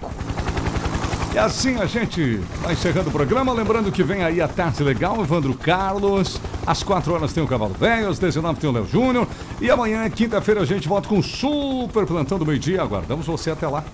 E 1.33 1.39
assim 1.39 1.77
a 1.81 1.87
gente 1.87 2.41
vai 2.61 2.73
encerrando 2.73 3.09
o 3.09 3.13
programa. 3.13 3.53
Lembrando 3.53 3.93
que 3.93 4.03
vem 4.03 4.25
aí 4.25 4.41
a 4.41 4.49
tarde 4.49 4.83
legal, 4.83 5.21
Evandro 5.21 5.55
Carlos. 5.55 6.41
Às 6.67 6.83
4 6.83 7.15
horas 7.15 7.33
tem 7.33 7.43
o 7.43 7.47
Cavalo 7.47 7.75
Velho, 7.79 8.09
às 8.09 8.19
19 8.19 8.59
tem 8.59 8.69
o 8.69 8.73
Léo 8.73 8.87
Júnior. 8.87 9.29
E 9.61 9.71
amanhã, 9.71 10.11
quinta-feira, 10.11 10.61
a 10.61 10.65
gente 10.65 10.89
volta 10.89 11.09
com 11.09 11.19
o 11.19 11.23
super 11.23 12.05
plantão 12.05 12.37
do 12.37 12.45
meio-dia. 12.45 12.83
Aguardamos 12.83 13.27
você 13.27 13.53
até 13.53 13.69
lá. 13.69 13.85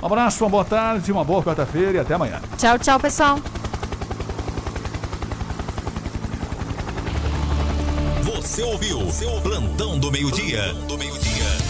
Um 0.00 0.06
abraço, 0.06 0.44
uma 0.44 0.50
boa 0.50 0.64
tarde, 0.64 1.10
uma 1.10 1.24
boa 1.24 1.42
quarta-feira 1.42 1.98
e 1.98 1.98
até 1.98 2.14
amanhã. 2.14 2.40
Tchau, 2.56 2.78
tchau, 2.78 3.00
pessoal. 3.00 3.40
Você 8.48 8.62
ouviu 8.62 9.12
seu 9.12 9.30
Plantão 9.42 9.98
do 9.98 10.10
Meio-Dia. 10.10 10.74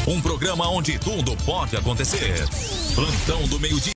Um 0.06 0.20
programa 0.20 0.70
onde 0.70 0.96
tudo 0.96 1.36
pode 1.44 1.76
acontecer. 1.76 2.46
Plantão 2.94 3.48
do 3.48 3.58
Meio-Dia. 3.58 3.82